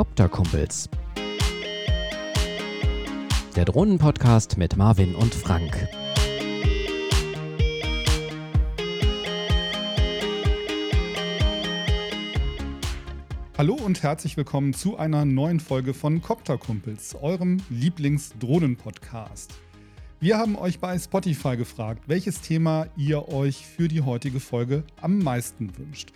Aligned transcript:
Copter-Kumpels. 0.00 0.88
Der 3.54 3.66
Drohnenpodcast 3.66 4.56
mit 4.56 4.78
Marvin 4.78 5.14
und 5.14 5.34
Frank. 5.34 5.76
Hallo 13.58 13.74
und 13.74 14.02
herzlich 14.02 14.38
willkommen 14.38 14.72
zu 14.72 14.96
einer 14.96 15.26
neuen 15.26 15.60
Folge 15.60 15.92
von 15.92 16.22
Copter-Kumpels, 16.22 17.16
eurem 17.16 17.58
Lieblings-Drohnen-Podcast. 17.68 19.52
Wir 20.18 20.38
haben 20.38 20.56
euch 20.56 20.78
bei 20.78 20.98
Spotify 20.98 21.58
gefragt, 21.58 22.04
welches 22.06 22.40
Thema 22.40 22.86
ihr 22.96 23.28
euch 23.28 23.66
für 23.66 23.88
die 23.88 24.00
heutige 24.00 24.40
Folge 24.40 24.82
am 25.02 25.18
meisten 25.18 25.76
wünscht. 25.76 26.10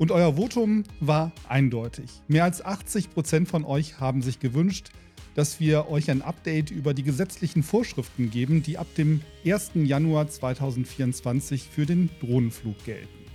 Und 0.00 0.12
euer 0.12 0.36
Votum 0.36 0.84
war 1.00 1.30
eindeutig. 1.46 2.22
Mehr 2.26 2.44
als 2.44 2.64
80 2.64 3.10
Prozent 3.10 3.48
von 3.48 3.66
euch 3.66 4.00
haben 4.00 4.22
sich 4.22 4.40
gewünscht, 4.40 4.92
dass 5.34 5.60
wir 5.60 5.90
euch 5.90 6.10
ein 6.10 6.22
Update 6.22 6.70
über 6.70 6.94
die 6.94 7.02
gesetzlichen 7.02 7.62
Vorschriften 7.62 8.30
geben, 8.30 8.62
die 8.62 8.78
ab 8.78 8.86
dem 8.96 9.20
1. 9.44 9.72
Januar 9.74 10.26
2024 10.26 11.68
für 11.68 11.84
den 11.84 12.08
Drohnenflug 12.20 12.82
gelten. 12.86 13.26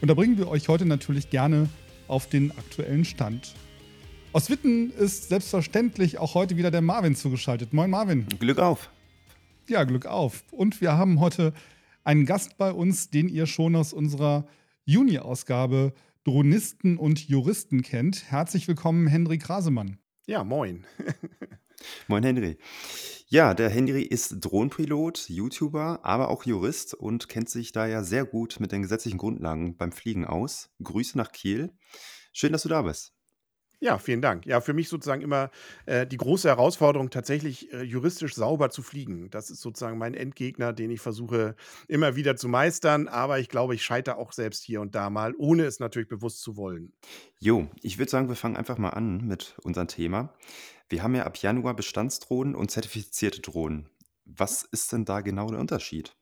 Und 0.00 0.08
da 0.08 0.14
bringen 0.14 0.38
wir 0.38 0.48
euch 0.48 0.70
heute 0.70 0.86
natürlich 0.86 1.28
gerne 1.28 1.68
auf 2.08 2.30
den 2.30 2.50
aktuellen 2.52 3.04
Stand. 3.04 3.54
Aus 4.32 4.48
Witten 4.48 4.92
ist 4.92 5.28
selbstverständlich 5.28 6.16
auch 6.16 6.32
heute 6.32 6.56
wieder 6.56 6.70
der 6.70 6.80
Marvin 6.80 7.14
zugeschaltet. 7.14 7.74
Moin 7.74 7.90
Marvin. 7.90 8.26
Glück 8.38 8.58
auf. 8.58 8.88
Ja, 9.68 9.84
Glück 9.84 10.06
auf. 10.06 10.44
Und 10.50 10.80
wir 10.80 10.96
haben 10.96 11.20
heute 11.20 11.52
einen 12.04 12.24
Gast 12.24 12.56
bei 12.56 12.72
uns, 12.72 13.10
den 13.10 13.28
ihr 13.28 13.44
schon 13.44 13.76
aus 13.76 13.92
unserer 13.92 14.46
Juni-Ausgabe 14.90 15.94
Dronisten 16.24 16.98
und 16.98 17.28
Juristen 17.28 17.82
kennt. 17.82 18.28
Herzlich 18.28 18.66
willkommen, 18.66 19.06
Henry 19.06 19.38
Krasemann. 19.38 20.00
Ja, 20.26 20.42
moin. 20.42 20.84
moin, 22.08 22.24
Henry. 22.24 22.58
Ja, 23.28 23.54
der 23.54 23.70
Henry 23.70 24.02
ist 24.02 24.40
Drohnenpilot, 24.40 25.28
YouTuber, 25.28 26.00
aber 26.02 26.28
auch 26.28 26.44
Jurist 26.44 26.94
und 26.94 27.28
kennt 27.28 27.48
sich 27.48 27.70
da 27.70 27.86
ja 27.86 28.02
sehr 28.02 28.24
gut 28.24 28.58
mit 28.58 28.72
den 28.72 28.82
gesetzlichen 28.82 29.18
Grundlagen 29.18 29.76
beim 29.76 29.92
Fliegen 29.92 30.24
aus. 30.24 30.70
Grüße 30.82 31.16
nach 31.16 31.30
Kiel. 31.30 31.72
Schön, 32.32 32.50
dass 32.50 32.64
du 32.64 32.68
da 32.68 32.82
bist. 32.82 33.14
Ja, 33.82 33.96
vielen 33.96 34.20
Dank. 34.20 34.44
Ja, 34.44 34.60
für 34.60 34.74
mich 34.74 34.90
sozusagen 34.90 35.22
immer 35.22 35.50
äh, 35.86 36.06
die 36.06 36.18
große 36.18 36.46
Herausforderung, 36.46 37.08
tatsächlich 37.08 37.72
äh, 37.72 37.82
juristisch 37.82 38.34
sauber 38.34 38.68
zu 38.68 38.82
fliegen. 38.82 39.30
Das 39.30 39.50
ist 39.50 39.62
sozusagen 39.62 39.96
mein 39.96 40.12
Endgegner, 40.12 40.74
den 40.74 40.90
ich 40.90 41.00
versuche 41.00 41.56
immer 41.88 42.14
wieder 42.14 42.36
zu 42.36 42.46
meistern. 42.46 43.08
Aber 43.08 43.38
ich 43.38 43.48
glaube, 43.48 43.74
ich 43.74 43.82
scheitere 43.82 44.18
auch 44.18 44.32
selbst 44.32 44.64
hier 44.64 44.82
und 44.82 44.94
da 44.94 45.08
mal, 45.08 45.34
ohne 45.38 45.64
es 45.64 45.80
natürlich 45.80 46.08
bewusst 46.08 46.42
zu 46.42 46.58
wollen. 46.58 46.92
Jo, 47.38 47.68
ich 47.80 47.98
würde 47.98 48.10
sagen, 48.10 48.28
wir 48.28 48.36
fangen 48.36 48.58
einfach 48.58 48.76
mal 48.76 48.90
an 48.90 49.26
mit 49.26 49.56
unserem 49.62 49.88
Thema. 49.88 50.34
Wir 50.90 51.02
haben 51.02 51.14
ja 51.14 51.24
ab 51.24 51.38
Januar 51.38 51.74
Bestandsdrohnen 51.74 52.54
und 52.54 52.70
zertifizierte 52.70 53.40
Drohnen. 53.40 53.88
Was 54.26 54.62
ist 54.62 54.92
denn 54.92 55.06
da 55.06 55.22
genau 55.22 55.48
der 55.48 55.58
Unterschied? 55.58 56.14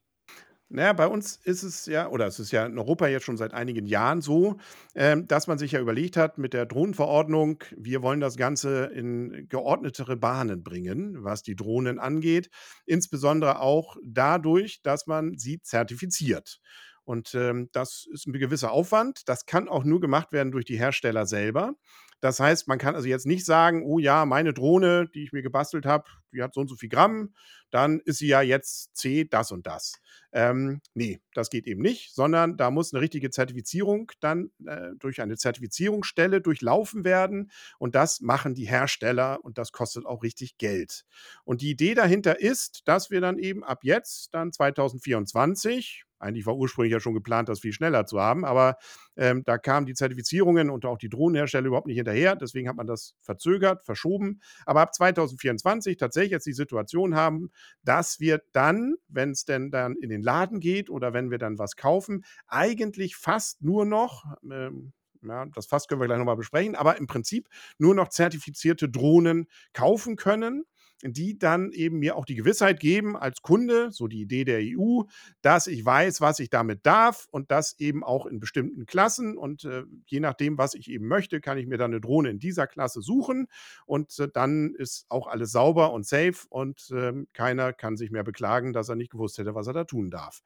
Naja, 0.70 0.92
bei 0.92 1.06
uns 1.06 1.36
ist 1.44 1.62
es 1.62 1.86
ja, 1.86 2.08
oder 2.10 2.26
es 2.26 2.38
ist 2.38 2.50
ja 2.52 2.66
in 2.66 2.76
Europa 2.78 3.06
jetzt 3.06 3.24
schon 3.24 3.38
seit 3.38 3.54
einigen 3.54 3.86
Jahren 3.86 4.20
so, 4.20 4.58
ähm, 4.94 5.26
dass 5.26 5.46
man 5.46 5.56
sich 5.58 5.72
ja 5.72 5.80
überlegt 5.80 6.18
hat 6.18 6.36
mit 6.36 6.52
der 6.52 6.66
Drohnenverordnung, 6.66 7.64
wir 7.74 8.02
wollen 8.02 8.20
das 8.20 8.36
Ganze 8.36 8.84
in 8.84 9.46
geordnetere 9.48 10.16
Bahnen 10.16 10.62
bringen, 10.62 11.24
was 11.24 11.42
die 11.42 11.56
Drohnen 11.56 11.98
angeht. 11.98 12.50
Insbesondere 12.84 13.60
auch 13.60 13.96
dadurch, 14.04 14.82
dass 14.82 15.06
man 15.06 15.38
sie 15.38 15.62
zertifiziert. 15.62 16.60
Und 17.08 17.34
ähm, 17.34 17.70
das 17.72 18.06
ist 18.12 18.26
ein 18.26 18.34
gewisser 18.34 18.70
Aufwand. 18.70 19.30
Das 19.30 19.46
kann 19.46 19.66
auch 19.66 19.82
nur 19.82 19.98
gemacht 19.98 20.30
werden 20.30 20.52
durch 20.52 20.66
die 20.66 20.78
Hersteller 20.78 21.24
selber. 21.24 21.74
Das 22.20 22.38
heißt, 22.38 22.68
man 22.68 22.78
kann 22.78 22.94
also 22.94 23.08
jetzt 23.08 23.24
nicht 23.24 23.46
sagen, 23.46 23.82
oh 23.82 23.98
ja, 23.98 24.26
meine 24.26 24.52
Drohne, 24.52 25.08
die 25.14 25.22
ich 25.22 25.32
mir 25.32 25.40
gebastelt 25.40 25.86
habe, 25.86 26.04
die 26.34 26.42
hat 26.42 26.52
so 26.52 26.60
und 26.60 26.68
so 26.68 26.76
viel 26.76 26.90
Gramm, 26.90 27.32
dann 27.70 28.00
ist 28.00 28.18
sie 28.18 28.26
ja 28.26 28.42
jetzt 28.42 28.94
C, 28.94 29.24
das 29.24 29.52
und 29.52 29.66
das. 29.66 29.94
Ähm, 30.32 30.82
nee, 30.92 31.18
das 31.32 31.48
geht 31.48 31.66
eben 31.66 31.80
nicht, 31.80 32.14
sondern 32.14 32.58
da 32.58 32.70
muss 32.70 32.92
eine 32.92 33.00
richtige 33.00 33.30
Zertifizierung 33.30 34.12
dann 34.20 34.50
äh, 34.66 34.90
durch 34.98 35.22
eine 35.22 35.38
Zertifizierungsstelle 35.38 36.42
durchlaufen 36.42 37.04
werden 37.04 37.50
und 37.78 37.94
das 37.94 38.20
machen 38.20 38.54
die 38.54 38.68
Hersteller 38.68 39.42
und 39.42 39.56
das 39.56 39.72
kostet 39.72 40.04
auch 40.04 40.22
richtig 40.22 40.58
Geld. 40.58 41.06
Und 41.44 41.62
die 41.62 41.70
Idee 41.70 41.94
dahinter 41.94 42.38
ist, 42.38 42.82
dass 42.86 43.10
wir 43.10 43.22
dann 43.22 43.38
eben 43.38 43.64
ab 43.64 43.78
jetzt, 43.82 44.34
dann 44.34 44.52
2024, 44.52 46.04
eigentlich 46.18 46.46
war 46.46 46.56
ursprünglich 46.56 46.92
ja 46.92 47.00
schon 47.00 47.14
geplant, 47.14 47.48
das 47.48 47.60
viel 47.60 47.72
schneller 47.72 48.06
zu 48.06 48.20
haben, 48.20 48.44
aber 48.44 48.76
ähm, 49.16 49.42
da 49.44 49.58
kamen 49.58 49.86
die 49.86 49.94
Zertifizierungen 49.94 50.70
und 50.70 50.84
auch 50.84 50.98
die 50.98 51.08
Drohnenhersteller 51.08 51.66
überhaupt 51.66 51.86
nicht 51.86 51.96
hinterher. 51.96 52.36
Deswegen 52.36 52.68
hat 52.68 52.76
man 52.76 52.86
das 52.86 53.14
verzögert, 53.20 53.84
verschoben. 53.84 54.40
Aber 54.66 54.80
ab 54.80 54.94
2024 54.94 55.96
tatsächlich 55.96 56.32
jetzt 56.32 56.46
die 56.46 56.52
Situation 56.52 57.14
haben, 57.14 57.50
dass 57.82 58.20
wir 58.20 58.42
dann, 58.52 58.94
wenn 59.08 59.30
es 59.30 59.44
denn 59.44 59.70
dann 59.70 59.96
in 59.96 60.10
den 60.10 60.22
Laden 60.22 60.60
geht 60.60 60.90
oder 60.90 61.12
wenn 61.12 61.30
wir 61.30 61.38
dann 61.38 61.58
was 61.58 61.76
kaufen, 61.76 62.24
eigentlich 62.46 63.16
fast 63.16 63.62
nur 63.62 63.84
noch, 63.84 64.24
ähm, 64.50 64.92
ja, 65.22 65.46
das 65.46 65.66
fast 65.66 65.88
können 65.88 66.00
wir 66.00 66.06
gleich 66.06 66.18
nochmal 66.18 66.36
besprechen, 66.36 66.76
aber 66.76 66.96
im 66.96 67.06
Prinzip 67.06 67.48
nur 67.78 67.94
noch 67.94 68.08
zertifizierte 68.08 68.88
Drohnen 68.88 69.48
kaufen 69.72 70.16
können 70.16 70.64
die 71.02 71.38
dann 71.38 71.70
eben 71.72 71.98
mir 71.98 72.16
auch 72.16 72.24
die 72.24 72.34
Gewissheit 72.34 72.80
geben 72.80 73.16
als 73.16 73.42
Kunde, 73.42 73.90
so 73.92 74.08
die 74.08 74.20
Idee 74.20 74.44
der 74.44 74.60
EU, 74.62 75.02
dass 75.42 75.66
ich 75.66 75.84
weiß, 75.84 76.20
was 76.20 76.40
ich 76.40 76.50
damit 76.50 76.84
darf 76.84 77.28
und 77.30 77.50
das 77.50 77.78
eben 77.78 78.02
auch 78.02 78.26
in 78.26 78.40
bestimmten 78.40 78.86
Klassen 78.86 79.36
und 79.36 79.64
äh, 79.64 79.84
je 80.06 80.20
nachdem, 80.20 80.58
was 80.58 80.74
ich 80.74 80.90
eben 80.90 81.06
möchte, 81.06 81.40
kann 81.40 81.58
ich 81.58 81.66
mir 81.66 81.78
dann 81.78 81.92
eine 81.92 82.00
Drohne 82.00 82.30
in 82.30 82.38
dieser 82.38 82.66
Klasse 82.66 83.00
suchen 83.00 83.46
und 83.86 84.18
äh, 84.18 84.28
dann 84.32 84.74
ist 84.74 85.06
auch 85.08 85.28
alles 85.28 85.52
sauber 85.52 85.92
und 85.92 86.06
safe 86.06 86.46
und 86.48 86.90
äh, 86.90 87.12
keiner 87.32 87.72
kann 87.72 87.96
sich 87.96 88.10
mehr 88.10 88.24
beklagen, 88.24 88.72
dass 88.72 88.88
er 88.88 88.96
nicht 88.96 89.12
gewusst 89.12 89.38
hätte, 89.38 89.54
was 89.54 89.66
er 89.66 89.74
da 89.74 89.84
tun 89.84 90.10
darf. 90.10 90.42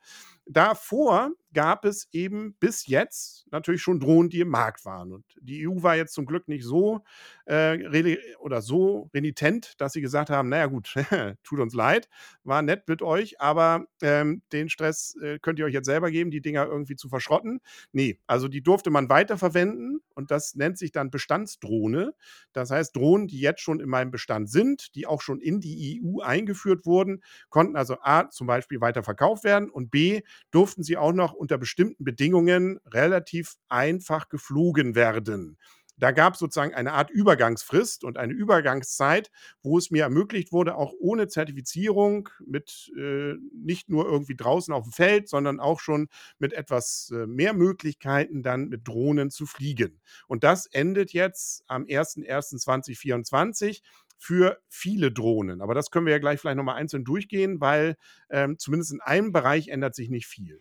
Davor 0.47 1.31
gab 1.53 1.85
es 1.85 2.09
eben 2.13 2.55
bis 2.61 2.87
jetzt 2.87 3.47
natürlich 3.51 3.83
schon 3.83 4.01
Drohnen, 4.01 4.31
die 4.31 4.41
im 4.41 4.49
Markt 4.49 4.85
waren. 4.85 5.13
Und 5.13 5.25
die 5.41 5.67
EU 5.69 5.83
war 5.83 5.97
jetzt 5.97 6.15
zum 6.15 6.27
Glück 6.27 6.49
nicht 6.49 6.65
so 6.65 7.05
äh, 7.47 8.17
oder 8.39 8.63
so 8.63 9.11
renitent, 9.15 9.81
dass 9.81 9.93
sie 9.93 10.01
gesagt 10.01 10.31
haben, 10.31 10.49
naja 10.49 10.67
gut, 10.67 10.95
tut 11.45 11.61
uns 11.61 11.75
leid, 11.75 12.09
war 12.45 12.63
nett 12.63 12.89
mit 12.89 13.03
euch, 13.03 13.41
aber 13.41 13.87
ähm, 14.03 14.43
den 14.53 14.69
Stress 14.69 15.17
äh, 15.23 15.39
könnt 15.41 15.59
ihr 15.59 15.67
euch 15.67 15.75
jetzt 15.75 15.87
selber 15.87 16.11
geben, 16.11 16.31
die 16.31 16.43
Dinger 16.43 16.67
irgendwie 16.67 16.97
zu 16.97 17.09
verschrotten. 17.09 17.61
Nee, 17.93 18.19
also 18.27 18.49
die 18.49 18.63
durfte 18.63 18.91
man 18.91 19.09
weiterverwenden 19.09 20.01
und 20.15 20.31
das 20.31 20.55
nennt 20.55 20.79
sich 20.79 20.93
dann 20.93 21.11
Bestandsdrohne. 21.11 22.15
Das 22.53 22.71
heißt, 22.71 22.95
Drohnen, 22.97 23.27
die 23.29 23.41
jetzt 23.41 23.61
schon 23.61 23.81
in 23.81 23.89
meinem 23.89 24.11
Bestand 24.11 24.51
sind, 24.51 24.95
die 24.95 25.07
auch 25.07 25.23
schon 25.23 25.41
in 25.41 25.61
die 25.61 26.01
EU 26.03 26.21
eingeführt 26.21 26.87
wurden, 26.87 27.23
konnten 27.51 27.77
also 27.77 27.97
A 28.03 28.29
zum 28.31 28.47
Beispiel 28.47 28.81
weiter 28.81 29.03
verkauft 29.03 29.45
werden 29.45 29.71
und 29.71 29.91
B 29.91 30.23
durften 30.51 30.83
sie 30.83 30.97
auch 30.97 31.13
noch 31.13 31.33
unter 31.33 31.59
bestimmten 31.59 32.05
Bedingungen 32.05 32.79
relativ 32.87 33.55
einfach 33.69 34.29
geflogen 34.29 34.95
werden. 34.95 35.59
Da 35.99 36.11
gab 36.11 36.35
es 36.35 36.41
sozusagen 36.41 36.75
eine 36.75 36.93
Art 36.93 37.11
Übergangsfrist 37.11 38.05
und 38.05 38.19
eine 38.19 38.33
Übergangszeit, 38.33 39.31
wo 39.63 39.79
es 39.79 39.91
mir 39.91 40.05
ermöglicht 40.05 40.53
wurde, 40.53 40.75
auch 40.77 40.93
ohne 40.99 41.29
Zertifizierung, 41.29 42.29
mit 42.45 42.91
äh, 42.97 43.35
nicht 43.55 43.89
nur 43.89 44.07
irgendwie 44.07 44.37
draußen 44.37 44.75
auf 44.75 44.85
dem 44.85 44.93
Feld, 44.93 45.29
sondern 45.29 45.61
auch 45.61 45.81
schon 45.81 46.09
mit 46.39 46.53
etwas 46.53 47.13
äh, 47.15 47.27
mehr 47.27 47.53
Möglichkeiten 47.53 48.43
dann 48.43 48.69
mit 48.69 48.89
Drohnen 48.89 49.31
zu 49.31 49.47
fliegen. 49.47 50.01
Und 50.27 50.45
das 50.45 50.67
endet 50.67 51.13
jetzt 51.13 51.65
am 51.67 51.85
01.01.2024 51.85 53.83
für 54.19 54.61
viele 54.69 55.11
Drohnen. 55.11 55.61
Aber 55.61 55.75
das 55.75 55.91
können 55.91 56.07
wir 56.07 56.13
ja 56.13 56.21
gleich 56.21 56.41
vielleicht 56.41 56.57
nochmal 56.57 56.77
einzeln 56.77 57.05
durchgehen, 57.05 57.61
weil 57.61 57.97
ähm, 58.31 58.57
zumindest 58.59 58.93
in 58.93 59.01
einem 59.01 59.33
Bereich 59.33 59.69
ändert 59.69 59.97
sich 59.97 60.11
nicht 60.11 60.27
viel. 60.27 60.61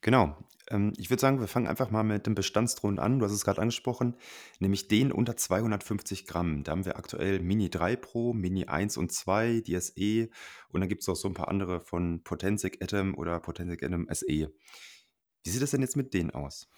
Genau. 0.00 0.36
Ähm, 0.70 0.92
ich 0.96 1.10
würde 1.10 1.20
sagen, 1.20 1.40
wir 1.40 1.48
fangen 1.48 1.66
einfach 1.66 1.90
mal 1.90 2.02
mit 2.02 2.26
dem 2.26 2.34
Bestandsdrohnen 2.34 2.98
an. 2.98 3.18
Du 3.18 3.24
hast 3.24 3.32
es 3.32 3.44
gerade 3.44 3.60
angesprochen, 3.60 4.16
nämlich 4.58 4.88
den 4.88 5.12
unter 5.12 5.36
250 5.36 6.26
Gramm. 6.26 6.64
Da 6.64 6.72
haben 6.72 6.84
wir 6.84 6.96
aktuell 6.96 7.40
Mini 7.40 7.70
3 7.70 7.96
Pro, 7.96 8.32
Mini 8.32 8.66
1 8.66 8.96
und 8.96 9.12
2, 9.12 9.60
die 9.60 9.78
SE 9.80 10.28
und 10.70 10.80
dann 10.80 10.88
gibt 10.88 11.02
es 11.02 11.08
auch 11.08 11.16
so 11.16 11.28
ein 11.28 11.34
paar 11.34 11.48
andere 11.48 11.80
von 11.80 12.22
Potensic 12.22 12.82
Atom 12.82 13.14
oder 13.14 13.38
Potensic 13.40 13.82
Atom 13.82 14.06
SE. 14.10 14.26
Wie 14.26 15.50
sieht 15.50 15.62
es 15.62 15.70
denn 15.70 15.82
jetzt 15.82 15.96
mit 15.96 16.14
denen 16.14 16.30
aus? 16.30 16.68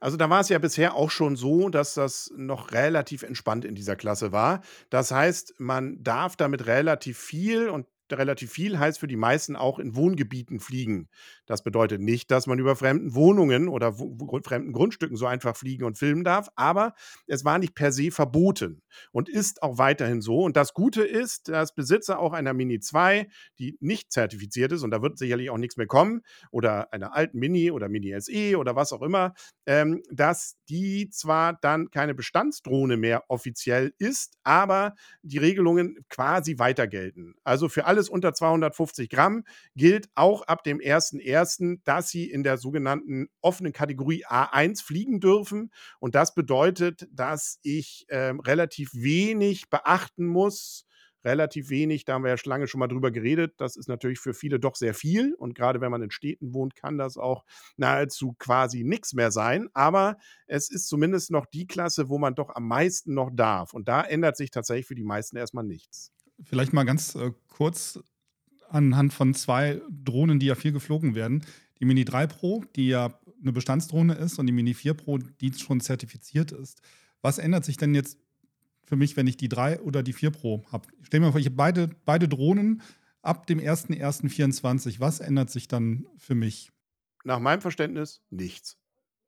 Also 0.00 0.16
da 0.16 0.28
war 0.28 0.40
es 0.40 0.48
ja 0.48 0.58
bisher 0.58 0.96
auch 0.96 1.10
schon 1.10 1.36
so, 1.36 1.68
dass 1.68 1.94
das 1.94 2.32
noch 2.36 2.72
relativ 2.72 3.22
entspannt 3.22 3.64
in 3.64 3.76
dieser 3.76 3.94
Klasse 3.94 4.32
war. 4.32 4.62
Das 4.90 5.12
heißt, 5.12 5.54
man 5.58 6.02
darf 6.02 6.34
damit 6.34 6.66
relativ 6.66 7.18
viel 7.18 7.68
und 7.68 7.86
relativ 8.10 8.50
viel 8.50 8.78
heißt 8.78 8.98
für 8.98 9.06
die 9.06 9.16
meisten 9.16 9.56
auch 9.56 9.78
in 9.78 9.94
Wohngebieten 9.94 10.58
fliegen. 10.58 11.08
Das 11.52 11.62
bedeutet 11.62 12.00
nicht, 12.00 12.30
dass 12.30 12.46
man 12.46 12.58
über 12.58 12.76
fremden 12.76 13.14
Wohnungen 13.14 13.68
oder 13.68 13.92
fremden 13.92 14.72
Grundstücken 14.72 15.18
so 15.18 15.26
einfach 15.26 15.54
fliegen 15.54 15.84
und 15.84 15.98
filmen 15.98 16.24
darf, 16.24 16.48
aber 16.56 16.94
es 17.26 17.44
war 17.44 17.58
nicht 17.58 17.74
per 17.74 17.92
se 17.92 18.10
verboten 18.10 18.80
und 19.10 19.28
ist 19.28 19.62
auch 19.62 19.76
weiterhin 19.76 20.22
so. 20.22 20.38
Und 20.38 20.56
das 20.56 20.72
Gute 20.72 21.02
ist, 21.02 21.48
dass 21.48 21.74
Besitzer 21.74 22.20
auch 22.20 22.32
einer 22.32 22.54
Mini 22.54 22.80
2, 22.80 23.28
die 23.58 23.76
nicht 23.80 24.12
zertifiziert 24.12 24.72
ist, 24.72 24.82
und 24.82 24.92
da 24.92 25.02
wird 25.02 25.18
sicherlich 25.18 25.50
auch 25.50 25.58
nichts 25.58 25.76
mehr 25.76 25.86
kommen, 25.86 26.22
oder 26.52 26.90
einer 26.90 27.14
alten 27.14 27.38
Mini 27.38 27.70
oder 27.70 27.90
Mini 27.90 28.18
SE 28.18 28.56
oder 28.56 28.74
was 28.74 28.94
auch 28.94 29.02
immer, 29.02 29.34
ähm, 29.66 30.02
dass 30.10 30.56
die 30.70 31.10
zwar 31.10 31.58
dann 31.60 31.90
keine 31.90 32.14
Bestandsdrohne 32.14 32.96
mehr 32.96 33.24
offiziell 33.28 33.92
ist, 33.98 34.38
aber 34.42 34.94
die 35.20 35.36
Regelungen 35.36 35.98
quasi 36.08 36.58
weiter 36.58 36.86
gelten. 36.86 37.34
Also 37.44 37.68
für 37.68 37.84
alles 37.84 38.08
unter 38.08 38.32
250 38.32 39.10
Gramm 39.10 39.44
gilt 39.76 40.08
auch 40.14 40.40
ab 40.46 40.64
dem 40.64 40.78
1.1., 40.78 41.41
dass 41.84 42.08
sie 42.08 42.30
in 42.30 42.42
der 42.42 42.58
sogenannten 42.58 43.28
offenen 43.40 43.72
Kategorie 43.72 44.24
A1 44.26 44.82
fliegen 44.82 45.20
dürfen. 45.20 45.70
Und 46.00 46.14
das 46.14 46.34
bedeutet, 46.34 47.08
dass 47.12 47.58
ich 47.62 48.04
äh, 48.08 48.32
relativ 48.44 48.90
wenig 48.94 49.70
beachten 49.70 50.26
muss, 50.26 50.86
relativ 51.24 51.70
wenig. 51.70 52.04
Da 52.04 52.14
haben 52.14 52.24
wir 52.24 52.34
ja 52.34 52.40
lange 52.44 52.66
schon 52.66 52.78
mal 52.78 52.88
drüber 52.88 53.10
geredet. 53.10 53.54
Das 53.58 53.76
ist 53.76 53.88
natürlich 53.88 54.18
für 54.18 54.34
viele 54.34 54.58
doch 54.58 54.76
sehr 54.76 54.94
viel. 54.94 55.34
Und 55.34 55.54
gerade 55.54 55.80
wenn 55.80 55.90
man 55.90 56.02
in 56.02 56.10
Städten 56.10 56.54
wohnt, 56.54 56.74
kann 56.74 56.98
das 56.98 57.16
auch 57.16 57.44
nahezu 57.76 58.34
quasi 58.38 58.84
nichts 58.84 59.12
mehr 59.12 59.30
sein. 59.30 59.68
Aber 59.72 60.16
es 60.46 60.70
ist 60.70 60.88
zumindest 60.88 61.30
noch 61.30 61.46
die 61.46 61.66
Klasse, 61.66 62.08
wo 62.08 62.18
man 62.18 62.34
doch 62.34 62.50
am 62.54 62.66
meisten 62.66 63.14
noch 63.14 63.30
darf. 63.32 63.74
Und 63.74 63.88
da 63.88 64.02
ändert 64.02 64.36
sich 64.36 64.50
tatsächlich 64.50 64.86
für 64.86 64.94
die 64.94 65.04
meisten 65.04 65.36
erstmal 65.36 65.64
nichts. 65.64 66.12
Vielleicht 66.44 66.72
mal 66.72 66.84
ganz 66.84 67.14
äh, 67.14 67.32
kurz 67.48 68.00
anhand 68.72 69.12
von 69.12 69.34
zwei 69.34 69.80
Drohnen, 69.90 70.38
die 70.38 70.46
ja 70.46 70.54
viel 70.54 70.72
geflogen 70.72 71.14
werden. 71.14 71.44
Die 71.80 71.84
Mini 71.84 72.04
3 72.04 72.26
Pro, 72.26 72.64
die 72.76 72.88
ja 72.88 73.18
eine 73.40 73.52
Bestandsdrohne 73.52 74.14
ist, 74.14 74.38
und 74.38 74.46
die 74.46 74.52
Mini 74.52 74.74
4 74.74 74.94
Pro, 74.94 75.18
die 75.18 75.52
schon 75.52 75.80
zertifiziert 75.80 76.52
ist. 76.52 76.80
Was 77.20 77.38
ändert 77.38 77.64
sich 77.64 77.76
denn 77.76 77.94
jetzt 77.94 78.18
für 78.92 78.96
mich, 78.96 79.16
wenn 79.16 79.26
ich 79.26 79.38
die 79.38 79.48
3 79.48 79.80
oder 79.80 80.02
die 80.02 80.12
4 80.12 80.30
Pro 80.30 80.64
habe. 80.70 80.86
Stell 81.02 81.20
mir 81.20 81.30
vor, 81.30 81.40
ich 81.40 81.46
habe 81.46 81.56
beide, 81.56 81.88
beide 82.04 82.28
Drohnen 82.28 82.82
ab 83.22 83.46
dem 83.46 83.58
01.01.24. 83.58 85.00
Was 85.00 85.20
ändert 85.20 85.48
sich 85.48 85.66
dann 85.66 86.06
für 86.18 86.34
mich? 86.34 86.72
Nach 87.24 87.38
meinem 87.38 87.62
Verständnis 87.62 88.20
nichts. 88.28 88.76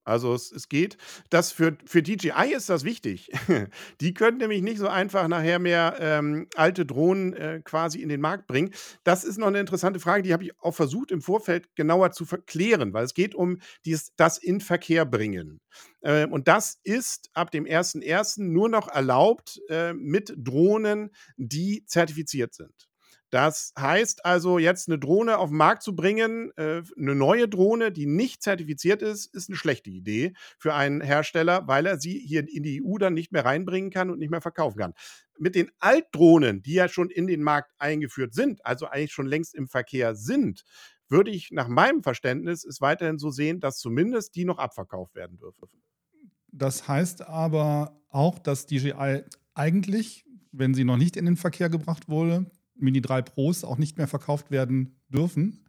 Also 0.04 0.34
es, 0.34 0.52
es 0.52 0.68
geht. 0.68 0.96
Das 1.30 1.52
für, 1.52 1.76
für 1.86 2.02
DJI 2.02 2.52
ist 2.54 2.68
das 2.68 2.84
wichtig. 2.84 3.30
Die 4.00 4.14
können 4.14 4.38
nämlich 4.38 4.62
nicht 4.62 4.78
so 4.78 4.88
einfach 4.88 5.26
nachher 5.28 5.58
mehr 5.58 5.96
ähm, 5.98 6.46
alte 6.54 6.84
Drohnen 6.84 7.32
äh, 7.32 7.60
quasi 7.64 8.00
in 8.00 8.08
den 8.08 8.20
Markt 8.20 8.46
bringen. 8.46 8.70
Das 9.02 9.24
ist 9.24 9.38
noch 9.38 9.46
eine 9.46 9.60
interessante 9.60 10.00
Frage, 10.00 10.22
die 10.22 10.32
habe 10.32 10.44
ich 10.44 10.58
auch 10.60 10.74
versucht 10.74 11.10
im 11.10 11.22
Vorfeld 11.22 11.74
genauer 11.74 12.12
zu 12.12 12.26
verklären, 12.26 12.92
weil 12.92 13.04
es 13.04 13.14
geht 13.14 13.34
um 13.34 13.58
dies, 13.84 14.12
das 14.16 14.38
in 14.38 14.60
Verkehr 14.60 15.06
bringen. 15.06 15.60
Äh, 16.02 16.26
und 16.26 16.48
das 16.48 16.78
ist 16.84 17.30
ab 17.32 17.50
dem 17.50 17.64
1.1. 17.64 18.42
nur 18.42 18.68
noch 18.68 18.88
erlaubt 18.88 19.60
äh, 19.68 19.94
mit 19.94 20.34
Drohnen, 20.36 21.10
die 21.36 21.84
zertifiziert 21.86 22.54
sind. 22.54 22.88
Das 23.34 23.72
heißt 23.76 24.24
also, 24.24 24.60
jetzt 24.60 24.88
eine 24.88 24.96
Drohne 24.96 25.38
auf 25.38 25.48
den 25.48 25.56
Markt 25.58 25.82
zu 25.82 25.96
bringen, 25.96 26.52
äh, 26.56 26.82
'ne 26.94 27.16
neue 27.16 27.48
Drohne, 27.48 27.90
die 27.90 28.06
nicht 28.06 28.44
zertifiziert 28.44 29.02
ist, 29.02 29.26
ist 29.34 29.48
eine 29.50 29.56
schlechte 29.56 29.90
Idee 29.90 30.34
für 30.56 30.72
einen 30.72 31.00
Hersteller, 31.00 31.66
weil 31.66 31.84
er 31.86 31.98
sie 31.98 32.16
hier 32.16 32.48
in 32.48 32.62
die 32.62 32.80
EU 32.80 32.96
dann 32.96 33.12
nicht 33.12 33.32
mehr 33.32 33.44
reinbringen 33.44 33.90
kann 33.90 34.08
und 34.10 34.20
nicht 34.20 34.30
mehr 34.30 34.40
verkaufen 34.40 34.78
kann. 34.78 34.94
Mit 35.36 35.56
den 35.56 35.72
Altdrohnen, 35.80 36.62
die 36.62 36.74
ja 36.74 36.86
schon 36.86 37.10
in 37.10 37.26
den 37.26 37.42
Markt 37.42 37.72
eingeführt 37.78 38.34
sind, 38.34 38.64
also 38.64 38.86
eigentlich 38.86 39.10
schon 39.12 39.26
längst 39.26 39.56
im 39.56 39.66
Verkehr 39.66 40.14
sind, 40.14 40.62
würde 41.08 41.32
ich 41.32 41.50
nach 41.50 41.66
meinem 41.66 42.04
Verständnis 42.04 42.64
es 42.64 42.80
weiterhin 42.80 43.18
so 43.18 43.30
sehen, 43.30 43.58
dass 43.58 43.78
zumindest 43.78 44.36
die 44.36 44.44
noch 44.44 44.58
abverkauft 44.58 45.16
werden 45.16 45.38
dürfen. 45.38 45.68
Das 46.52 46.86
heißt 46.86 47.22
aber 47.22 48.00
auch, 48.10 48.38
dass 48.38 48.66
DJI 48.66 49.24
eigentlich, 49.54 50.24
wenn 50.52 50.72
sie 50.72 50.84
noch 50.84 50.98
nicht 50.98 51.16
in 51.16 51.24
den 51.24 51.36
Verkehr 51.36 51.68
gebracht 51.68 52.08
wurde 52.08 52.46
Mini 52.76 53.00
3 53.00 53.22
Pros 53.22 53.64
auch 53.64 53.78
nicht 53.78 53.98
mehr 53.98 54.08
verkauft 54.08 54.50
werden 54.50 55.00
dürfen. 55.08 55.64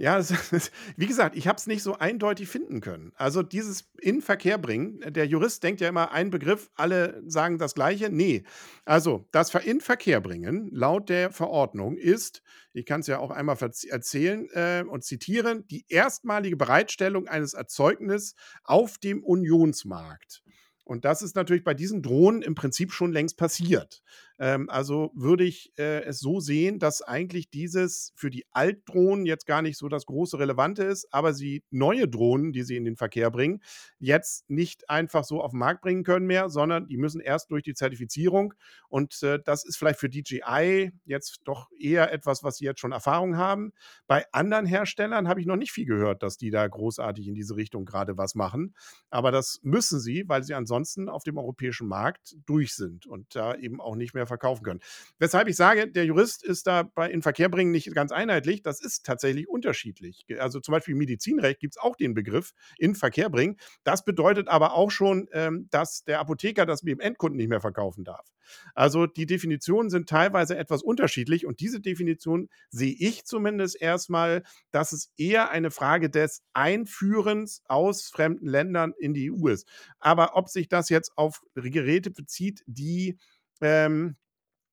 Ja, 0.00 0.16
das, 0.16 0.32
das, 0.50 0.70
wie 0.96 1.06
gesagt, 1.06 1.36
ich 1.36 1.46
habe 1.46 1.58
es 1.58 1.66
nicht 1.66 1.82
so 1.82 1.98
eindeutig 1.98 2.48
finden 2.48 2.80
können. 2.80 3.12
Also 3.16 3.42
dieses 3.42 3.90
in 4.00 4.22
Verkehr 4.22 4.56
bringen, 4.56 5.00
der 5.06 5.26
Jurist 5.26 5.62
denkt 5.62 5.82
ja 5.82 5.90
immer, 5.90 6.10
ein 6.12 6.30
Begriff, 6.30 6.70
alle 6.74 7.22
sagen 7.26 7.58
das 7.58 7.74
gleiche. 7.74 8.08
Nee, 8.08 8.44
also 8.86 9.28
das 9.30 9.54
in 9.54 9.82
Verkehr 9.82 10.22
bringen 10.22 10.70
laut 10.72 11.10
der 11.10 11.30
Verordnung 11.30 11.98
ist, 11.98 12.42
ich 12.72 12.86
kann 12.86 13.00
es 13.00 13.08
ja 13.08 13.18
auch 13.18 13.30
einmal 13.30 13.58
erzählen 13.60 14.48
äh, 14.52 14.84
und 14.88 15.04
zitieren, 15.04 15.66
die 15.68 15.84
erstmalige 15.88 16.56
Bereitstellung 16.56 17.28
eines 17.28 17.52
Erzeugnisses 17.52 18.34
auf 18.64 18.96
dem 18.96 19.22
Unionsmarkt. 19.22 20.42
Und 20.84 21.04
das 21.04 21.20
ist 21.22 21.36
natürlich 21.36 21.62
bei 21.62 21.74
diesen 21.74 22.02
Drohnen 22.02 22.42
im 22.42 22.54
Prinzip 22.54 22.92
schon 22.92 23.12
längst 23.12 23.36
passiert. 23.36 24.02
Ähm, 24.40 24.70
also 24.70 25.12
würde 25.14 25.44
ich 25.44 25.70
äh, 25.78 26.02
es 26.04 26.18
so 26.18 26.40
sehen, 26.40 26.78
dass 26.78 27.02
eigentlich 27.02 27.50
dieses 27.50 28.12
für 28.16 28.30
die 28.30 28.46
Altdrohnen 28.52 29.26
jetzt 29.26 29.46
gar 29.46 29.60
nicht 29.60 29.76
so 29.76 29.88
das 29.88 30.06
große 30.06 30.38
Relevante 30.38 30.82
ist, 30.82 31.06
aber 31.12 31.34
sie 31.34 31.62
neue 31.70 32.08
Drohnen, 32.08 32.52
die 32.52 32.62
sie 32.62 32.76
in 32.76 32.86
den 32.86 32.96
Verkehr 32.96 33.30
bringen, 33.30 33.60
jetzt 33.98 34.48
nicht 34.48 34.88
einfach 34.88 35.24
so 35.24 35.42
auf 35.42 35.50
den 35.50 35.60
Markt 35.60 35.82
bringen 35.82 36.04
können 36.04 36.26
mehr, 36.26 36.48
sondern 36.48 36.86
die 36.86 36.96
müssen 36.96 37.20
erst 37.20 37.50
durch 37.50 37.62
die 37.62 37.74
Zertifizierung. 37.74 38.54
Und 38.88 39.22
äh, 39.22 39.38
das 39.44 39.66
ist 39.66 39.76
vielleicht 39.76 40.00
für 40.00 40.08
DJI 40.08 40.92
jetzt 41.04 41.40
doch 41.44 41.70
eher 41.78 42.10
etwas, 42.10 42.42
was 42.42 42.56
sie 42.56 42.64
jetzt 42.64 42.80
schon 42.80 42.92
Erfahrung 42.92 43.36
haben. 43.36 43.72
Bei 44.06 44.24
anderen 44.32 44.64
Herstellern 44.64 45.28
habe 45.28 45.40
ich 45.40 45.46
noch 45.46 45.56
nicht 45.56 45.72
viel 45.72 45.84
gehört, 45.84 46.22
dass 46.22 46.38
die 46.38 46.50
da 46.50 46.66
großartig 46.66 47.28
in 47.28 47.34
diese 47.34 47.56
Richtung 47.56 47.84
gerade 47.84 48.16
was 48.16 48.34
machen. 48.34 48.74
Aber 49.10 49.32
das 49.32 49.60
müssen 49.62 50.00
sie, 50.00 50.24
weil 50.28 50.42
sie 50.44 50.54
ansonsten 50.54 51.10
auf 51.10 51.24
dem 51.24 51.36
europäischen 51.36 51.88
Markt 51.88 52.36
durch 52.46 52.74
sind 52.74 53.06
und 53.06 53.36
da 53.36 53.54
eben 53.54 53.82
auch 53.82 53.96
nicht 53.96 54.14
mehr 54.14 54.29
verkaufen 54.30 54.62
können. 54.62 54.80
Weshalb 55.18 55.48
ich 55.48 55.56
sage, 55.56 55.90
der 55.90 56.04
Jurist 56.04 56.42
ist 56.42 56.66
da 56.66 56.82
bei 56.82 57.10
in 57.10 57.22
Verkehr 57.22 57.48
bringen 57.48 57.70
nicht 57.70 57.94
ganz 57.94 58.12
einheitlich. 58.12 58.62
Das 58.62 58.80
ist 58.80 59.04
tatsächlich 59.04 59.48
unterschiedlich. 59.48 60.24
Also 60.38 60.60
zum 60.60 60.72
Beispiel 60.72 60.92
im 60.92 60.98
Medizinrecht 60.98 61.60
gibt 61.60 61.76
es 61.76 61.82
auch 61.82 61.96
den 61.96 62.14
Begriff 62.14 62.52
in 62.78 62.94
Verkehr 62.94 63.28
bringen. 63.28 63.56
Das 63.84 64.04
bedeutet 64.04 64.48
aber 64.48 64.74
auch 64.74 64.90
schon, 64.90 65.28
ähm, 65.32 65.68
dass 65.70 66.04
der 66.04 66.20
Apotheker 66.20 66.66
das 66.66 66.80
dem 66.80 67.00
Endkunden 67.00 67.36
nicht 67.36 67.48
mehr 67.48 67.60
verkaufen 67.60 68.04
darf. 68.04 68.26
Also 68.74 69.06
die 69.06 69.26
Definitionen 69.26 69.90
sind 69.90 70.08
teilweise 70.08 70.56
etwas 70.56 70.82
unterschiedlich 70.82 71.46
und 71.46 71.60
diese 71.60 71.80
Definition 71.80 72.48
sehe 72.70 72.94
ich 72.98 73.24
zumindest 73.24 73.80
erstmal, 73.80 74.42
dass 74.70 74.92
es 74.92 75.12
eher 75.16 75.50
eine 75.50 75.70
Frage 75.70 76.10
des 76.10 76.42
Einführens 76.52 77.62
aus 77.66 78.08
fremden 78.08 78.46
Ländern 78.46 78.92
in 78.98 79.14
die 79.14 79.30
EU 79.30 79.48
ist. 79.48 79.68
Aber 79.98 80.36
ob 80.36 80.48
sich 80.48 80.68
das 80.68 80.88
jetzt 80.88 81.12
auf 81.16 81.42
Geräte 81.54 82.10
bezieht, 82.10 82.62
die 82.66 83.18
ähm, 83.60 84.16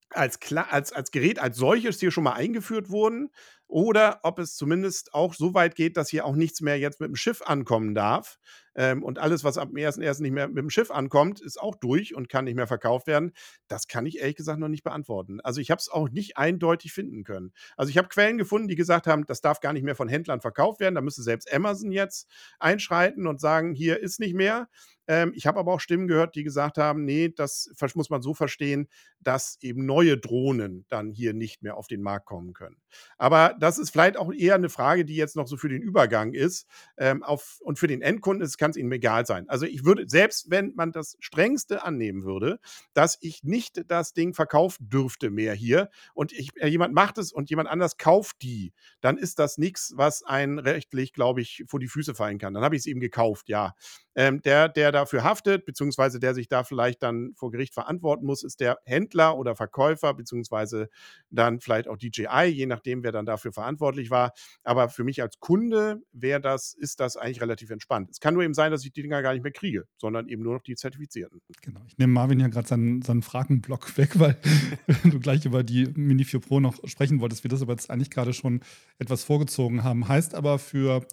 als, 0.09 0.39
als, 0.53 0.93
als 0.93 1.11
Gerät 1.11 1.39
als 1.39 1.57
solches 1.57 1.99
hier 1.99 2.11
schon 2.11 2.23
mal 2.23 2.33
eingeführt 2.33 2.89
wurden 2.89 3.29
oder 3.67 4.19
ob 4.23 4.39
es 4.39 4.55
zumindest 4.55 5.13
auch 5.13 5.33
so 5.33 5.53
weit 5.53 5.75
geht, 5.75 5.97
dass 5.97 6.09
hier 6.09 6.25
auch 6.25 6.35
nichts 6.35 6.61
mehr 6.61 6.79
jetzt 6.79 6.99
mit 6.99 7.09
dem 7.09 7.15
Schiff 7.15 7.41
ankommen 7.41 7.93
darf. 7.93 8.37
Ähm, 8.75 9.03
und 9.03 9.17
alles, 9.19 9.43
was 9.43 9.57
ab 9.57 9.69
dem 9.69 9.77
1.1. 9.77 10.21
nicht 10.21 10.31
mehr 10.31 10.47
mit 10.47 10.57
dem 10.57 10.69
Schiff 10.69 10.91
ankommt, 10.91 11.41
ist 11.41 11.59
auch 11.59 11.75
durch 11.75 12.15
und 12.15 12.29
kann 12.29 12.45
nicht 12.45 12.55
mehr 12.55 12.67
verkauft 12.67 13.07
werden. 13.07 13.33
Das 13.67 13.87
kann 13.87 14.05
ich 14.05 14.19
ehrlich 14.19 14.35
gesagt 14.35 14.59
noch 14.59 14.67
nicht 14.67 14.83
beantworten. 14.83 15.41
Also 15.41 15.59
ich 15.59 15.71
habe 15.71 15.79
es 15.79 15.89
auch 15.89 16.09
nicht 16.09 16.37
eindeutig 16.37 16.93
finden 16.93 17.23
können. 17.23 17.51
Also 17.75 17.89
ich 17.89 17.97
habe 17.97 18.07
Quellen 18.07 18.37
gefunden, 18.37 18.67
die 18.67 18.75
gesagt 18.75 19.07
haben, 19.07 19.25
das 19.25 19.41
darf 19.41 19.59
gar 19.59 19.73
nicht 19.73 19.83
mehr 19.83 19.95
von 19.95 20.07
Händlern 20.07 20.41
verkauft 20.41 20.79
werden. 20.79 20.95
Da 20.95 21.01
müsste 21.01 21.23
selbst 21.23 21.51
Amazon 21.51 21.91
jetzt 21.91 22.29
einschreiten 22.59 23.25
und 23.25 23.41
sagen, 23.41 23.73
hier 23.73 23.99
ist 23.99 24.19
nicht 24.19 24.35
mehr. 24.35 24.69
Ähm, 25.07 25.31
ich 25.35 25.47
habe 25.47 25.59
aber 25.59 25.73
auch 25.73 25.79
Stimmen 25.79 26.07
gehört, 26.07 26.35
die 26.35 26.43
gesagt 26.43 26.77
haben, 26.77 27.05
nee, 27.05 27.29
das 27.29 27.71
muss 27.95 28.09
man 28.09 28.21
so 28.21 28.33
verstehen, 28.33 28.89
dass 29.19 29.57
eben 29.61 29.85
neue 29.85 30.17
Drohnen 30.17 30.85
dann 30.89 31.11
hier 31.11 31.33
nicht 31.33 31.63
mehr 31.63 31.77
auf 31.77 31.87
den 31.87 32.01
Markt 32.01 32.25
kommen 32.25 32.53
können. 32.53 32.77
Aber 33.17 33.55
das 33.59 33.77
ist 33.77 33.91
vielleicht 33.91 34.17
auch 34.17 34.31
eher 34.33 34.55
eine 34.55 34.69
Frage, 34.69 35.05
die 35.05 35.15
jetzt 35.15 35.35
noch 35.35 35.47
so 35.47 35.57
für 35.57 35.69
den 35.69 35.81
Übergang 35.81 36.33
ist. 36.33 36.67
Ähm, 36.97 37.23
auf, 37.23 37.59
und 37.61 37.79
für 37.79 37.87
den 37.87 38.01
Endkunden 38.01 38.47
kann 38.57 38.71
es 38.71 38.77
ihnen 38.77 38.91
egal 38.91 39.25
sein. 39.25 39.47
Also 39.49 39.65
ich 39.65 39.85
würde, 39.85 40.07
selbst 40.07 40.49
wenn 40.49 40.73
man 40.75 40.91
das 40.91 41.17
strengste 41.19 41.83
annehmen 41.83 42.23
würde, 42.23 42.59
dass 42.93 43.17
ich 43.21 43.43
nicht 43.43 43.83
das 43.87 44.13
Ding 44.13 44.33
verkaufen 44.33 44.89
dürfte 44.89 45.29
mehr 45.29 45.53
hier 45.53 45.89
und 46.13 46.33
ich, 46.33 46.49
äh, 46.57 46.67
jemand 46.67 46.93
macht 46.93 47.17
es 47.17 47.31
und 47.31 47.49
jemand 47.49 47.69
anders 47.69 47.97
kauft 47.97 48.41
die, 48.41 48.73
dann 49.01 49.17
ist 49.17 49.39
das 49.39 49.57
nichts, 49.57 49.93
was 49.95 50.23
einen 50.23 50.59
rechtlich, 50.59 51.13
glaube 51.13 51.41
ich, 51.41 51.63
vor 51.67 51.79
die 51.79 51.87
Füße 51.87 52.15
fallen 52.15 52.37
kann. 52.37 52.53
Dann 52.53 52.63
habe 52.63 52.75
ich 52.75 52.81
es 52.81 52.85
eben 52.85 52.99
gekauft, 52.99 53.49
ja. 53.49 53.73
Ähm, 54.19 54.41
der, 54.41 54.67
der 54.67 54.91
dafür 54.91 55.23
haftet, 55.23 55.65
beziehungsweise 55.65 56.19
der 56.19 56.33
sich 56.33 56.47
da 56.47 56.63
vielleicht 56.63 57.03
dann 57.03 57.33
vor 57.35 57.51
Gericht 57.51 57.75
verantworten 57.75 58.25
muss, 58.25 58.43
ist 58.43 58.59
der 58.59 58.79
Händler 58.83 59.37
oder 59.37 59.55
Verkäufer, 59.55 60.15
beziehungsweise 60.15 60.89
dann 61.29 61.59
vielleicht 61.59 61.87
auch 61.87 61.97
DJI, 61.97 62.45
je 62.47 62.65
nachdem, 62.65 63.03
wer 63.03 63.11
dann 63.11 63.27
dafür 63.27 63.53
verantwortlich 63.53 64.09
war. 64.09 64.33
Aber 64.63 64.89
für 64.89 65.03
mich 65.03 65.21
als 65.21 65.39
Kunde 65.39 66.01
wäre 66.13 66.41
das, 66.41 66.73
ist 66.73 66.99
das 66.99 67.15
eigentlich 67.15 67.41
relativ 67.41 67.69
entspannt. 67.69 68.09
Es 68.09 68.19
kann 68.19 68.33
nur 68.33 68.41
eben 68.41 68.55
sein, 68.55 68.71
dass 68.71 68.83
ich 68.83 68.91
die 68.91 69.03
Dinger 69.03 69.21
gar 69.21 69.33
nicht 69.33 69.43
mehr 69.43 69.51
kriege, 69.51 69.85
sondern 69.97 70.27
eben 70.29 70.41
nur 70.41 70.55
noch 70.55 70.63
die 70.63 70.73
Zertifizierten. 70.73 71.39
Genau. 71.61 71.81
Ich 71.85 71.99
nehme 71.99 72.13
Marvin 72.13 72.39
ja 72.39 72.47
gerade 72.47 72.67
seinen, 72.67 73.03
seinen 73.03 73.21
Fragenblock 73.21 73.95
weg, 73.99 74.17
weil 74.19 74.35
du 75.03 75.19
gleich 75.19 75.45
über 75.45 75.61
die 75.61 75.93
Mini 75.95 76.23
4 76.23 76.39
Pro 76.39 76.59
noch 76.59 76.75
sprechen 76.85 77.19
wolltest. 77.19 77.43
Wir 77.43 77.49
das 77.49 77.61
aber 77.61 77.73
jetzt 77.73 77.91
eigentlich 77.91 78.09
gerade 78.09 78.33
schon 78.33 78.61
etwas 78.97 79.23
vorgezogen 79.23 79.83
haben. 79.83 80.07
Heißt 80.07 80.33
aber 80.33 80.57
für 80.57 81.05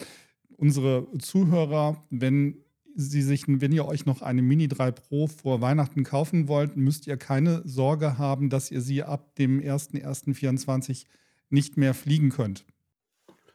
unsere 0.56 1.06
Zuhörer, 1.18 2.02
wenn 2.08 2.63
Sie 2.96 3.22
sich, 3.22 3.44
wenn 3.48 3.72
ihr 3.72 3.86
euch 3.86 4.06
noch 4.06 4.22
eine 4.22 4.42
Mini 4.42 4.68
3 4.68 4.92
Pro 4.92 5.26
vor 5.26 5.60
Weihnachten 5.60 6.04
kaufen 6.04 6.48
wollt, 6.48 6.76
müsst 6.76 7.06
ihr 7.06 7.16
keine 7.16 7.62
Sorge 7.64 8.18
haben, 8.18 8.50
dass 8.50 8.70
ihr 8.70 8.80
sie 8.80 9.02
ab 9.02 9.34
dem 9.34 9.60
01.01.24 9.60 11.06
nicht 11.50 11.76
mehr 11.76 11.94
fliegen 11.94 12.30
könnt. 12.30 12.64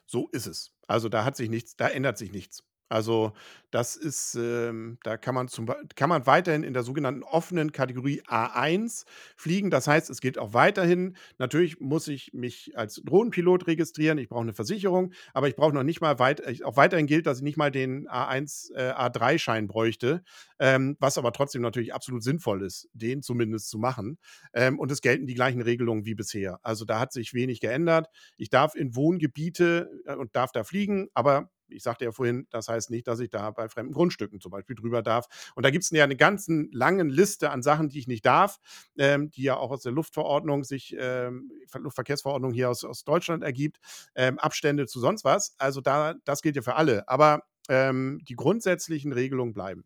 So 0.06 0.28
ist 0.30 0.48
es. 0.48 0.72
Also 0.88 1.08
da 1.08 1.24
hat 1.24 1.38
sich 1.38 1.50
nichts, 1.50 1.76
da 1.76 1.88
ändert 1.88 2.18
sich 2.18 2.32
nichts. 2.32 2.64
Also, 2.90 3.34
das 3.72 3.96
ist, 3.96 4.36
ähm 4.36 4.98
da 5.04 5.16
kann 5.18 5.36
man 5.36 5.48
zum 5.48 5.68
kann 5.96 6.10
man 6.10 6.26
weiterhin 6.26 6.64
in 6.64 6.74
der 6.74 6.84
sogenannten 6.84 7.24
offenen 7.24 7.72
Kategorie 7.72 8.22
A1 8.28 9.06
fliegen. 9.38 9.70
Das 9.70 9.88
heißt, 9.88 10.10
es 10.10 10.22
gilt 10.22 10.38
auch 10.40 10.54
weiterhin 10.54 11.16
natürlich 11.38 11.80
muss 11.80 12.08
ich 12.08 12.34
mich 12.34 12.76
als 12.78 12.96
Drohnenpilot 13.06 13.68
registrieren, 13.68 14.18
ich 14.18 14.30
brauche 14.30 14.42
eine 14.42 14.54
Versicherung, 14.54 15.14
aber 15.34 15.48
ich 15.48 15.56
brauche 15.56 15.74
noch 15.74 15.84
nicht 15.84 16.02
mal 16.02 16.18
weit 16.20 16.40
äh, 16.42 16.64
auch 16.64 16.78
weiterhin 16.78 17.06
gilt, 17.08 17.28
dass 17.28 17.38
ich 17.38 17.44
nicht 17.44 17.58
mal 17.58 17.72
den 17.72 18.08
A1 18.10 18.72
äh, 18.74 18.92
A3-Schein 18.92 19.68
bräuchte, 19.68 20.24
ähm, 20.60 20.98
was 21.00 21.18
aber 21.18 21.32
trotzdem 21.32 21.62
natürlich 21.62 21.94
absolut 21.94 22.24
sinnvoll 22.24 22.64
ist, 22.64 22.90
den 22.94 23.22
zumindest 23.22 23.70
zu 23.70 23.78
machen. 23.78 24.18
Ähm, 24.54 24.80
und 24.80 24.92
es 24.92 25.02
gelten 25.02 25.28
die 25.28 25.36
gleichen 25.36 25.62
Regelungen 25.62 26.06
wie 26.06 26.16
bisher. 26.16 26.60
Also, 26.64 26.86
da 26.86 27.00
hat 27.00 27.14
sich 27.14 27.34
wenig 27.34 27.60
geändert. 27.62 28.08
Ich 28.38 28.50
darf 28.50 28.76
in 28.76 28.96
Wohngebiete, 28.96 29.90
äh, 30.06 30.16
und 30.16 30.36
darf 30.36 30.52
da 30.52 30.64
fliegen, 30.64 31.08
aber 31.14 31.50
ich 31.72 31.84
sagte 31.84 32.06
ja 32.06 32.12
vorhin, 32.12 32.48
das 32.50 32.68
heißt 32.68 32.90
nicht, 32.90 33.08
dass 33.08 33.20
ich 33.20 33.30
da 33.30 33.52
bei 33.52 33.70
fremden 33.70 33.94
Grundstücken 33.94 34.40
zum 34.40 34.52
Beispiel 34.52 34.76
drüber 34.76 35.02
darf. 35.02 35.28
Und 35.56 35.66
da 35.66 35.70
gibt 35.70 35.84
es 35.84 35.90
ja 35.92 36.04
eine 36.04 36.16
ganz 36.16 36.48
lange 36.72 37.04
Liste 37.04 37.52
an 37.52 37.62
Sachen, 37.62 37.90
die 37.90 38.00
ich 38.00 38.08
nicht 38.08 38.26
darf, 38.26 38.58
ähm, 38.98 39.30
die 39.32 39.44
ja 39.44 39.58
auch 39.58 39.72
aus 39.72 39.82
der 39.82 39.92
Luftverordnung 39.92 40.64
sich, 40.64 40.96
ähm, 40.98 41.52
Luftverkehrsverordnung 41.74 42.52
hier 42.52 42.70
aus, 42.70 42.84
aus 42.84 43.04
Deutschland 43.04 43.44
ergibt, 43.44 43.80
ähm, 44.16 44.40
Abstände 44.40 44.88
zu 44.88 45.00
sonst 45.00 45.24
was. 45.24 45.56
Also 45.58 45.82
da, 45.82 46.16
das 46.26 46.42
gilt 46.42 46.56
ja 46.56 46.62
für 46.62 46.76
alle. 46.76 47.08
Aber 47.08 47.44
ähm, 47.70 48.20
die 48.28 48.36
grundsätzlichen 48.36 49.14
Regelungen 49.14 49.54
bleiben. 49.54 49.84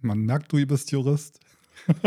Man 0.00 0.20
merkt, 0.20 0.52
du 0.52 0.66
bist 0.66 0.90
Jurist. 0.90 1.38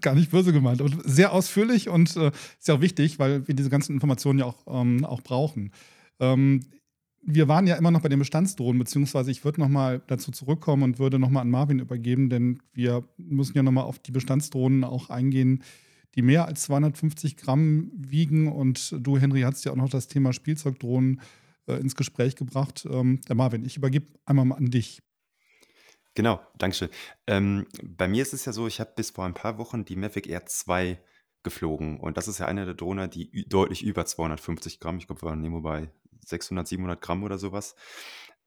Gar 0.00 0.14
nicht 0.14 0.30
böse 0.30 0.52
gemeint. 0.52 0.80
Und 0.80 1.02
sehr 1.04 1.32
ausführlich 1.32 1.88
und 1.88 2.16
äh, 2.16 2.30
ist 2.58 2.80
wichtig, 2.80 3.18
weil 3.18 3.46
wir 3.46 3.54
diese 3.54 3.70
ganzen 3.70 3.92
Informationen 3.92 4.38
ja 4.38 4.44
auch, 4.46 4.66
ähm, 4.66 5.04
auch 5.04 5.22
brauchen. 5.22 5.72
Ähm, 6.20 6.60
wir 7.28 7.48
waren 7.48 7.66
ja 7.66 7.74
immer 7.74 7.90
noch 7.90 8.02
bei 8.02 8.08
den 8.08 8.20
Bestandsdrohnen, 8.20 8.78
beziehungsweise 8.78 9.32
ich 9.32 9.44
würde 9.44 9.60
nochmal 9.60 10.00
dazu 10.06 10.30
zurückkommen 10.30 10.84
und 10.84 10.98
würde 11.00 11.18
nochmal 11.18 11.42
an 11.42 11.50
Marvin 11.50 11.80
übergeben, 11.80 12.30
denn 12.30 12.62
wir 12.72 13.02
müssen 13.16 13.56
ja 13.56 13.64
nochmal 13.64 13.84
auf 13.84 13.98
die 13.98 14.12
Bestandsdrohnen 14.12 14.84
auch 14.84 15.10
eingehen, 15.10 15.64
die 16.14 16.22
mehr 16.22 16.46
als 16.46 16.62
250 16.62 17.36
Gramm 17.36 17.90
wiegen. 17.96 18.50
Und 18.50 18.94
du, 19.00 19.18
Henry, 19.18 19.40
hast 19.40 19.64
ja 19.64 19.72
auch 19.72 19.76
noch 19.76 19.88
das 19.88 20.06
Thema 20.06 20.32
Spielzeugdrohnen 20.32 21.20
äh, 21.66 21.74
ins 21.74 21.96
Gespräch 21.96 22.36
gebracht. 22.36 22.86
Ähm, 22.88 23.20
der 23.28 23.34
Marvin, 23.34 23.64
ich 23.64 23.76
übergebe 23.76 24.06
einmal 24.24 24.44
mal 24.44 24.56
an 24.56 24.70
dich. 24.70 25.02
Genau, 26.14 26.40
Dankeschön. 26.58 26.88
Ähm, 27.26 27.66
bei 27.82 28.06
mir 28.06 28.22
ist 28.22 28.34
es 28.34 28.44
ja 28.44 28.52
so, 28.52 28.68
ich 28.68 28.78
habe 28.78 28.92
bis 28.94 29.10
vor 29.10 29.26
ein 29.26 29.34
paar 29.34 29.58
Wochen 29.58 29.84
die 29.84 29.96
Mavic 29.96 30.28
Air 30.28 30.46
2 30.46 30.98
geflogen. 31.42 31.98
Und 31.98 32.16
das 32.16 32.28
ist 32.28 32.38
ja 32.38 32.46
eine 32.46 32.64
der 32.64 32.74
Drohnen, 32.74 33.10
die 33.10 33.44
deutlich 33.48 33.82
über 33.82 34.06
250 34.06 34.78
Gramm, 34.78 34.98
ich 34.98 35.08
glaube, 35.08 35.22
wir 35.22 35.30
waren 35.30 35.40
Nemo 35.40 35.60
bei 35.60 35.90
600, 36.24 36.66
700 36.66 37.00
Gramm 37.00 37.22
oder 37.24 37.38
sowas. 37.38 37.74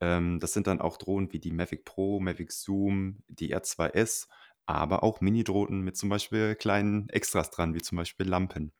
Ähm, 0.01 0.39
das 0.39 0.53
sind 0.53 0.67
dann 0.67 0.81
auch 0.81 0.97
Drohnen 0.97 1.31
wie 1.33 1.39
die 1.39 1.51
Mavic 1.51 1.85
Pro, 1.85 2.19
Mavic 2.19 2.51
Zoom, 2.51 3.23
die 3.27 3.55
R2S, 3.55 4.27
aber 4.65 5.03
auch 5.03 5.21
Mini-Drohnen 5.21 5.81
mit 5.81 5.97
zum 5.97 6.09
Beispiel 6.09 6.55
kleinen 6.55 7.09
Extras 7.09 7.49
dran, 7.51 7.73
wie 7.73 7.81
zum 7.81 7.97
Beispiel 7.97 8.27
Lampen. 8.27 8.71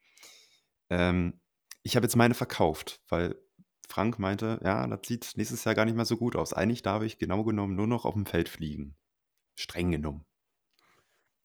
Ähm, 0.90 1.40
ich 1.84 1.96
habe 1.96 2.06
jetzt 2.06 2.16
meine 2.16 2.34
verkauft, 2.34 3.02
weil 3.10 3.36
Frank 3.90 4.20
meinte, 4.20 4.60
ja, 4.64 4.86
das 4.88 5.08
sieht 5.08 5.34
nächstes 5.36 5.64
Jahr 5.64 5.76
gar 5.76 5.86
nicht 5.86 5.96
mehr 5.96 6.06
so 6.06 6.18
gut 6.18 6.36
aus. 6.36 6.54
Eigentlich 6.54 6.84
darf 6.84 7.04
ich 7.04 7.18
genau 7.18 7.44
genommen 7.44 7.76
nur 7.76 7.88
noch 7.88 8.06
auf 8.06 8.14
dem 8.14 8.26
Feld 8.26 8.50
fliegen. 8.50 8.96
Streng 9.56 9.92
genommen. 9.92 10.26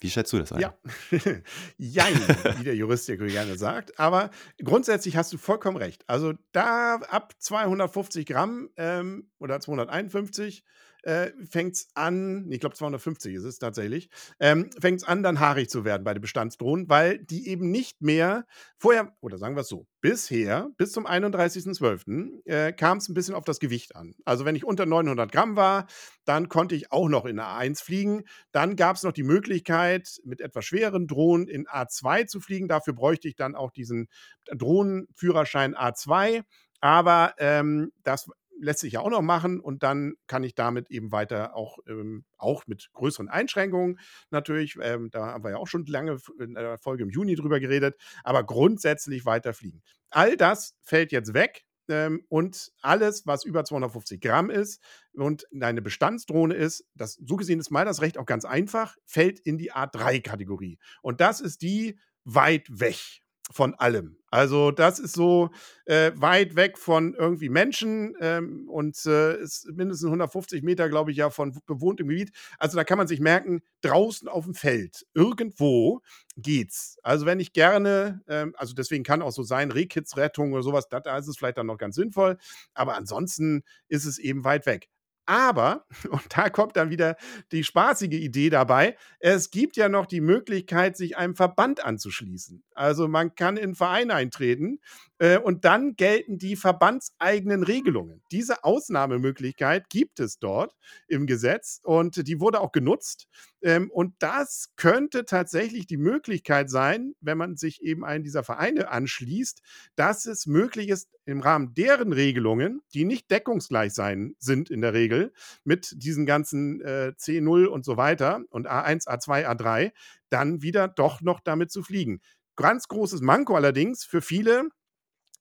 Wie 0.00 0.10
schätzt 0.10 0.32
du 0.32 0.38
das 0.38 0.52
ein? 0.52 0.60
Ja, 0.60 0.76
jein, 1.78 2.14
wie 2.58 2.64
der 2.64 2.76
Jurist 2.76 3.08
ja 3.08 3.16
gerne 3.16 3.56
sagt. 3.56 3.98
Aber 3.98 4.30
grundsätzlich 4.62 5.16
hast 5.16 5.32
du 5.32 5.38
vollkommen 5.38 5.76
recht. 5.76 6.04
Also 6.08 6.34
da 6.52 6.96
ab 7.08 7.34
250 7.38 8.26
Gramm 8.26 8.70
ähm, 8.76 9.30
oder 9.38 9.60
251 9.60 10.64
äh, 11.04 11.32
fängt 11.49 11.75
es 11.76 11.88
an, 11.94 12.46
ich 12.50 12.61
glaube 12.61 12.75
250 12.75 13.34
ist 13.34 13.44
es 13.44 13.58
tatsächlich, 13.58 14.08
ähm, 14.40 14.70
fängt 14.80 15.02
es 15.02 15.06
an, 15.06 15.23
dann 15.23 15.40
haarig 15.40 15.68
zu 15.68 15.84
werden 15.84 16.04
bei 16.04 16.14
den 16.14 16.20
Bestandsdrohnen, 16.20 16.88
weil 16.88 17.18
die 17.18 17.49
eben 17.49 17.70
nicht 17.70 18.02
mehr 18.02 18.46
vorher, 18.78 19.16
oder 19.20 19.38
sagen 19.38 19.56
wir 19.56 19.62
es 19.62 19.68
so, 19.68 19.87
bisher, 20.00 20.70
bis 20.76 20.92
zum 20.92 21.06
31.12. 21.06 22.44
Äh, 22.44 22.73
kam 22.73 22.99
es 22.99 23.08
ein 23.08 23.14
bisschen 23.14 23.34
auf 23.34 23.44
das 23.44 23.61
Gewicht 23.61 23.96
an. 23.96 24.14
Also 24.25 24.44
wenn 24.44 24.56
ich 24.56 24.64
unter 24.64 24.87
900 24.87 25.32
Gramm 25.32 25.56
war, 25.56 25.87
dann 26.25 26.49
konnte 26.49 26.75
ich 26.75 26.92
auch 26.92 27.08
noch 27.08 27.25
in 27.25 27.40
A1 27.40 27.82
fliegen. 27.82 28.25
Dann 28.52 28.76
gab 28.76 28.96
es 28.96 29.02
noch 29.02 29.12
die 29.12 29.23
Möglichkeit, 29.23 30.20
mit 30.25 30.40
etwas 30.40 30.64
schweren 30.64 31.06
Drohnen 31.06 31.49
in 31.49 31.66
A2 31.66 32.26
zu 32.26 32.40
fliegen. 32.40 32.68
Dafür 32.68 32.92
bräuchte 32.94 33.28
ich 33.28 33.37
dann 33.37 33.54
auch 33.54 33.70
diesen 33.70 34.08
Drohnenführerschein 34.46 35.75
A2. 35.75 36.44
Aber 36.80 37.32
ähm, 37.38 37.92
das 38.02 38.28
lässt 38.61 38.80
sich 38.80 38.94
ja 38.94 39.00
auch 39.00 39.11
noch 39.11 39.23
machen 39.23 39.61
und 39.61 39.82
dann 39.82 40.14
kann 40.26 40.44
ich 40.44 40.54
damit 40.54 40.90
eben 40.90 41.12
weiter 41.12 41.56
auch, 41.56 41.78
ähm, 41.87 42.25
auch 42.38 42.66
mit 42.66 42.90
größeren 42.92 43.28
Einschränkungen 43.28 43.99
natürlich, 44.30 44.76
ähm, 44.80 45.11
da 45.11 45.26
haben 45.26 45.44
wir 45.44 45.50
ja 45.50 45.56
auch 45.56 45.66
schon 45.66 45.84
lange 45.87 46.18
in 46.38 46.54
der 46.54 46.78
Folge 46.78 47.02
im 47.02 47.11
Juni 47.11 47.34
drüber 47.34 47.61
geredet, 47.61 47.96
aber 48.23 48.44
grundsätzlich 48.44 49.26
weiter 49.26 49.52
fliegen. 49.52 49.82
All 50.11 50.37
das 50.37 50.76
fällt 50.82 51.12
jetzt 51.12 51.34
weg. 51.34 51.64
Ähm, 51.87 52.25
und 52.30 52.73
alles, 52.80 53.26
was 53.26 53.44
über 53.44 53.62
250 53.62 54.18
Gramm 54.18 54.49
ist 54.49 54.82
und 55.12 55.46
eine 55.61 55.82
Bestandsdrohne 55.82 56.54
ist, 56.54 56.87
das 56.94 57.20
so 57.23 57.37
gesehen 57.37 57.61
ist 57.61 57.70
mal 57.70 57.84
das 57.84 58.00
Recht 58.00 58.16
auch 58.16 58.25
ganz 58.25 58.46
einfach, 58.46 58.96
fällt 59.04 59.38
in 59.40 59.58
die 59.58 59.70
A3-Kategorie. 59.70 60.78
Und 61.02 61.20
das 61.20 61.42
ist 61.42 61.61
die 61.61 61.99
weit 62.25 62.66
weg 62.70 63.23
von 63.52 63.74
allem. 63.74 64.16
Also 64.30 64.72
das 64.72 64.98
ist 64.98 65.14
so 65.14 65.50
äh, 65.84 66.10
weit 66.16 66.56
weg 66.56 66.76
von 66.76 67.14
irgendwie 67.14 67.48
Menschen 67.48 68.16
ähm, 68.20 68.68
und 68.68 69.06
äh, 69.06 69.40
ist 69.40 69.68
mindestens 69.72 70.06
150 70.06 70.62
Meter, 70.64 70.88
glaube 70.88 71.12
ich, 71.12 71.16
ja 71.18 71.30
von 71.30 71.56
bewohntem 71.66 72.08
Gebiet. 72.08 72.32
Also 72.58 72.76
da 72.76 72.82
kann 72.82 72.98
man 72.98 73.06
sich 73.06 73.20
merken, 73.20 73.60
draußen 73.82 74.26
auf 74.26 74.44
dem 74.44 74.54
Feld, 74.54 75.06
irgendwo 75.14 76.00
geht's. 76.36 76.98
Also 77.04 77.26
wenn 77.26 77.38
ich 77.38 77.52
gerne, 77.52 78.22
ähm, 78.26 78.54
also 78.56 78.74
deswegen 78.74 79.04
kann 79.04 79.22
auch 79.22 79.30
so 79.30 79.44
sein, 79.44 79.70
Rehkitzrettung 79.70 80.52
oder 80.52 80.62
sowas, 80.62 80.88
da, 80.88 80.98
da 80.98 81.16
ist 81.16 81.28
es 81.28 81.36
vielleicht 81.36 81.58
dann 81.58 81.66
noch 81.66 81.78
ganz 81.78 81.94
sinnvoll. 81.94 82.38
Aber 82.72 82.96
ansonsten 82.96 83.62
ist 83.88 84.04
es 84.04 84.18
eben 84.18 84.42
weit 84.44 84.66
weg. 84.66 84.88
Aber, 85.26 85.86
und 86.10 86.24
da 86.36 86.50
kommt 86.50 86.76
dann 86.76 86.90
wieder 86.90 87.16
die 87.52 87.64
spaßige 87.64 88.14
Idee 88.14 88.50
dabei, 88.50 88.96
es 89.20 89.50
gibt 89.50 89.76
ja 89.76 89.88
noch 89.88 90.06
die 90.06 90.20
Möglichkeit, 90.20 90.96
sich 90.96 91.16
einem 91.16 91.34
Verband 91.34 91.84
anzuschließen. 91.84 92.62
Also 92.74 93.08
man 93.08 93.34
kann 93.34 93.56
in 93.56 93.64
einen 93.64 93.74
Verein 93.74 94.10
eintreten 94.10 94.80
äh, 95.18 95.38
und 95.38 95.64
dann 95.64 95.97
gelten 95.97 96.38
die 96.38 96.56
verbandseigenen 96.56 97.62
Regelungen. 97.62 98.23
Diese 98.33 98.64
Ausnahmemöglichkeit 98.64 99.88
gibt 99.88 100.18
es 100.21 100.38
dort 100.38 100.75
im 101.06 101.26
Gesetz 101.26 101.80
und 101.83 102.26
die 102.26 102.40
wurde 102.40 102.61
auch 102.61 102.73
genutzt. 102.73 103.28
Ähm, 103.62 103.90
und 103.90 104.14
das 104.18 104.71
könnte 104.76 105.25
tatsächlich 105.25 105.87
die 105.87 105.97
Möglichkeit 105.97 106.68
sein, 106.68 107.14
wenn 107.21 107.38
man 107.38 107.56
sich 107.56 107.83
eben 107.83 108.04
einen 108.04 108.25
dieser 108.25 108.42
Vereine 108.42 108.90
anschließt, 108.90 109.62
dass 109.94 110.26
es 110.26 110.47
möglich 110.47 110.88
ist, 110.88 111.09
im 111.26 111.40
Rahmen 111.40 111.75
deren 111.75 112.12
Regelungen, 112.12 112.83
die 112.92 113.04
nicht 113.04 113.30
deckungsgleich 113.30 113.94
sein 113.94 114.35
sind 114.38 114.68
in 114.68 114.83
der 114.83 114.92
Regel, 114.92 115.33
mit 115.64 115.94
diesen 115.97 116.26
ganzen 116.26 116.80
äh, 116.83 117.12
C0 117.16 117.66
und 117.66 117.85
so 117.85 117.97
weiter 117.97 118.42
und 118.50 118.68
A1, 118.68 119.06
A2, 119.06 119.47
A3, 119.47 119.92
dann 120.28 120.61
wieder 120.61 120.88
doch 120.88 121.21
noch 121.23 121.40
damit 121.40 121.71
zu 121.71 121.83
fliegen. 121.83 122.21
Ganz 122.56 122.88
großes 122.88 123.21
Manko 123.21 123.56
allerdings 123.56 124.04
für 124.04 124.21
viele, 124.21 124.68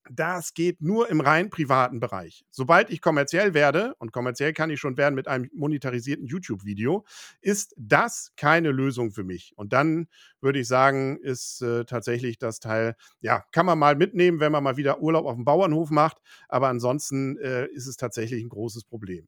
das 0.09 0.53
geht 0.53 0.81
nur 0.81 1.09
im 1.09 1.21
rein 1.21 1.49
privaten 1.49 1.99
Bereich. 1.99 2.45
Sobald 2.51 2.89
ich 2.89 3.01
kommerziell 3.01 3.53
werde, 3.53 3.95
und 3.99 4.11
kommerziell 4.11 4.53
kann 4.53 4.69
ich 4.69 4.79
schon 4.79 4.97
werden 4.97 5.15
mit 5.15 5.27
einem 5.27 5.49
monetarisierten 5.53 6.25
YouTube-Video, 6.25 7.05
ist 7.41 7.73
das 7.77 8.33
keine 8.35 8.71
Lösung 8.71 9.11
für 9.11 9.23
mich. 9.23 9.53
Und 9.55 9.73
dann 9.73 10.07
würde 10.41 10.59
ich 10.59 10.67
sagen, 10.67 11.17
ist 11.17 11.61
äh, 11.61 11.85
tatsächlich 11.85 12.37
das 12.37 12.59
Teil, 12.59 12.95
ja, 13.21 13.43
kann 13.51 13.65
man 13.65 13.79
mal 13.79 13.95
mitnehmen, 13.95 14.39
wenn 14.39 14.51
man 14.51 14.63
mal 14.63 14.77
wieder 14.77 15.01
Urlaub 15.01 15.25
auf 15.25 15.35
dem 15.35 15.45
Bauernhof 15.45 15.89
macht, 15.89 16.17
aber 16.49 16.67
ansonsten 16.67 17.37
äh, 17.37 17.67
ist 17.67 17.87
es 17.87 17.97
tatsächlich 17.97 18.43
ein 18.43 18.49
großes 18.49 18.83
Problem. 18.83 19.27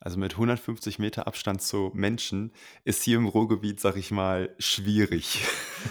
Also 0.00 0.18
mit 0.18 0.32
150 0.32 0.98
Meter 0.98 1.26
Abstand 1.26 1.62
zu 1.62 1.90
Menschen 1.94 2.52
ist 2.84 3.02
hier 3.02 3.16
im 3.16 3.26
Ruhrgebiet, 3.26 3.80
sag 3.80 3.96
ich 3.96 4.10
mal, 4.10 4.54
schwierig. 4.58 5.46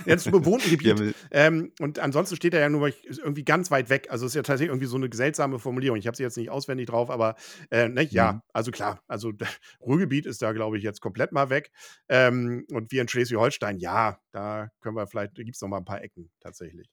Jetzt 0.05 0.27
im 0.27 0.33
bewohnten 0.33 0.69
Wir 0.69 0.77
Gebiet. 0.77 1.15
Ähm, 1.31 1.71
und 1.79 1.99
ansonsten 1.99 2.35
steht 2.35 2.53
er 2.53 2.59
ja 2.59 2.69
nur 2.69 2.89
ist 2.89 3.19
irgendwie 3.19 3.43
ganz 3.43 3.71
weit 3.71 3.89
weg. 3.89 4.07
Also 4.09 4.25
ist 4.25 4.35
ja 4.35 4.43
tatsächlich 4.43 4.69
irgendwie 4.69 4.87
so 4.87 4.97
eine 4.97 5.09
seltsame 5.11 5.57
Formulierung. 5.57 5.97
Ich 5.97 6.05
habe 6.05 6.17
sie 6.17 6.23
jetzt 6.23 6.37
nicht 6.37 6.51
auswendig 6.51 6.87
drauf, 6.87 7.09
aber 7.09 7.35
äh, 7.71 7.87
ne, 7.87 8.03
mhm. 8.03 8.09
ja, 8.11 8.43
also 8.53 8.71
klar, 8.71 9.01
also 9.07 9.31
Ruhrgebiet 9.81 10.25
ist 10.25 10.41
da, 10.41 10.51
glaube 10.51 10.77
ich, 10.77 10.83
jetzt 10.83 11.01
komplett 11.01 11.31
mal 11.31 11.49
weg. 11.49 11.71
Ähm, 12.09 12.65
und 12.71 12.91
wir 12.91 13.01
in 13.01 13.07
Schleswig-Holstein, 13.07 13.79
ja, 13.79 14.19
da 14.31 14.69
können 14.81 14.95
wir 14.95 15.07
vielleicht, 15.07 15.37
da 15.37 15.43
gibt 15.43 15.55
es 15.55 15.61
noch 15.61 15.69
mal 15.69 15.77
ein 15.77 15.85
paar 15.85 16.03
Ecken 16.03 16.29
tatsächlich. 16.39 16.89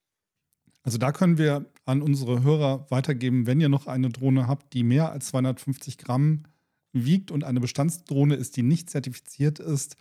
Also 0.83 0.97
da 0.97 1.13
können 1.13 1.37
wir 1.37 1.71
an 1.85 2.01
unsere 2.01 2.43
Hörer 2.43 2.87
weitergeben, 2.91 3.47
wenn 3.47 3.61
ihr 3.61 3.69
noch 3.69 3.87
eine 3.87 4.09
Drohne 4.09 4.47
habt, 4.47 4.73
die 4.73 4.83
mehr 4.83 5.13
als 5.13 5.27
250 5.27 5.99
Gramm 5.99 6.45
wiegt 6.93 7.31
und 7.31 7.45
eine 7.45 7.61
Bestandsdrohne 7.61 8.35
ist, 8.35 8.57
die 8.57 8.63
nicht 8.63 8.91
zertifiziert 8.91 9.59
ist, 9.59 9.97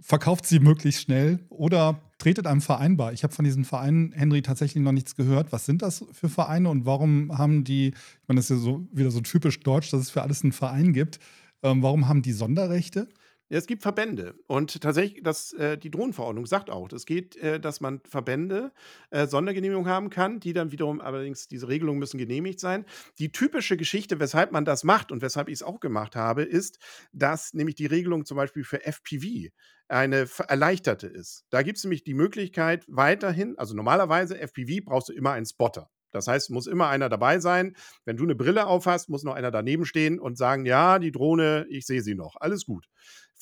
verkauft 0.00 0.46
sie 0.46 0.58
möglichst 0.58 1.02
schnell 1.02 1.40
oder 1.48 2.00
tretet 2.18 2.46
einem 2.46 2.60
Verein 2.60 2.96
bei. 2.96 3.12
Ich 3.12 3.22
habe 3.22 3.34
von 3.34 3.44
diesen 3.44 3.64
Vereinen, 3.64 4.12
Henry, 4.12 4.42
tatsächlich 4.42 4.82
noch 4.82 4.92
nichts 4.92 5.14
gehört. 5.14 5.52
Was 5.52 5.66
sind 5.66 5.82
das 5.82 6.04
für 6.12 6.28
Vereine 6.28 6.68
und 6.68 6.86
warum 6.86 7.36
haben 7.36 7.64
die, 7.64 7.88
ich 7.88 8.28
meine, 8.28 8.38
das 8.38 8.50
ist 8.50 8.56
ja 8.56 8.62
so 8.62 8.86
wieder 8.92 9.10
so 9.10 9.20
typisch 9.20 9.60
deutsch, 9.60 9.90
dass 9.90 10.00
es 10.00 10.10
für 10.10 10.22
alles 10.22 10.42
einen 10.42 10.52
Verein 10.52 10.92
gibt. 10.92 11.18
Ähm, 11.62 11.82
warum 11.82 12.08
haben 12.08 12.22
die 12.22 12.32
Sonderrechte? 12.32 13.08
Es 13.50 13.66
gibt 13.66 13.82
Verbände 13.82 14.34
und 14.46 14.80
tatsächlich, 14.80 15.22
das, 15.22 15.52
äh, 15.52 15.76
die 15.76 15.90
Drohnenverordnung 15.90 16.46
sagt 16.46 16.70
auch, 16.70 16.90
es 16.92 17.04
geht, 17.04 17.36
äh, 17.36 17.60
dass 17.60 17.80
man 17.80 18.00
Verbände 18.08 18.72
äh, 19.10 19.26
Sondergenehmigung 19.26 19.86
haben 19.86 20.08
kann, 20.10 20.40
die 20.40 20.54
dann 20.54 20.72
wiederum 20.72 21.00
allerdings, 21.00 21.46
diese 21.46 21.68
Regelungen 21.68 21.98
müssen 21.98 22.16
genehmigt 22.18 22.58
sein. 22.58 22.86
Die 23.18 23.32
typische 23.32 23.76
Geschichte, 23.76 24.18
weshalb 24.18 24.50
man 24.50 24.64
das 24.64 24.82
macht 24.82 25.12
und 25.12 25.20
weshalb 25.20 25.48
ich 25.48 25.54
es 25.54 25.62
auch 25.62 25.78
gemacht 25.80 26.16
habe, 26.16 26.42
ist, 26.42 26.78
dass 27.12 27.52
nämlich 27.52 27.74
die 27.76 27.86
Regelung 27.86 28.24
zum 28.24 28.36
Beispiel 28.38 28.64
für 28.64 28.84
FPV 28.84 29.50
eine 29.88 30.26
erleichterte 30.48 31.06
ist. 31.06 31.44
Da 31.50 31.62
gibt 31.62 31.76
es 31.76 31.84
nämlich 31.84 32.02
die 32.02 32.14
Möglichkeit 32.14 32.84
weiterhin, 32.88 33.58
also 33.58 33.74
normalerweise 33.74 34.38
FPV 34.38 34.82
brauchst 34.84 35.10
du 35.10 35.12
immer 35.12 35.32
einen 35.32 35.46
Spotter. 35.46 35.90
Das 36.12 36.28
heißt, 36.28 36.50
muss 36.50 36.68
immer 36.68 36.88
einer 36.88 37.08
dabei 37.08 37.40
sein. 37.40 37.74
Wenn 38.04 38.16
du 38.16 38.22
eine 38.22 38.36
Brille 38.36 38.66
aufhast, 38.68 39.08
muss 39.08 39.24
noch 39.24 39.34
einer 39.34 39.50
daneben 39.50 39.84
stehen 39.84 40.20
und 40.20 40.38
sagen, 40.38 40.64
ja, 40.64 41.00
die 41.00 41.10
Drohne, 41.10 41.66
ich 41.68 41.86
sehe 41.86 42.02
sie 42.02 42.14
noch. 42.14 42.36
Alles 42.40 42.64
gut. 42.66 42.86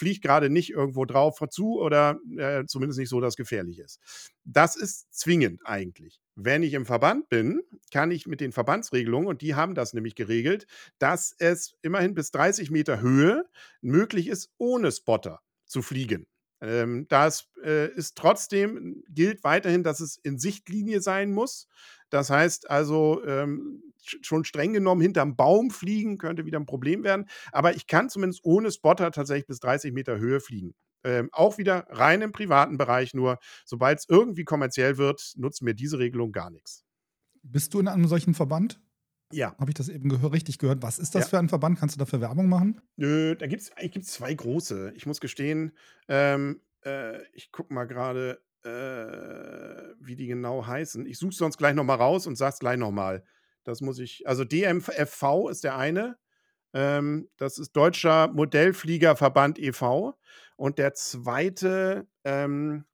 Fliegt 0.02 0.22
gerade 0.22 0.50
nicht 0.50 0.70
irgendwo 0.70 1.04
drauf 1.04 1.40
zu 1.50 1.80
oder 1.80 2.18
äh, 2.36 2.64
zumindest 2.66 2.98
nicht 2.98 3.08
so, 3.08 3.20
dass 3.20 3.34
es 3.34 3.36
gefährlich 3.36 3.78
ist. 3.78 4.00
Das 4.44 4.74
ist 4.74 5.14
zwingend 5.14 5.60
eigentlich. 5.64 6.20
Wenn 6.34 6.64
ich 6.64 6.72
im 6.74 6.86
Verband 6.86 7.28
bin, 7.28 7.62
kann 7.92 8.10
ich 8.10 8.26
mit 8.26 8.40
den 8.40 8.50
Verbandsregelungen, 8.50 9.28
und 9.28 9.42
die 9.42 9.54
haben 9.54 9.76
das 9.76 9.92
nämlich 9.92 10.16
geregelt, 10.16 10.66
dass 10.98 11.36
es 11.38 11.76
immerhin 11.82 12.14
bis 12.14 12.32
30 12.32 12.72
Meter 12.72 13.00
Höhe 13.00 13.44
möglich 13.80 14.26
ist, 14.26 14.50
ohne 14.58 14.90
Spotter 14.90 15.38
zu 15.66 15.82
fliegen. 15.82 16.26
Ähm, 16.60 17.06
das 17.08 17.46
äh, 17.62 17.88
ist 17.92 18.16
trotzdem, 18.16 19.04
gilt 19.08 19.44
weiterhin, 19.44 19.84
dass 19.84 20.00
es 20.00 20.16
in 20.16 20.36
Sichtlinie 20.36 21.00
sein 21.00 21.30
muss. 21.30 21.68
Das 22.10 22.28
heißt 22.28 22.68
also, 22.68 23.24
ähm, 23.24 23.91
schon 24.22 24.44
streng 24.44 24.72
genommen 24.72 25.00
hinterm 25.00 25.36
Baum 25.36 25.70
fliegen 25.70 26.18
könnte 26.18 26.44
wieder 26.44 26.58
ein 26.60 26.66
Problem 26.66 27.04
werden. 27.04 27.26
Aber 27.52 27.74
ich 27.74 27.86
kann 27.86 28.08
zumindest 28.08 28.44
ohne 28.44 28.70
Spotter 28.70 29.10
tatsächlich 29.10 29.46
bis 29.46 29.60
30 29.60 29.92
Meter 29.92 30.18
Höhe 30.18 30.40
fliegen. 30.40 30.74
Ähm, 31.04 31.28
auch 31.32 31.58
wieder 31.58 31.86
rein 31.90 32.22
im 32.22 32.32
privaten 32.32 32.78
Bereich 32.78 33.12
nur. 33.14 33.38
Sobald 33.64 33.98
es 33.98 34.08
irgendwie 34.08 34.44
kommerziell 34.44 34.98
wird, 34.98 35.32
nutzen 35.36 35.64
mir 35.64 35.74
diese 35.74 35.98
Regelung 35.98 36.32
gar 36.32 36.50
nichts. 36.50 36.84
Bist 37.42 37.74
du 37.74 37.80
in 37.80 37.88
einem 37.88 38.06
solchen 38.06 38.34
Verband? 38.34 38.80
Ja. 39.32 39.56
Habe 39.58 39.70
ich 39.70 39.74
das 39.74 39.88
eben 39.88 40.08
gehör 40.08 40.32
richtig 40.32 40.58
gehört? 40.58 40.82
Was 40.82 40.98
ist 40.98 41.14
das 41.14 41.24
Ja. 41.24 41.28
für 41.30 41.38
ein 41.38 41.48
Verband? 41.48 41.78
Kannst 41.78 41.96
du 41.96 41.98
dafür 41.98 42.20
Werbung 42.20 42.48
machen? 42.48 42.80
Nö, 42.96 43.34
da 43.34 43.46
gibt 43.46 43.62
es 43.62 43.72
gibt's 43.90 44.12
zwei 44.12 44.34
große. 44.34 44.92
Ich 44.94 45.06
muss 45.06 45.20
gestehen, 45.20 45.72
ähm, 46.08 46.60
äh, 46.84 47.22
ich 47.32 47.50
gucke 47.50 47.72
mal 47.72 47.86
gerade, 47.86 48.42
äh, 48.64 49.94
wie 50.00 50.14
die 50.16 50.26
genau 50.26 50.66
heißen. 50.66 51.06
Ich 51.06 51.18
suche 51.18 51.32
sonst 51.34 51.56
gleich 51.56 51.74
nochmal 51.74 51.96
raus 51.96 52.26
und 52.26 52.36
sag's 52.36 52.58
gleich 52.58 52.76
nochmal. 52.78 53.24
Das 53.64 53.80
muss 53.80 53.98
ich. 53.98 54.26
Also 54.26 54.44
DMFV 54.44 55.48
ist 55.50 55.64
der 55.64 55.76
eine. 55.76 56.16
Ähm, 56.74 57.28
das 57.36 57.58
ist 57.58 57.72
Deutscher 57.72 58.28
Modellfliegerverband 58.28 59.58
e.V. 59.58 60.14
Und 60.56 60.78
der 60.78 60.94
zweite, 60.94 62.06
ähm, 62.24 62.84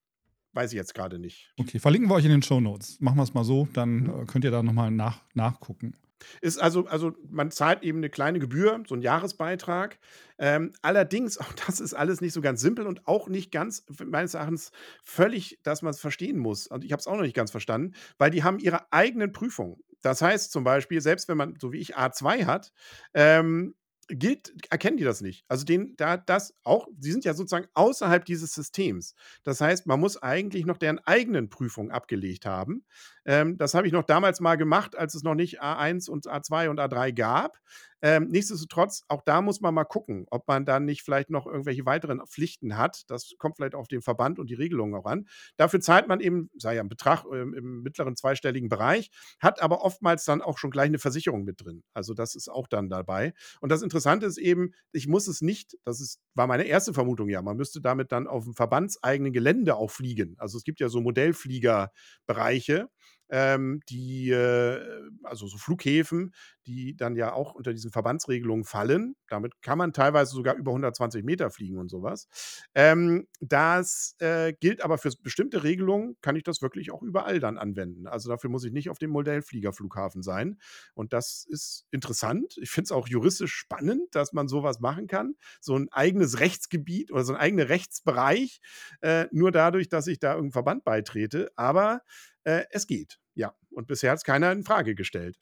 weiß 0.52 0.72
ich 0.72 0.76
jetzt 0.76 0.94
gerade 0.94 1.18
nicht. 1.18 1.52
Okay, 1.58 1.78
verlinken 1.78 2.10
wir 2.10 2.16
euch 2.16 2.24
in 2.24 2.30
den 2.30 2.42
Show 2.42 2.60
Notes. 2.60 3.00
Machen 3.00 3.16
wir 3.16 3.22
es 3.22 3.34
mal 3.34 3.44
so, 3.44 3.68
dann 3.72 4.22
äh, 4.22 4.24
könnt 4.26 4.44
ihr 4.44 4.50
da 4.50 4.62
nochmal 4.62 4.90
nach, 4.90 5.22
nachgucken. 5.34 5.94
Ist 6.40 6.58
also, 6.58 6.86
also 6.86 7.12
man 7.28 7.50
zahlt 7.50 7.82
eben 7.82 7.98
eine 7.98 8.10
kleine 8.10 8.38
Gebühr, 8.38 8.82
so 8.86 8.94
einen 8.94 9.02
Jahresbeitrag. 9.02 9.98
Ähm, 10.38 10.72
allerdings, 10.82 11.38
auch 11.38 11.52
das 11.66 11.80
ist 11.80 11.94
alles 11.94 12.20
nicht 12.20 12.32
so 12.32 12.40
ganz 12.40 12.60
simpel 12.60 12.86
und 12.86 13.06
auch 13.06 13.28
nicht 13.28 13.52
ganz, 13.52 13.84
meines 14.04 14.34
Erachtens, 14.34 14.72
völlig, 15.04 15.60
dass 15.62 15.82
man 15.82 15.90
es 15.90 16.00
verstehen 16.00 16.38
muss. 16.38 16.66
Und 16.66 16.84
ich 16.84 16.92
habe 16.92 17.00
es 17.00 17.06
auch 17.06 17.16
noch 17.16 17.22
nicht 17.22 17.36
ganz 17.36 17.50
verstanden, 17.50 17.94
weil 18.18 18.30
die 18.30 18.42
haben 18.42 18.58
ihre 18.58 18.92
eigenen 18.92 19.32
Prüfungen. 19.32 19.76
Das 20.02 20.22
heißt 20.22 20.52
zum 20.52 20.64
Beispiel, 20.64 21.00
selbst 21.00 21.28
wenn 21.28 21.36
man, 21.36 21.56
so 21.60 21.72
wie 21.72 21.78
ich, 21.78 21.96
A2 21.96 22.46
hat, 22.46 22.72
ähm, 23.14 23.74
gilt, 24.08 24.54
erkennen 24.70 24.96
die 24.96 25.04
das 25.04 25.20
nicht. 25.20 25.44
Also 25.48 25.64
den, 25.64 25.94
da 25.96 26.16
das 26.16 26.54
auch, 26.64 26.86
die 26.90 27.12
sind 27.12 27.24
ja 27.24 27.34
sozusagen 27.34 27.68
außerhalb 27.74 28.24
dieses 28.24 28.54
Systems. 28.54 29.14
Das 29.42 29.60
heißt, 29.60 29.86
man 29.86 30.00
muss 30.00 30.16
eigentlich 30.22 30.64
noch 30.64 30.78
deren 30.78 30.98
eigenen 31.00 31.50
Prüfungen 31.50 31.90
abgelegt 31.90 32.46
haben. 32.46 32.84
Ähm, 33.28 33.58
das 33.58 33.74
habe 33.74 33.86
ich 33.86 33.92
noch 33.92 34.04
damals 34.04 34.40
mal 34.40 34.56
gemacht, 34.56 34.96
als 34.96 35.14
es 35.14 35.22
noch 35.22 35.34
nicht 35.34 35.62
A1 35.62 36.08
und 36.08 36.26
A2 36.26 36.70
und 36.70 36.80
A3 36.80 37.12
gab. 37.12 37.58
Ähm, 38.00 38.28
nichtsdestotrotz, 38.30 39.04
auch 39.08 39.22
da 39.22 39.42
muss 39.42 39.60
man 39.60 39.74
mal 39.74 39.84
gucken, 39.84 40.24
ob 40.30 40.46
man 40.48 40.64
dann 40.64 40.84
nicht 40.86 41.02
vielleicht 41.02 41.28
noch 41.28 41.46
irgendwelche 41.46 41.84
weiteren 41.84 42.24
Pflichten 42.26 42.78
hat. 42.78 43.02
Das 43.08 43.32
kommt 43.38 43.56
vielleicht 43.56 43.74
auf 43.74 43.86
den 43.88 44.00
Verband 44.00 44.38
und 44.38 44.48
die 44.48 44.54
Regelungen 44.54 44.94
auch 44.94 45.04
an. 45.04 45.28
Dafür 45.56 45.80
zahlt 45.80 46.08
man 46.08 46.20
eben, 46.20 46.48
sei 46.56 46.76
ja 46.76 46.82
ein 46.82 46.88
Betrag 46.88 47.24
ähm, 47.30 47.52
im 47.54 47.82
mittleren 47.82 48.16
zweistelligen 48.16 48.70
Bereich, 48.70 49.10
hat 49.40 49.60
aber 49.60 49.82
oftmals 49.82 50.24
dann 50.24 50.40
auch 50.40 50.56
schon 50.56 50.70
gleich 50.70 50.86
eine 50.86 50.98
Versicherung 50.98 51.44
mit 51.44 51.62
drin. 51.62 51.82
Also 51.92 52.14
das 52.14 52.34
ist 52.34 52.48
auch 52.48 52.66
dann 52.66 52.88
dabei. 52.88 53.34
Und 53.60 53.70
das 53.70 53.82
Interessante 53.82 54.24
ist 54.26 54.38
eben, 54.38 54.72
ich 54.92 55.06
muss 55.06 55.26
es 55.26 55.42
nicht, 55.42 55.76
das 55.84 56.00
ist, 56.00 56.20
war 56.34 56.46
meine 56.46 56.64
erste 56.64 56.94
Vermutung 56.94 57.28
ja, 57.28 57.42
man 57.42 57.56
müsste 57.58 57.82
damit 57.82 58.10
dann 58.12 58.26
auf 58.26 58.44
dem 58.44 58.54
verbandseigenen 58.54 59.32
Gelände 59.34 59.74
auch 59.76 59.90
fliegen. 59.90 60.36
Also 60.38 60.56
es 60.56 60.64
gibt 60.64 60.80
ja 60.80 60.88
so 60.88 61.00
Modellfliegerbereiche, 61.02 62.88
ähm, 63.30 63.80
die, 63.88 64.30
äh, 64.30 64.80
also 65.22 65.46
so 65.46 65.58
Flughäfen, 65.58 66.32
die 66.66 66.96
dann 66.96 67.16
ja 67.16 67.32
auch 67.32 67.54
unter 67.54 67.72
diesen 67.72 67.90
Verbandsregelungen 67.90 68.64
fallen. 68.64 69.16
Damit 69.28 69.60
kann 69.62 69.78
man 69.78 69.92
teilweise 69.92 70.32
sogar 70.32 70.54
über 70.56 70.72
120 70.72 71.24
Meter 71.24 71.50
fliegen 71.50 71.78
und 71.78 71.88
sowas. 71.88 72.28
Ähm, 72.74 73.26
das 73.40 74.14
äh, 74.18 74.52
gilt 74.60 74.82
aber 74.82 74.98
für 74.98 75.10
bestimmte 75.22 75.64
Regelungen, 75.64 76.16
kann 76.20 76.36
ich 76.36 76.42
das 76.42 76.60
wirklich 76.62 76.90
auch 76.90 77.02
überall 77.02 77.40
dann 77.40 77.58
anwenden. 77.58 78.06
Also 78.06 78.28
dafür 78.28 78.50
muss 78.50 78.64
ich 78.64 78.72
nicht 78.72 78.90
auf 78.90 78.98
dem 78.98 79.10
Modellfliegerflughafen 79.10 80.22
sein. 80.22 80.58
Und 80.94 81.12
das 81.12 81.46
ist 81.48 81.86
interessant. 81.90 82.56
Ich 82.60 82.70
finde 82.70 82.86
es 82.86 82.92
auch 82.92 83.08
juristisch 83.08 83.54
spannend, 83.54 84.14
dass 84.14 84.32
man 84.32 84.48
sowas 84.48 84.80
machen 84.80 85.06
kann. 85.06 85.34
So 85.60 85.74
ein 85.76 85.88
eigenes 85.90 86.40
Rechtsgebiet 86.40 87.10
oder 87.12 87.24
so 87.24 87.32
ein 87.32 87.40
eigener 87.40 87.68
Rechtsbereich, 87.68 88.60
äh, 89.00 89.26
nur 89.32 89.52
dadurch, 89.52 89.88
dass 89.88 90.06
ich 90.06 90.18
da 90.18 90.30
irgendeinem 90.34 90.52
Verband 90.52 90.84
beitrete. 90.84 91.50
Aber 91.56 92.02
äh, 92.44 92.64
es 92.70 92.86
geht, 92.86 93.18
ja. 93.34 93.54
Und 93.70 93.86
bisher 93.86 94.12
hat 94.12 94.18
es 94.18 94.24
keiner 94.24 94.52
in 94.52 94.64
Frage 94.64 94.94
gestellt. 94.94 95.36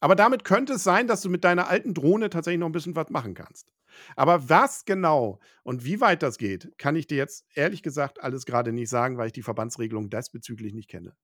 Aber 0.00 0.16
damit 0.16 0.44
könnte 0.44 0.74
es 0.74 0.84
sein, 0.84 1.06
dass 1.06 1.20
du 1.20 1.30
mit 1.30 1.44
deiner 1.44 1.68
alten 1.68 1.94
Drohne 1.94 2.28
tatsächlich 2.28 2.58
noch 2.58 2.66
ein 2.66 2.72
bisschen 2.72 2.96
was 2.96 3.10
machen 3.10 3.34
kannst. 3.34 3.72
Aber 4.16 4.48
was 4.48 4.84
genau 4.84 5.38
und 5.62 5.84
wie 5.84 6.00
weit 6.00 6.22
das 6.22 6.38
geht, 6.38 6.76
kann 6.76 6.96
ich 6.96 7.06
dir 7.06 7.18
jetzt 7.18 7.46
ehrlich 7.54 7.82
gesagt 7.82 8.20
alles 8.20 8.44
gerade 8.44 8.72
nicht 8.72 8.88
sagen, 8.88 9.16
weil 9.16 9.28
ich 9.28 9.32
die 9.32 9.42
Verbandsregelung 9.42 10.10
diesbezüglich 10.10 10.74
nicht 10.74 10.88
kenne. 10.88 11.14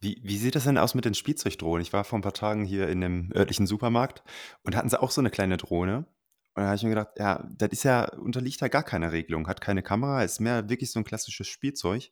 Wie, 0.00 0.18
wie 0.24 0.38
sieht 0.38 0.54
das 0.54 0.64
denn 0.64 0.78
aus 0.78 0.94
mit 0.94 1.04
den 1.04 1.14
Spielzeugdrohnen? 1.14 1.82
Ich 1.82 1.92
war 1.92 2.04
vor 2.04 2.18
ein 2.18 2.22
paar 2.22 2.32
Tagen 2.32 2.64
hier 2.64 2.88
in 2.88 3.04
einem 3.04 3.30
örtlichen 3.34 3.66
Supermarkt 3.66 4.24
und 4.62 4.74
hatten 4.76 4.88
sie 4.88 5.00
auch 5.00 5.10
so 5.10 5.20
eine 5.20 5.30
kleine 5.30 5.58
Drohne. 5.58 6.06
Und 6.54 6.62
da 6.62 6.66
habe 6.66 6.76
ich 6.76 6.82
mir 6.82 6.90
gedacht, 6.90 7.12
ja, 7.18 7.48
das 7.56 7.70
ist 7.70 7.84
ja, 7.84 8.12
unterliegt 8.14 8.60
ja 8.60 8.68
gar 8.68 8.82
keiner 8.82 9.12
Regelung, 9.12 9.46
hat 9.46 9.60
keine 9.60 9.82
Kamera, 9.82 10.24
ist 10.24 10.40
mehr 10.40 10.68
wirklich 10.68 10.90
so 10.90 11.00
ein 11.00 11.04
klassisches 11.04 11.48
Spielzeug. 11.48 12.10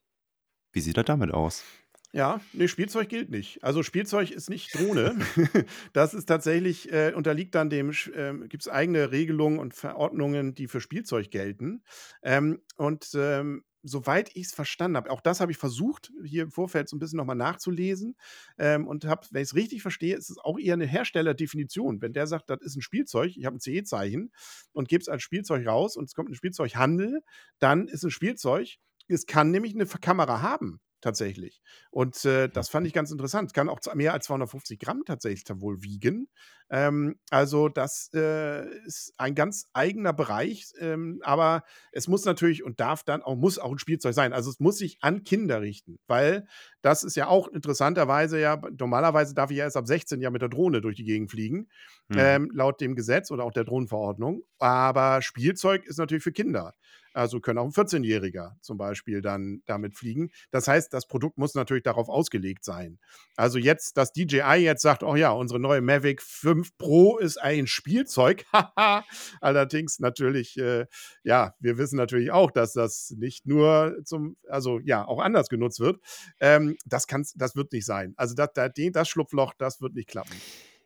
Wie 0.73 0.81
sieht 0.81 0.97
das 0.97 1.05
damit 1.05 1.33
aus? 1.33 1.65
Ja, 2.13 2.41
ne, 2.53 2.67
Spielzeug 2.67 3.09
gilt 3.09 3.31
nicht. 3.31 3.63
Also 3.63 3.85
Spielzeug 3.85 4.33
ist 4.33 4.51
nicht 4.51 4.75
Drohne. 4.75 5.17
Das 5.93 6.13
ist 6.15 6.27
tatsächlich, 6.27 6.93
äh, 6.93 7.13
unterliegt 7.15 7.55
dann 7.55 7.71
dem, 7.71 7.93
ähm, 8.15 8.49
gibt 8.49 8.63
es 8.65 8.69
eigene 8.69 9.13
Regelungen 9.13 9.59
und 9.59 9.75
Verordnungen, 9.75 10.55
die 10.55 10.67
für 10.67 10.81
Spielzeug 10.81 11.31
gelten. 11.31 11.83
Ähm, 12.23 12.63
und 12.77 13.11
ähm, 13.15 13.63
soweit 13.83 14.31
ich 14.35 14.47
es 14.47 14.55
verstanden 14.55 14.97
habe, 14.97 15.11
auch 15.11 15.21
das 15.21 15.41
habe 15.41 15.53
ich 15.53 15.59
versucht, 15.59 16.13
hier 16.25 16.43
im 16.43 16.51
Vorfeld 16.51 16.89
so 16.89 16.97
ein 16.97 16.99
bisschen 16.99 17.17
nochmal 17.17 17.37
nachzulesen 17.37 18.17
ähm, 18.59 18.87
und 18.89 19.05
habe, 19.05 19.27
wenn 19.31 19.43
ich 19.43 19.49
es 19.51 19.55
richtig 19.55 19.83
verstehe, 19.83 20.17
ist 20.17 20.31
es 20.31 20.39
auch 20.39 20.59
eher 20.59 20.75
eine 20.75 20.87
Herstellerdefinition. 20.87 22.03
Wenn 22.03 22.13
der 22.13 22.27
sagt, 22.27 22.51
das 22.51 22.61
ist 22.61 22.77
ein 22.77 22.83
Spielzeug, 22.83 23.37
ich 23.37 23.45
habe 23.47 23.57
ein 23.57 23.61
CE-Zeichen 23.61 24.33
und 24.73 24.89
gebe 24.89 25.01
es 25.01 25.09
als 25.09 25.23
Spielzeug 25.23 25.67
raus 25.67 25.97
und 25.97 26.05
es 26.05 26.15
kommt 26.15 26.31
ein 26.31 26.35
Spielzeughandel, 26.35 27.23
dann 27.61 27.87
ist 27.89 28.03
ein 28.05 28.11
Spielzeug, 28.11 28.77
es 29.09 29.27
kann 29.27 29.51
nämlich 29.51 29.75
eine 29.75 29.87
Kamera 29.87 30.43
haben. 30.43 30.81
Tatsächlich. 31.01 31.63
Und 31.91 32.25
äh, 32.25 32.49
das 32.49 32.69
fand 32.69 32.87
ich 32.87 32.93
ganz 32.93 33.11
interessant. 33.11 33.55
Kann 33.55 33.69
auch 33.69 33.81
mehr 33.95 34.13
als 34.13 34.27
250 34.27 34.79
Gramm 34.79 35.03
tatsächlich 35.05 35.45
wohl 35.61 35.83
wiegen. 35.83 36.29
Ähm, 36.71 37.19
also 37.31 37.69
das 37.69 38.11
äh, 38.15 38.69
ist 38.85 39.13
ein 39.19 39.35
ganz 39.35 39.67
eigener 39.73 40.13
Bereich, 40.13 40.73
ähm, 40.79 41.21
aber 41.25 41.65
es 41.91 42.07
muss 42.07 42.25
natürlich 42.25 42.63
und 42.63 42.79
darf 42.79 43.03
dann 43.03 43.23
auch, 43.23 43.37
muss 43.37 43.59
auch 43.59 43.73
ein 43.73 43.79
Spielzeug 43.79 44.15
sein. 44.15 44.33
Also 44.33 44.51
es 44.51 44.61
muss 44.61 44.79
sich 44.79 44.99
an 45.01 45.25
Kinder 45.25 45.61
richten, 45.61 45.99
weil 46.07 46.47
das 46.83 47.03
ist 47.03 47.17
ja 47.17 47.27
auch 47.29 47.49
interessanterweise 47.49 48.41
ja, 48.41 48.61
normalerweise 48.79 49.35
darf 49.35 49.51
ich 49.51 49.59
ja 49.59 49.65
erst 49.65 49.77
ab 49.77 49.87
16 49.87 50.21
Jahr 50.21 50.31
mit 50.33 50.43
der 50.43 50.49
Drohne 50.49 50.81
durch 50.81 50.97
die 50.97 51.05
Gegend 51.05 51.31
fliegen, 51.31 51.69
Mhm. 52.09 52.17
ähm, 52.19 52.51
laut 52.53 52.81
dem 52.81 52.97
Gesetz 52.97 53.31
oder 53.31 53.45
auch 53.45 53.53
der 53.53 53.63
Drohnenverordnung. 53.65 54.43
Aber 54.59 55.23
Spielzeug 55.23 55.87
ist 55.87 55.99
natürlich 55.99 56.25
für 56.25 56.33
Kinder. 56.33 56.75
Also 57.13 57.41
können 57.41 57.59
auch 57.59 57.65
ein 57.65 57.73
14-Jähriger 57.73 58.53
zum 58.61 58.79
Beispiel 58.79 59.21
dann 59.21 59.63
damit 59.67 59.97
fliegen. 59.97 60.31
Das 60.53 60.69
heißt, 60.69 60.93
das 60.93 61.07
Produkt 61.07 61.39
muss 61.39 61.55
natürlich 61.55 61.83
darauf 61.83 62.09
ausgelegt 62.09 62.65
sein. 62.65 62.99
Also 63.37 63.59
jetzt, 63.59 63.97
dass 63.97 64.13
DJI 64.13 64.59
jetzt 64.61 64.83
sagt, 64.83 65.03
oh 65.03 65.17
ja, 65.17 65.31
unsere 65.33 65.59
neue 65.59 65.81
Mavic 65.81 66.23
5 66.23 66.77
Pro 66.79 67.19
ist 67.19 67.37
ein 67.41 67.67
Spielzeug. 67.67 68.45
Haha. 68.53 69.05
Allerdings 69.41 69.99
natürlich, 69.99 70.57
äh, 70.59 70.87
ja, 71.25 71.55
wir 71.59 71.79
wissen 71.79 71.97
natürlich 71.97 72.31
auch, 72.31 72.51
dass 72.53 72.73
das 72.75 73.13
nicht 73.19 73.45
nur 73.47 73.97
zum, 74.05 74.37
also 74.49 74.79
ja, 74.81 75.05
auch 75.07 75.21
anders 75.21 75.49
genutzt 75.49 75.81
wird. 75.81 76.01
Ähm, 76.41 76.70
das, 76.85 77.07
kann's, 77.07 77.35
das 77.35 77.57
wird 77.57 77.73
nicht 77.73 77.87
sein. 77.87 78.15
Also 78.17 78.35
das, 78.35 78.51
das, 78.55 78.71
das 78.93 79.09
Schlupfloch, 79.09 79.55
das 79.55 79.81
wird 79.81 79.95
nicht 79.95 80.09
klappen. 80.09 80.35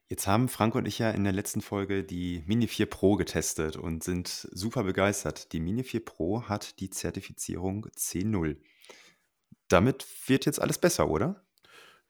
Jetzt 0.09 0.27
haben 0.27 0.49
Frank 0.49 0.75
und 0.75 0.87
ich 0.87 0.99
ja 0.99 1.11
in 1.11 1.25
der 1.25 1.33
letzten 1.33 1.63
Folge 1.63 2.05
die 2.05 2.43
Mini 2.47 2.69
4 2.69 2.87
Pro 2.87 3.17
getestet 3.17 3.77
und 3.77 4.05
sind 4.05 4.29
super 4.53 4.85
begeistert. 4.85 5.53
Die 5.53 5.61
Mini 5.61 5.83
4 5.83 6.05
Pro 6.05 6.43
hat 6.43 6.79
die 6.81 6.91
Zertifizierung 6.91 7.87
C0. 7.97 8.57
Damit 9.69 10.07
wird 10.27 10.45
jetzt 10.45 10.61
alles 10.61 10.79
besser, 10.79 11.09
oder? 11.09 11.45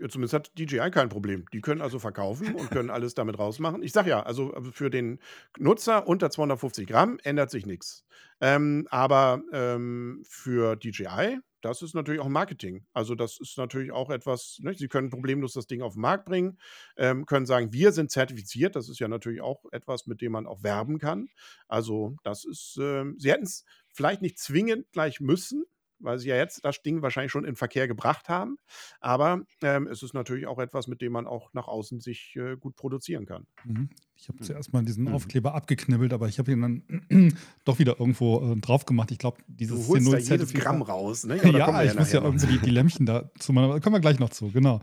Ja, 0.01 0.09
zumindest 0.09 0.35
hat 0.35 0.59
DJI 0.59 0.91
kein 0.91 1.09
Problem. 1.09 1.45
Die 1.53 1.61
können 1.61 1.81
also 1.81 2.01
verkaufen 2.01 2.57
und 2.57 2.71
können 2.71 2.91
alles 2.91 3.15
damit 3.15 3.39
rausmachen. 3.39 3.83
Ich 3.83 3.93
sage 3.93 4.11
ja, 4.11 4.23
also 4.25 4.53
also 4.53 4.73
für 4.73 4.91
den 4.91 5.21
Nutzer 5.57 6.09
unter 6.09 6.31
250 6.31 6.89
Gramm 6.89 7.19
ändert 7.23 7.51
sich 7.51 7.65
nichts. 7.65 8.05
Ähm, 8.41 8.89
aber 8.91 9.43
ähm, 9.53 10.25
für 10.29 10.75
DJI, 10.75 11.39
das 11.65 11.81
ist 11.81 11.95
natürlich 11.95 12.21
auch 12.21 12.29
Marketing. 12.29 12.85
Also 12.93 13.15
das 13.15 13.41
ist 13.41 13.57
natürlich 13.57 13.91
auch 13.91 14.11
etwas, 14.11 14.59
ne? 14.61 14.75
Sie 14.75 14.87
können 14.87 15.09
problemlos 15.09 15.55
das 15.55 15.67
Ding 15.67 15.81
auf 15.81 15.95
den 15.95 16.03
Markt 16.03 16.27
bringen, 16.27 16.59
ähm, 16.99 17.25
können 17.25 17.47
sagen, 17.47 17.73
wir 17.73 17.93
sind 17.93 18.11
zertifiziert. 18.11 18.77
Das 18.77 18.91
ist 18.91 18.99
ja 18.99 19.09
natürlich 19.09 19.41
auch 19.41 19.65
etwas, 19.73 20.07
mit 20.07 20.21
dem 20.21 20.33
man 20.33 20.47
auch 20.47 20.63
werben 20.63 20.99
kann. 20.99 21.29
Also 21.67 22.17
das 22.23 22.45
ist, 22.45 22.79
ähm, 22.79 23.17
sie 23.19 23.33
hätten 23.33 23.45
es 23.45 23.65
vielleicht 23.93 24.21
nicht 24.21 24.39
zwingend 24.39 24.93
gleich 24.93 25.21
müssen, 25.21 25.65
weil 25.99 26.19
sie 26.19 26.29
ja 26.29 26.37
jetzt 26.37 26.65
das 26.65 26.83
Ding 26.83 27.03
wahrscheinlich 27.03 27.33
schon 27.33 27.45
in 27.45 27.57
Verkehr 27.57 27.89
gebracht 27.89 28.29
haben. 28.29 28.57
Aber 29.01 29.43
ähm, 29.63 29.87
es 29.87 30.03
ist 30.03 30.15
natürlich 30.15 30.47
auch 30.47 30.59
etwas, 30.59 30.87
mit 30.89 31.01
dem 31.01 31.13
man 31.13 31.27
auch 31.27 31.53
nach 31.55 31.67
außen 31.69 32.01
sich 32.01 32.35
äh, 32.37 32.57
gut 32.57 32.77
produzieren 32.77 33.27
kann. 33.27 33.47
Mhm. 33.65 33.91
Ich 34.17 34.29
habe 34.29 34.39
Mhm. 34.39 34.45
zuerst 34.45 34.73
mal 34.73 34.85
diesen 34.85 35.05
Mhm. 35.05 35.15
Aufkleber 35.15 35.55
abgeknibbelt, 35.55 36.13
aber 36.13 36.29
ich 36.29 36.39
habe 36.39 36.53
ihn 36.53 36.61
dann 36.63 37.37
doch 37.65 37.79
wieder 37.79 37.99
irgendwo 37.99 38.53
äh, 38.53 38.57
drauf 38.57 38.85
gemacht. 38.87 39.11
Ich 39.11 39.19
glaube, 39.19 39.39
dieses 39.47 39.87
Du 39.87 39.93
holst 39.95 40.07
da 40.13 40.19
jedes 40.19 40.29
C0-Zertifikat- 40.53 40.61
Gramm 40.63 40.83
raus, 40.83 41.25
ne? 41.25 41.37
Ja, 41.45 41.73
wir 41.83 41.85
ich 41.91 41.99
muss 41.99 42.13
ja 42.13 42.21
noch 42.21 42.27
irgendwie 42.29 42.47
die, 42.47 42.59
die 42.59 42.71
Lämpchen 42.71 43.07
dazu 43.07 43.53
machen, 43.53 43.65
aber 43.65 43.75
da 43.75 43.81
kommen 43.81 43.95
wir 43.97 44.01
gleich 44.01 44.19
noch 44.19 44.31
zu, 44.31 44.51
genau. 44.51 44.81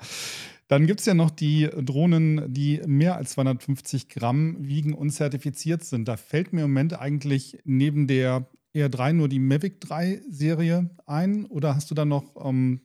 Dann 0.68 0.88
gibt 0.88 1.02
es 1.02 1.06
ja 1.06 1.14
noch 1.14 1.32
die 1.32 1.70
Drohnen, 1.82 2.54
die 2.54 2.82
mehr 2.86 3.18
als 3.18 3.32
250 3.32 4.08
Gramm 4.08 4.56
wiegen 4.60 4.94
und 4.94 5.10
zertifiziert 5.10 5.84
sind. 5.84 6.08
Da 6.08 6.16
fällt 6.16 6.54
mir 6.54 6.62
im 6.64 6.70
Moment 6.72 6.98
eigentlich 6.98 7.58
neben 7.66 8.08
der 8.08 8.48
R3 8.74 9.14
nur 9.14 9.28
die 9.30 9.40
Mavic 9.40 9.82
3 9.82 10.22
Serie 10.30 10.90
ein 11.06 11.46
oder 11.46 11.76
hast 11.76 11.92
du 11.92 11.96
da 11.96 12.06
noch, 12.06 12.36
ähm, 12.46 12.82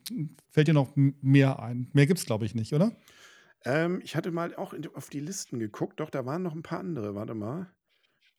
fällt 0.51 0.69
dir 0.69 0.75
noch 0.75 0.93
mehr 0.95 1.61
ein? 1.61 1.91
Mehr 1.93 2.07
gibt 2.07 2.19
es, 2.19 2.27
glaube 2.27 2.45
ich, 2.45 2.55
nicht, 2.55 2.73
oder? 2.73 2.93
Ähm, 3.65 4.01
ich 4.03 4.17
hatte 4.17 4.31
mal 4.31 4.55
auch 4.55 4.73
in, 4.73 4.87
auf 4.95 5.11
die 5.11 5.21
Listen 5.21 5.59
geguckt, 5.59 6.01
doch, 6.01 6.11
da 6.11 6.25
waren 6.27 6.43
noch 6.43 6.55
ein 6.55 6.63
paar 6.63 6.81
andere. 6.81 7.15
Warte 7.15 7.35
mal. 7.35 7.73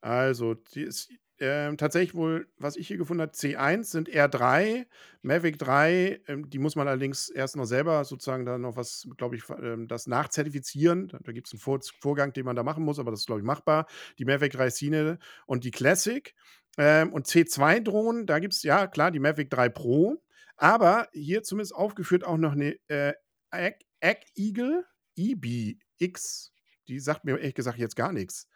Also, 0.01 0.53
die 0.53 0.83
ist 0.83 1.11
ähm, 1.39 1.77
tatsächlich 1.77 2.15
wohl, 2.15 2.47
was 2.57 2.77
ich 2.77 2.87
hier 2.87 2.97
gefunden 2.97 3.21
habe, 3.21 3.33
C1 3.33 3.91
sind 3.91 4.09
R3, 4.09 4.87
Mavic 5.21 5.59
3, 5.59 6.21
ähm, 6.27 6.49
die 6.49 6.59
muss 6.59 6.75
man 6.75 6.87
allerdings 6.87 7.29
erst 7.29 7.55
noch 7.55 7.65
selber 7.65 8.03
sozusagen 8.05 8.45
da 8.45 8.57
noch 8.57 8.75
was, 8.75 9.07
glaube 9.17 9.35
ich, 9.35 9.43
ähm, 9.61 9.87
das 9.87 10.07
nachzertifizieren. 10.07 11.09
Da, 11.09 11.19
da 11.21 11.31
gibt 11.31 11.47
es 11.47 11.53
einen 11.53 11.59
Vor 11.59 11.79
Vorgang, 12.01 12.33
den 12.33 12.45
man 12.45 12.55
da 12.55 12.63
machen 12.63 12.83
muss, 12.83 12.99
aber 12.99 13.11
das 13.11 13.21
ist, 13.21 13.27
glaube 13.27 13.41
ich, 13.41 13.45
machbar. 13.45 13.87
Die 14.17 14.25
Mavic 14.25 14.53
3 14.53 14.69
Cine 14.71 15.19
und 15.45 15.63
die 15.63 15.71
Classic. 15.71 16.33
Ähm, 16.77 17.11
und 17.11 17.27
C2-Drohnen, 17.27 18.25
da 18.27 18.39
gibt 18.39 18.53
es, 18.53 18.63
ja, 18.63 18.87
klar, 18.87 19.11
die 19.11 19.19
Mavic 19.19 19.49
3 19.49 19.69
Pro. 19.69 20.21
Aber 20.55 21.07
hier 21.13 21.43
zumindest 21.43 21.75
aufgeführt 21.75 22.23
auch 22.23 22.37
noch 22.37 22.53
eine 22.53 22.77
äh, 22.87 23.13
Egg, 23.51 24.25
Eagle 24.35 24.85
EBX. 25.15 26.51
Die 26.87 26.99
sagt 26.99 27.25
mir 27.25 27.37
ehrlich 27.37 27.55
gesagt 27.55 27.77
jetzt 27.77 27.95
gar 27.95 28.11
nichts. 28.11 28.47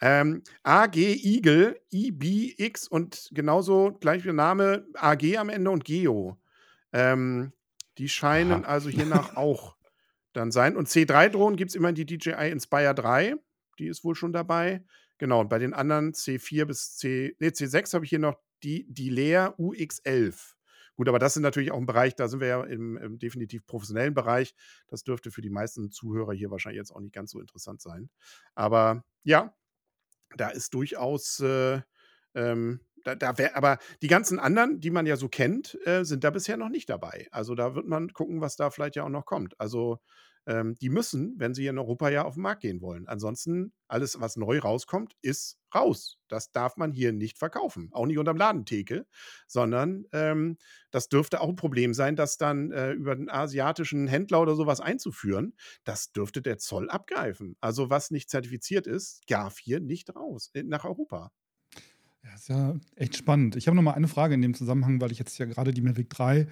Ähm, 0.00 0.42
AG 0.62 0.96
Eagle 0.96 1.80
EBX 1.90 2.86
und 2.86 3.30
genauso 3.32 3.92
gleich 4.00 4.22
wie 4.22 4.28
der 4.28 4.34
Name 4.34 4.86
AG 4.94 5.36
am 5.36 5.48
Ende 5.48 5.70
und 5.70 5.84
Geo. 5.84 6.40
Ähm, 6.92 7.52
die 7.98 8.08
scheinen 8.08 8.64
Aha. 8.64 8.72
also 8.72 8.88
hiernach 8.88 9.36
auch 9.36 9.76
dann 10.32 10.52
sein. 10.52 10.76
Und 10.76 10.88
C3-Drohnen 10.88 11.56
gibt 11.56 11.70
es 11.70 11.74
immerhin 11.74 11.96
die 11.96 12.06
DJI 12.06 12.50
Inspire 12.50 12.94
3. 12.94 13.34
Die 13.78 13.86
ist 13.86 14.04
wohl 14.04 14.14
schon 14.14 14.32
dabei. 14.32 14.84
Genau, 15.18 15.40
und 15.40 15.48
bei 15.48 15.58
den 15.58 15.74
anderen 15.74 16.12
C4 16.12 16.64
bis 16.64 16.96
C, 16.96 17.36
nee, 17.40 17.48
C6 17.48 17.94
habe 17.94 18.04
ich 18.04 18.10
hier 18.10 18.20
noch 18.20 18.36
die, 18.62 18.86
die 18.88 19.10
Leer 19.10 19.54
UX11. 19.58 20.54
Gut, 20.96 21.08
aber 21.08 21.20
das 21.20 21.34
sind 21.34 21.44
natürlich 21.44 21.70
auch 21.70 21.78
ein 21.78 21.86
Bereich, 21.86 22.16
da 22.16 22.26
sind 22.26 22.40
wir 22.40 22.48
ja 22.48 22.64
im, 22.64 22.96
im 22.96 23.18
definitiv 23.20 23.64
professionellen 23.66 24.14
Bereich. 24.14 24.54
Das 24.88 25.04
dürfte 25.04 25.30
für 25.30 25.42
die 25.42 25.50
meisten 25.50 25.92
Zuhörer 25.92 26.32
hier 26.32 26.50
wahrscheinlich 26.50 26.78
jetzt 26.78 26.90
auch 26.90 27.00
nicht 27.00 27.14
ganz 27.14 27.30
so 27.30 27.40
interessant 27.40 27.80
sein. 27.80 28.10
Aber 28.56 29.04
ja, 29.22 29.54
da 30.36 30.48
ist 30.48 30.74
durchaus, 30.74 31.40
äh, 31.40 31.80
ähm, 32.34 32.80
da, 33.04 33.14
da 33.14 33.38
wär, 33.38 33.56
aber 33.56 33.78
die 34.02 34.08
ganzen 34.08 34.40
anderen, 34.40 34.80
die 34.80 34.90
man 34.90 35.06
ja 35.06 35.16
so 35.16 35.28
kennt, 35.28 35.78
äh, 35.86 36.04
sind 36.04 36.24
da 36.24 36.30
bisher 36.30 36.56
noch 36.56 36.68
nicht 36.68 36.90
dabei. 36.90 37.28
Also 37.30 37.54
da 37.54 37.76
wird 37.76 37.86
man 37.86 38.12
gucken, 38.12 38.40
was 38.40 38.56
da 38.56 38.70
vielleicht 38.70 38.96
ja 38.96 39.04
auch 39.04 39.08
noch 39.08 39.24
kommt. 39.24 39.58
Also 39.60 40.00
ähm, 40.48 40.74
die 40.80 40.88
müssen, 40.88 41.34
wenn 41.36 41.54
sie 41.54 41.66
in 41.66 41.78
Europa 41.78 42.08
ja 42.08 42.24
auf 42.24 42.34
den 42.34 42.42
Markt 42.42 42.62
gehen 42.62 42.80
wollen. 42.80 43.06
Ansonsten, 43.06 43.72
alles, 43.86 44.18
was 44.18 44.36
neu 44.36 44.58
rauskommt, 44.58 45.14
ist 45.20 45.58
raus. 45.74 46.18
Das 46.26 46.50
darf 46.50 46.76
man 46.78 46.90
hier 46.90 47.12
nicht 47.12 47.38
verkaufen. 47.38 47.90
Auch 47.92 48.06
nicht 48.06 48.18
unterm 48.18 48.38
Ladentheke, 48.38 49.06
sondern 49.46 50.06
ähm, 50.12 50.56
das 50.90 51.08
dürfte 51.08 51.42
auch 51.42 51.50
ein 51.50 51.56
Problem 51.56 51.92
sein, 51.92 52.16
das 52.16 52.38
dann 52.38 52.72
äh, 52.72 52.92
über 52.92 53.12
einen 53.12 53.28
asiatischen 53.28 54.08
Händler 54.08 54.40
oder 54.40 54.56
sowas 54.56 54.80
einzuführen. 54.80 55.54
Das 55.84 56.12
dürfte 56.12 56.40
der 56.40 56.56
Zoll 56.56 56.88
abgreifen. 56.88 57.56
Also 57.60 57.90
was 57.90 58.10
nicht 58.10 58.30
zertifiziert 58.30 58.86
ist, 58.86 59.22
darf 59.28 59.58
hier 59.58 59.80
nicht 59.80 60.16
raus, 60.16 60.50
äh, 60.54 60.62
nach 60.62 60.86
Europa. 60.86 61.30
Ja, 62.24 62.34
ist 62.34 62.48
ja 62.48 62.74
echt 62.96 63.16
spannend. 63.16 63.54
Ich 63.56 63.66
habe 63.66 63.76
noch 63.76 63.82
mal 63.82 63.92
eine 63.92 64.08
Frage 64.08 64.34
in 64.34 64.42
dem 64.42 64.54
Zusammenhang, 64.54 65.00
weil 65.00 65.12
ich 65.12 65.18
jetzt 65.18 65.38
ja 65.38 65.44
gerade 65.44 65.72
die 65.72 65.82
Mavic 65.82 66.08
3 66.08 66.48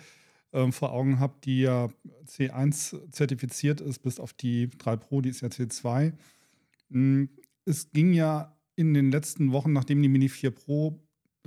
ähm, 0.53 0.73
vor 0.73 0.93
Augen 0.93 1.19
habe, 1.19 1.35
die 1.45 1.61
ja 1.61 1.89
C1 2.27 3.13
zertifiziert 3.13 3.81
ist, 3.81 4.01
bis 4.01 4.21
auf 4.21 4.33
die 4.33 4.71
3 4.71 4.97
Pro, 4.97 5.21
die 5.21 5.31
ist 5.31 5.43
ja 5.43 5.49
C2. 5.49 6.13
Mm, 6.89 7.25
es 7.65 7.91
ging 7.91 8.13
ja 8.13 8.57
in 8.77 8.95
den 8.95 9.11
letzten 9.11 9.51
Wochen, 9.53 9.73
nachdem 9.73 10.01
die 10.03 10.09
Mini 10.09 10.29
4 10.29 10.53
Pro 10.53 11.01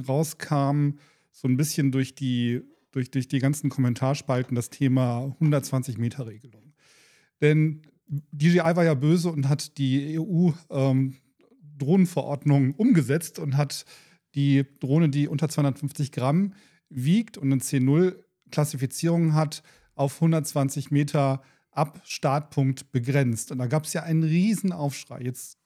rauskam, 0.08 0.92
so 1.32 1.48
ein 1.48 1.58
bisschen 1.58 1.92
durch 1.92 2.16
die, 2.16 2.62
durch, 2.92 3.12
durch 3.12 3.28
die 3.28 3.40
ganzen 3.40 3.70
Kommentarspalten 3.70 4.56
das 4.56 4.70
Thema 4.70 5.36
120-Meter-Regelung. 5.40 6.74
Denn 7.42 7.82
DJI 8.08 8.76
war 8.76 8.84
ja 8.84 8.96
böse 8.96 9.32
und 9.32 9.48
hat 9.48 9.78
die 9.78 10.20
EU-Drohnenverordnung 10.20 12.64
ähm, 12.66 12.76
umgesetzt 12.76 13.40
und 13.40 13.56
hat 13.56 13.86
die 14.36 14.66
Drohne, 14.80 15.10
die 15.10 15.28
unter 15.28 15.50
250 15.50 16.12
Gramm 16.12 16.54
wiegt 16.90 17.38
und 17.38 17.52
ein 17.52 17.62
C0 17.62 18.16
Klassifizierung 18.52 19.34
hat, 19.34 19.64
auf 19.96 20.16
120 20.16 20.92
Meter 20.92 21.42
ab 21.72 22.02
Startpunkt 22.06 22.92
begrenzt. 22.92 23.52
Und 23.52 23.60
da 23.60 23.68
gab 23.68 23.86
es 23.86 23.94
ja 23.94 24.04
einen 24.04 24.24
riesen 24.24 24.72
Aufschrei. 24.72 25.22
Jetzt 25.22 25.58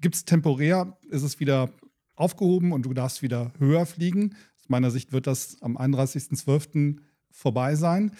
gibt 0.00 0.14
es 0.14 0.24
temporär, 0.24 0.98
ist 1.08 1.22
es 1.22 1.40
wieder 1.40 1.70
aufgehoben 2.14 2.72
und 2.72 2.82
du 2.82 2.94
darfst 2.94 3.22
wieder 3.22 3.52
höher 3.58 3.86
fliegen. 3.86 4.34
Aus 4.58 4.68
meiner 4.68 4.90
Sicht 4.90 5.12
wird 5.12 5.26
das 5.26 5.60
am 5.62 5.76
31.12. 5.76 6.96
vorbei 7.30 7.74
sein. 7.74 8.12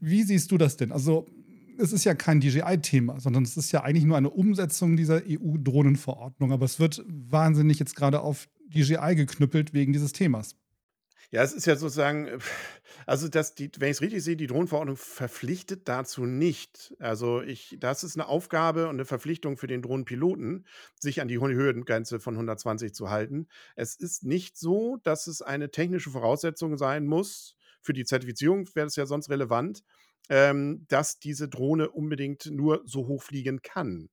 Wie 0.00 0.22
siehst 0.22 0.50
du 0.50 0.58
das 0.58 0.76
denn? 0.76 0.92
Also 0.92 1.26
es 1.78 1.92
ist 1.92 2.04
ja 2.04 2.14
kein 2.14 2.40
DJI-Thema, 2.40 3.20
sondern 3.20 3.42
es 3.42 3.56
ist 3.56 3.72
ja 3.72 3.82
eigentlich 3.82 4.04
nur 4.04 4.16
eine 4.16 4.30
Umsetzung 4.30 4.96
dieser 4.96 5.22
EU-Drohnenverordnung. 5.26 6.52
Aber 6.52 6.64
es 6.64 6.78
wird 6.78 7.02
wahnsinnig 7.06 7.78
jetzt 7.78 7.96
gerade 7.96 8.20
auf 8.20 8.48
DJI 8.68 9.14
geknüppelt 9.14 9.72
wegen 9.72 9.92
dieses 9.92 10.12
Themas. 10.12 10.56
Ja, 11.32 11.42
es 11.44 11.52
ist 11.52 11.66
ja 11.66 11.76
sozusagen, 11.76 12.26
äh, 12.26 12.38
also 13.06 13.28
das, 13.28 13.54
die, 13.54 13.70
wenn 13.78 13.90
ich 13.90 13.96
es 13.98 14.02
richtig 14.02 14.22
sehe, 14.24 14.36
die 14.36 14.46
Drohnenverordnung 14.48 14.96
verpflichtet 14.96 15.88
dazu 15.88 16.26
nicht. 16.26 16.94
Also 16.98 17.40
ich, 17.42 17.76
das 17.78 18.02
ist 18.04 18.16
eine 18.16 18.26
Aufgabe 18.28 18.84
und 18.88 18.96
eine 18.96 19.04
Verpflichtung 19.04 19.56
für 19.56 19.68
den 19.68 19.82
Drohnenpiloten, 19.82 20.66
sich 20.98 21.20
an 21.20 21.28
die 21.28 21.38
Höhengrenze 21.38 22.18
von 22.20 22.34
120 22.34 22.94
zu 22.94 23.10
halten. 23.10 23.46
Es 23.76 23.94
ist 23.94 24.24
nicht 24.24 24.58
so, 24.58 24.98
dass 25.04 25.26
es 25.28 25.40
eine 25.42 25.70
technische 25.70 26.10
Voraussetzung 26.10 26.76
sein 26.76 27.06
muss 27.06 27.56
für 27.82 27.92
die 27.92 28.04
Zertifizierung 28.04 28.66
wäre 28.74 28.86
das 28.86 28.96
ja 28.96 29.06
sonst 29.06 29.30
relevant, 29.30 29.82
ähm, 30.28 30.84
dass 30.88 31.18
diese 31.18 31.48
Drohne 31.48 31.90
unbedingt 31.90 32.46
nur 32.46 32.82
so 32.84 33.06
hoch 33.06 33.22
fliegen 33.22 33.62
kann. 33.62 34.10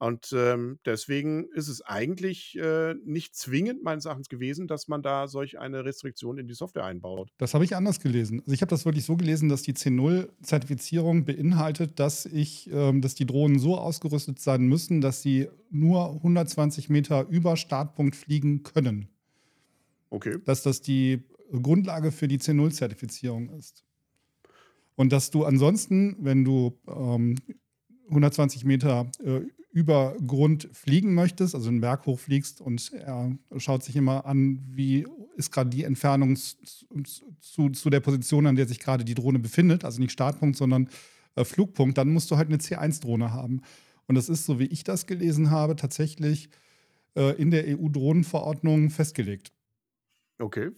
Und 0.00 0.34
ähm, 0.34 0.78
deswegen 0.86 1.44
ist 1.52 1.68
es 1.68 1.82
eigentlich 1.82 2.56
äh, 2.58 2.94
nicht 3.04 3.34
zwingend 3.36 3.82
meines 3.82 4.06
Erachtens 4.06 4.30
gewesen, 4.30 4.66
dass 4.66 4.88
man 4.88 5.02
da 5.02 5.28
solch 5.28 5.58
eine 5.58 5.84
Restriktion 5.84 6.38
in 6.38 6.48
die 6.48 6.54
Software 6.54 6.86
einbaut. 6.86 7.30
Das 7.36 7.52
habe 7.52 7.64
ich 7.64 7.76
anders 7.76 8.00
gelesen. 8.00 8.40
Also 8.40 8.54
ich 8.54 8.62
habe 8.62 8.70
das 8.70 8.86
wirklich 8.86 9.04
so 9.04 9.18
gelesen, 9.18 9.50
dass 9.50 9.60
die 9.60 9.74
C0-Zertifizierung 9.74 11.26
beinhaltet, 11.26 12.00
dass 12.00 12.24
ich, 12.24 12.70
ähm, 12.72 13.02
dass 13.02 13.14
die 13.14 13.26
Drohnen 13.26 13.58
so 13.58 13.76
ausgerüstet 13.76 14.38
sein 14.38 14.62
müssen, 14.62 15.02
dass 15.02 15.20
sie 15.20 15.50
nur 15.68 16.14
120 16.14 16.88
Meter 16.88 17.28
über 17.28 17.58
Startpunkt 17.58 18.16
fliegen 18.16 18.62
können. 18.62 19.10
Okay. 20.08 20.38
Dass 20.46 20.62
das 20.62 20.80
die 20.80 21.24
Grundlage 21.52 22.10
für 22.10 22.26
die 22.26 22.38
C0-Zertifizierung 22.38 23.50
ist. 23.50 23.84
Und 24.96 25.12
dass 25.12 25.30
du 25.30 25.44
ansonsten, 25.44 26.16
wenn 26.20 26.42
du 26.42 26.78
ähm, 26.88 27.36
120 28.10 28.64
Meter 28.64 29.10
äh, 29.24 29.40
über 29.72 30.16
Grund 30.26 30.68
fliegen 30.72 31.14
möchtest, 31.14 31.54
also 31.54 31.68
einen 31.68 31.80
Berg 31.80 32.06
hochfliegst 32.06 32.60
und 32.60 32.92
er 32.92 33.36
schaut 33.58 33.84
sich 33.84 33.94
immer 33.94 34.26
an, 34.26 34.60
wie 34.66 35.06
ist 35.36 35.52
gerade 35.52 35.70
die 35.70 35.84
Entfernung 35.84 36.36
zu, 36.36 37.70
zu 37.70 37.90
der 37.90 38.00
Position, 38.00 38.46
an 38.46 38.56
der 38.56 38.66
sich 38.66 38.80
gerade 38.80 39.04
die 39.04 39.14
Drohne 39.14 39.38
befindet, 39.38 39.84
also 39.84 40.00
nicht 40.00 40.12
Startpunkt, 40.12 40.56
sondern 40.56 40.88
äh, 41.36 41.44
Flugpunkt, 41.44 41.98
dann 41.98 42.12
musst 42.12 42.30
du 42.30 42.36
halt 42.36 42.48
eine 42.48 42.58
C1-Drohne 42.58 43.32
haben. 43.32 43.62
Und 44.06 44.16
das 44.16 44.28
ist, 44.28 44.44
so 44.44 44.58
wie 44.58 44.66
ich 44.66 44.82
das 44.82 45.06
gelesen 45.06 45.50
habe, 45.50 45.76
tatsächlich 45.76 46.48
äh, 47.14 47.40
in 47.40 47.50
der 47.50 47.64
EU-Drohnenverordnung 47.68 48.90
festgelegt. 48.90 49.52
Okay. 50.38 50.70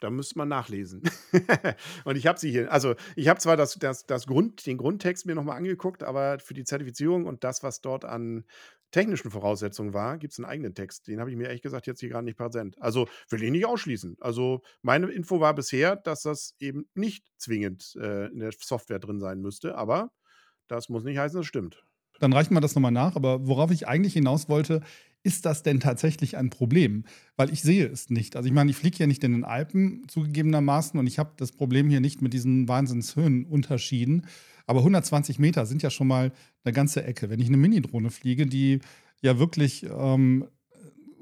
Da 0.00 0.10
müsste 0.10 0.38
man 0.38 0.48
nachlesen. 0.48 1.02
und 2.04 2.16
ich 2.16 2.26
habe 2.26 2.38
sie 2.38 2.50
hier. 2.50 2.72
Also, 2.72 2.94
ich 3.16 3.28
habe 3.28 3.40
zwar 3.40 3.56
das, 3.56 3.74
das, 3.74 4.06
das 4.06 4.26
Grund, 4.26 4.66
den 4.66 4.78
Grundtext 4.78 5.26
mir 5.26 5.34
nochmal 5.34 5.56
angeguckt, 5.56 6.02
aber 6.02 6.38
für 6.38 6.54
die 6.54 6.64
Zertifizierung 6.64 7.26
und 7.26 7.44
das, 7.44 7.62
was 7.62 7.80
dort 7.80 8.04
an 8.04 8.44
technischen 8.90 9.30
Voraussetzungen 9.30 9.94
war, 9.94 10.18
gibt 10.18 10.32
es 10.32 10.38
einen 10.38 10.46
eigenen 10.46 10.74
Text. 10.74 11.06
Den 11.06 11.20
habe 11.20 11.30
ich 11.30 11.36
mir 11.36 11.44
ehrlich 11.44 11.62
gesagt 11.62 11.86
jetzt 11.86 12.00
hier 12.00 12.08
gerade 12.08 12.24
nicht 12.24 12.38
präsent. 12.38 12.76
Also 12.80 13.08
will 13.28 13.42
ich 13.42 13.50
nicht 13.50 13.66
ausschließen. 13.66 14.16
Also 14.20 14.62
meine 14.82 15.08
Info 15.08 15.40
war 15.40 15.54
bisher, 15.54 15.96
dass 15.96 16.22
das 16.22 16.54
eben 16.58 16.86
nicht 16.94 17.24
zwingend 17.36 17.94
äh, 18.00 18.26
in 18.26 18.40
der 18.40 18.50
Software 18.58 18.98
drin 18.98 19.20
sein 19.20 19.40
müsste, 19.40 19.76
aber 19.76 20.10
das 20.66 20.88
muss 20.88 21.04
nicht 21.04 21.18
heißen, 21.18 21.40
es 21.40 21.46
stimmt. 21.46 21.84
Dann 22.20 22.32
reichen 22.32 22.54
wir 22.54 22.60
das 22.60 22.74
nochmal 22.74 22.92
nach. 22.92 23.16
Aber 23.16 23.46
worauf 23.46 23.70
ich 23.70 23.88
eigentlich 23.88 24.12
hinaus 24.12 24.48
wollte, 24.48 24.82
ist 25.22 25.44
das 25.44 25.62
denn 25.62 25.80
tatsächlich 25.80 26.36
ein 26.36 26.50
Problem? 26.50 27.04
Weil 27.36 27.52
ich 27.52 27.62
sehe 27.62 27.86
es 27.86 28.10
nicht. 28.10 28.36
Also 28.36 28.46
ich 28.46 28.52
meine, 28.52 28.70
ich 28.70 28.76
fliege 28.76 28.96
hier 28.96 29.06
nicht 29.06 29.22
in 29.24 29.32
den 29.32 29.44
Alpen 29.44 30.04
zugegebenermaßen 30.08 30.98
und 30.98 31.06
ich 31.06 31.18
habe 31.18 31.32
das 31.36 31.52
Problem 31.52 31.90
hier 31.90 32.00
nicht 32.00 32.22
mit 32.22 32.32
diesen 32.32 32.68
Wahnsinnshöhenunterschieden. 32.68 34.26
Aber 34.66 34.80
120 34.80 35.38
Meter 35.38 35.66
sind 35.66 35.82
ja 35.82 35.90
schon 35.90 36.06
mal 36.06 36.32
eine 36.64 36.72
ganze 36.72 37.04
Ecke. 37.04 37.28
Wenn 37.28 37.40
ich 37.40 37.48
eine 37.48 37.56
Mini-Drohne 37.56 38.10
fliege, 38.10 38.46
die 38.46 38.80
ja 39.20 39.38
wirklich 39.38 39.84
ähm, 39.84 40.46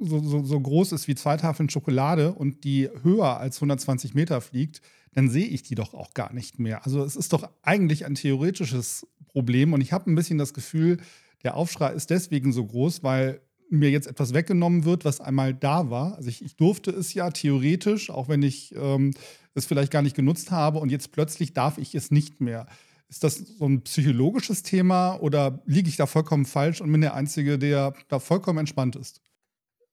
so, 0.01 0.21
so, 0.23 0.45
so, 0.45 0.61
groß 0.61 0.93
ist 0.93 1.09
wie 1.09 1.15
zwei 1.15 1.37
Tafeln 1.37 1.69
Schokolade 1.69 2.33
und 2.33 2.63
die 2.63 2.89
höher 3.03 3.39
als 3.39 3.57
120 3.57 4.15
Meter 4.15 4.41
fliegt, 4.41 4.81
dann 5.13 5.29
sehe 5.29 5.47
ich 5.47 5.63
die 5.63 5.75
doch 5.75 5.95
auch 5.95 6.15
gar 6.15 6.33
nicht 6.33 6.59
mehr. 6.59 6.85
Also 6.85 7.03
es 7.03 7.17
ist 7.17 7.33
doch 7.33 7.49
eigentlich 7.63 8.07
ein 8.07 8.15
theoretisches 8.15 9.07
Problem 9.27 9.73
und 9.73 9.81
ich 9.81 9.93
habe 9.93 10.11
ein 10.11 10.15
bisschen 10.15 10.39
das 10.39 10.55
Gefühl, 10.55 10.99
der 11.43 11.57
Aufschrei 11.57 11.93
ist 11.93 12.11
deswegen 12.11 12.53
so 12.53 12.65
groß, 12.65 13.03
weil 13.03 13.41
mir 13.71 13.91
jetzt 13.91 14.07
etwas 14.07 14.35
weggenommen 14.35 14.85
wird, 14.85 15.05
was 15.05 15.21
einmal 15.21 15.55
da 15.55 15.91
war. 15.91 16.17
Also 16.17 16.29
ich, 16.29 16.45
ich 16.45 16.57
durfte 16.57 16.91
es 16.91 17.15
ja 17.15 17.31
theoretisch, 17.31 18.11
auch 18.11 18.29
wenn 18.29 18.43
ich 18.43 18.75
ähm, 18.75 19.13
es 19.55 19.67
vielleicht 19.67 19.93
gar 19.93 20.03
nicht 20.03 20.17
genutzt 20.17 20.51
habe 20.51 20.79
und 20.79 20.91
jetzt 20.91 21.13
plötzlich 21.13 21.53
darf 21.53 21.79
ich 21.79 21.95
es 21.95 22.11
nicht 22.11 22.41
mehr. 22.41 22.67
Ist 23.09 23.25
das 23.25 23.37
so 23.37 23.67
ein 23.67 23.83
psychologisches 23.83 24.63
Thema 24.63 25.15
oder 25.17 25.63
liege 25.65 25.89
ich 25.89 25.97
da 25.97 26.07
vollkommen 26.07 26.45
falsch 26.45 26.81
und 26.81 26.93
bin 26.93 27.01
der 27.01 27.15
Einzige, 27.15 27.59
der 27.59 27.95
da 28.09 28.19
vollkommen 28.19 28.59
entspannt 28.59 28.97
ist? 28.97 29.23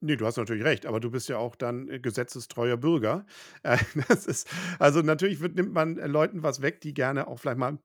Nee, 0.02 0.18
du 0.18 0.26
hast 0.26 0.38
natürlich 0.38 0.64
recht, 0.64 0.86
aber 0.86 1.00
du 1.00 1.10
bist 1.10 1.30
ja 1.30 1.38
auch 1.38 1.56
dann 1.56 1.90
äh, 1.90 2.00
gesetzestreuer 2.00 2.78
Bürger. 2.78 3.26
Äh, 3.64 3.78
das 4.08 4.26
ist, 4.28 4.48
also 4.80 5.02
natürlich 5.02 5.40
wird, 5.40 5.56
nimmt 5.56 5.74
man 5.74 5.98
äh, 5.98 6.08
Leuten 6.08 6.44
was 6.44 6.62
weg, 6.62 6.82
die 6.82 6.94
gerne 6.94 7.28
auch 7.28 7.40
vielleicht 7.40 7.58
mal 7.58 7.80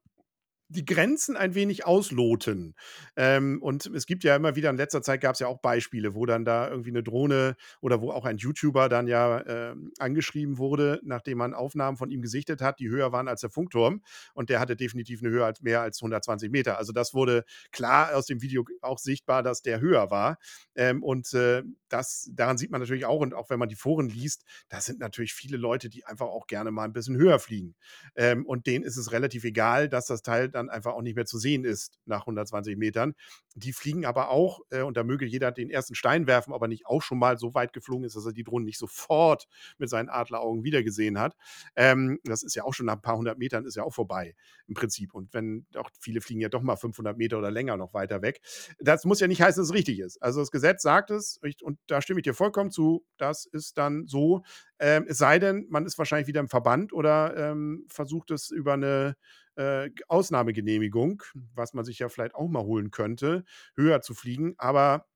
die 0.71 0.85
Grenzen 0.85 1.37
ein 1.37 1.55
wenig 1.55 1.85
ausloten. 1.85 2.75
Ähm, 3.17 3.61
und 3.61 3.87
es 3.87 4.07
gibt 4.07 4.23
ja 4.25 4.37
immer 4.37 4.55
wieder, 4.55 4.71
in 4.71 4.77
letzter 4.77 5.03
Zeit 5.03 5.21
gab 5.21 5.35
es 5.35 5.41
ja 5.41 5.49
auch 5.49 5.59
Beispiele, 5.59 6.15
wo 6.15 6.27
dann 6.27 6.45
da 6.45 6.69
irgendwie 6.69 6.91
eine 6.91 7.03
Drohne 7.03 7.57
oder 7.81 8.01
wo 8.01 8.13
auch 8.13 8.25
ein 8.25 8.39
YouTuber 8.39 8.89
dann 8.89 9.09
ja 9.09 9.39
äh, 9.41 9.75
angeschrieben 9.99 10.59
wurde, 10.59 11.01
nachdem 11.03 11.39
man 11.39 11.55
Aufnahmen 11.55 11.97
von 11.97 12.11
ihm 12.11 12.23
gesichtet 12.23 12.63
hat, 12.63 12.79
die 12.79 12.89
höher 12.89 13.11
waren 13.13 13.27
als 13.27 13.41
der 13.41 13.51
Funkturm. 13.51 14.03
Und 14.33 14.49
der 14.49 14.61
hatte 14.61 14.77
definitiv 14.77 15.23
eine 15.23 15.31
Höhe 15.31 15.45
als 15.45 15.61
mehr 15.61 15.81
als 15.81 16.01
120 16.01 16.51
Meter. 16.51 16.79
Also 16.79 16.93
das 16.93 17.15
wurde 17.15 17.45
klar 17.73 18.15
aus 18.15 18.27
dem 18.27 18.41
Video 18.41 18.65
auch 18.81 18.99
sichtbar, 18.99 19.43
dass 19.43 19.63
der 19.63 19.81
höher 19.81 20.11
war. 20.11 20.39
Ähm, 20.77 21.03
und 21.03 21.33
äh, 21.35 21.65
das, 21.89 22.31
daran 22.33 22.59
sieht 22.59 22.71
man 22.71 22.81
natürlich 22.81 23.07
auch, 23.07 23.21
und 23.21 23.35
auch 23.35 23.51
wenn 23.51 23.59
man 23.59 23.69
die 23.69 23.75
Foren 23.75 24.09
liest, 24.09 24.45
da 24.69 24.81
sind 24.81 25.01
natürlich 25.01 25.35
viele 25.35 25.57
Leute, 25.57 25.89
die 25.89 26.05
einfach 26.07 26.27
auch 26.27 26.47
gerne 26.47 26.71
mal 26.71 26.85
ein 26.85 26.93
bisschen 26.93 27.17
höher 27.17 27.41
fliegen. 27.41 27.75
Ähm, 28.15 28.47
und 28.47 28.67
denen 28.67 28.85
ist 28.85 28.97
es 28.97 29.11
relativ 29.11 29.43
egal, 29.43 29.89
dass 29.89 30.07
das 30.07 30.23
Teil 30.23 30.49
dann 30.49 30.60
dann 30.61 30.71
einfach 30.71 30.93
auch 30.93 31.03
nicht 31.03 31.17
mehr 31.17 31.27
zu 31.27 31.39
sehen 31.39 31.65
ist 31.65 31.99
nach 32.05 32.21
120 32.21 32.77
Metern. 32.77 33.15
Die 33.55 33.73
fliegen 33.73 34.05
aber 34.07 34.31
auch, 34.31 34.61
äh, 34.71 34.83
und 34.83 34.97
da 34.97 35.05
möge 35.05 35.27
jeder 35.27 35.53
den 35.53 35.71
ersten 35.71 35.95
Stein 35.95 36.27
werfen, 36.27 36.53
aber 36.53 36.69
nicht 36.69 36.87
auch 36.87 37.03
schon 37.03 37.19
mal 37.19 37.39
so 37.39 37.55
weit 37.55 37.73
geflogen 37.73 38.05
ist, 38.05 38.17
dass 38.17 38.27
er 38.27 38.33
die 38.33 38.45
Drohne 38.45 38.65
nicht 38.65 38.79
sofort 38.79 39.47
mit 39.79 39.91
seinen 39.91 40.09
Adleraugen 40.09 40.65
wiedergesehen 40.65 41.19
hat. 41.19 41.37
Ähm, 41.77 42.19
das 42.25 42.43
ist 42.43 42.55
ja 42.55 42.65
auch 42.65 42.75
schon 42.75 42.87
nach 42.87 42.97
ein 42.97 43.03
paar 43.03 43.17
hundert 43.17 43.39
Metern 43.39 43.65
ist 43.65 43.77
ja 43.77 43.83
auch 43.83 43.95
vorbei 43.95 44.35
im 44.67 44.75
Prinzip. 44.75 45.15
Und 45.15 45.33
wenn 45.35 45.67
auch 45.77 45.91
viele 45.99 46.21
fliegen 46.21 46.41
ja 46.41 46.49
doch 46.49 46.63
mal 46.63 46.77
500 46.77 47.17
Meter 47.17 47.39
oder 47.39 47.51
länger 47.51 47.77
noch 47.77 47.95
weiter 47.95 48.23
weg. 48.23 48.41
Das 48.79 49.05
muss 49.05 49.21
ja 49.21 49.27
nicht 49.27 49.43
heißen, 49.43 49.61
dass 49.61 49.69
es 49.69 49.75
richtig 49.75 49.99
ist. 49.99 50.23
Also 50.23 50.41
das 50.41 50.51
Gesetz 50.51 50.83
sagt 50.83 51.11
es, 51.11 51.41
und 51.63 51.79
da 51.87 52.01
stimme 52.03 52.21
ich 52.21 52.25
dir 52.25 52.35
vollkommen 52.35 52.71
zu, 52.71 53.05
das 53.17 53.47
ist 53.47 53.79
dann 53.79 54.07
so, 54.07 54.43
ähm, 54.79 55.05
es 55.09 55.19
sei 55.19 55.39
denn, 55.39 55.67
man 55.69 55.87
ist 55.87 55.99
wahrscheinlich 55.99 56.27
wieder 56.27 56.41
im 56.41 56.49
Verband 56.49 56.93
oder 56.93 57.37
ähm, 57.37 57.85
versucht 57.89 58.31
es 58.31 58.51
über 58.51 58.75
eine 58.75 59.17
äh, 59.61 59.91
Ausnahmegenehmigung, 60.09 61.23
was 61.55 61.75
man 61.75 61.85
sich 61.85 61.99
ja 61.99 62.09
vielleicht 62.09 62.35
auch 62.35 62.49
mal 62.49 62.63
holen 62.63 62.91
könnte, 62.91 63.45
höher 63.77 64.01
zu 64.01 64.15
fliegen. 64.15 64.55
Aber 64.57 65.07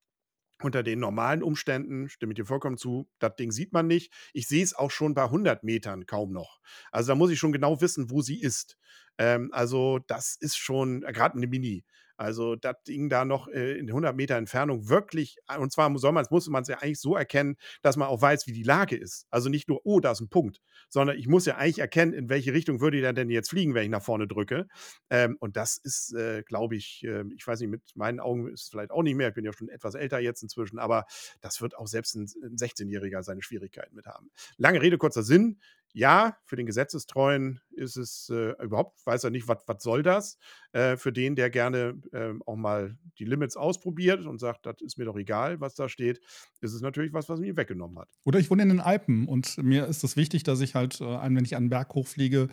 unter 0.63 0.83
den 0.83 1.01
normalen 1.01 1.43
Umständen, 1.43 2.09
stimme 2.09 2.33
ich 2.33 2.37
dir 2.37 2.45
vollkommen 2.45 2.77
zu, 2.77 3.09
das 3.19 3.37
Ding 3.37 3.51
sieht 3.51 3.73
man 3.73 3.87
nicht. 3.87 4.13
Ich 4.35 4.47
sehe 4.47 4.63
es 4.63 4.75
auch 4.75 4.91
schon 4.91 5.15
bei 5.15 5.25
100 5.25 5.65
Metern 5.65 6.07
kaum 6.07 6.33
noch. 6.33 6.61
Also 6.93 7.13
da 7.13 7.15
muss 7.15 7.31
ich 7.31 7.39
schon 7.39 7.53
genau 7.53 7.81
wissen, 7.81 8.11
wo 8.11 8.21
sie 8.21 8.41
ist. 8.41 8.77
Ähm, 9.19 9.51
also 9.53 10.01
das 10.07 10.37
ist 10.41 10.57
schon, 10.57 11.03
äh, 11.03 11.13
gerade 11.13 11.37
eine 11.37 11.47
Mini, 11.47 11.85
also 12.17 12.55
das 12.55 12.77
Ding 12.87 13.09
da 13.09 13.25
noch 13.25 13.49
äh, 13.49 13.77
in 13.77 13.89
100 13.89 14.15
Meter 14.15 14.37
Entfernung 14.37 14.89
wirklich, 14.89 15.37
äh, 15.49 15.59
und 15.59 15.73
zwar 15.73 15.97
soll 15.99 16.13
man, 16.13 16.25
muss 16.31 16.49
man 16.49 16.63
es 16.63 16.69
ja 16.69 16.79
eigentlich 16.79 17.01
so 17.01 17.17
erkennen, 17.17 17.57
dass 17.83 17.97
man 17.97 18.09
auch 18.09 18.21
weiß, 18.21 18.47
wie 18.47 18.53
die 18.53 18.63
Lage 18.63 18.97
ist. 18.97 19.27
Also 19.31 19.49
nicht 19.49 19.69
nur, 19.69 19.81
oh, 19.85 20.01
da 20.01 20.13
ist 20.13 20.21
ein 20.21 20.29
Punkt, 20.29 20.61
sondern 20.89 21.19
ich 21.19 21.27
muss 21.27 21.47
ja 21.47 21.57
eigentlich 21.57 21.81
erkennen, 21.81 22.13
in 22.13 22.29
welche 22.29 22.53
Richtung 22.53 22.81
würde 22.81 23.01
der 23.01 23.13
denn 23.13 23.31
jetzt 23.31 23.51
fliegen, 23.51 23.75
wenn 23.75 23.85
ich 23.85 23.91
nach 23.91 24.03
vorne 24.03 24.29
drücke. 24.29 24.69
Ähm, 25.11 25.37
und 25.41 25.57
das 25.57 25.77
ist, 25.77 26.15
äh, 26.15 26.43
glaube 26.45 26.77
ich, 26.77 27.03
äh, 27.05 27.25
ich 27.37 27.47
weiß 27.47 27.61
nicht, 27.61 27.71
mit 27.71 27.83
meinen 27.95 28.21
Augen 28.21 28.49
ist 28.49 28.63
es 28.63 28.69
vielleicht 28.69 28.93
auch 28.93 29.03
nicht 29.03 29.17
mehr, 29.17 29.29
ich 29.29 29.35
bin 29.35 29.45
ja 29.45 29.53
schon 29.53 29.69
etwas 29.69 29.95
älter 29.95 30.21
jetzt 30.21 30.43
inzwischen, 30.43 30.79
aber 30.79 31.07
das 31.41 31.61
wird 31.61 31.77
auch 31.77 31.89
selbst 31.89 32.15
ein, 32.15 32.29
ein 32.43 32.57
16-Jähriger 32.57 33.23
seine 33.23 33.43
Schwierigkeiten 33.43 33.95
mit 33.97 34.07
haben. 34.07 34.31
Lange 34.57 34.81
Rede, 34.81 34.99
kurzer 34.99 35.25
Sinn 35.25 35.59
ja, 35.95 36.37
für 36.45 36.57
den 36.57 36.67
Gesetzestreuen 36.67 37.61
ist 37.71 37.97
es 37.97 38.29
äh, 38.29 38.53
überhaupt, 38.63 39.07
weiß 39.07 39.23
er 39.25 39.31
nicht, 39.31 39.47
was 39.47 39.63
soll 39.79 40.03
das? 40.03 40.39
Äh, 40.73 40.97
für 40.97 41.13
den, 41.13 41.37
der 41.37 41.51
gerne 41.51 42.01
äh, 42.13 42.33
auch 42.47 42.57
mal 42.57 42.99
die 43.19 43.25
Limits 43.25 43.57
ausprobiert 43.57 44.27
und 44.27 44.41
sagt, 44.41 44.67
das 44.67 44.77
ist 44.81 44.99
mir 44.99 45.05
doch 45.05 45.17
egal, 45.17 45.61
was 45.61 45.77
da 45.77 45.89
steht, 45.89 46.21
ist 46.61 46.75
es 46.75 46.83
natürlich 46.83 47.13
was, 47.13 47.29
was 47.29 47.39
mir 47.39 47.57
weggenommen 47.57 47.99
hat. 48.01 48.09
Oder 48.25 48.41
ich 48.41 48.51
wohne 48.51 48.65
in 48.65 48.71
den 48.71 48.81
Alpen 48.81 49.29
und 49.29 49.57
mir 49.63 49.87
ist 49.87 50.03
es 50.03 50.17
wichtig, 50.17 50.43
dass 50.43 50.61
ich 50.61 50.75
halt, 50.75 51.01
äh, 51.01 51.05
wenn 51.05 51.45
ich 51.45 51.55
einen 51.55 51.71
Berg 51.71 51.95
hochfliege, 51.95 52.49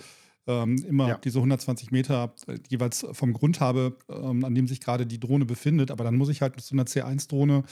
ähm, 0.48 0.78
immer 0.88 1.08
ja. 1.10 1.18
diese 1.18 1.40
120 1.40 1.92
Meter 1.92 2.36
äh, 2.48 2.58
jeweils 2.70 3.06
vom 3.12 3.34
Grund 3.34 3.60
habe, 3.60 3.98
ähm, 4.08 4.44
an 4.44 4.54
dem 4.54 4.68
sich 4.68 4.82
gerade 4.82 5.06
die 5.08 5.20
Drohne 5.20 5.46
befindet. 5.46 5.92
Aber 5.92 6.04
dann 6.04 6.16
muss 6.16 6.30
ich 6.30 6.42
halt 6.42 6.56
mit 6.56 6.66
so 6.66 6.76
einer 6.76 6.86
C1-Drohne 6.86 7.64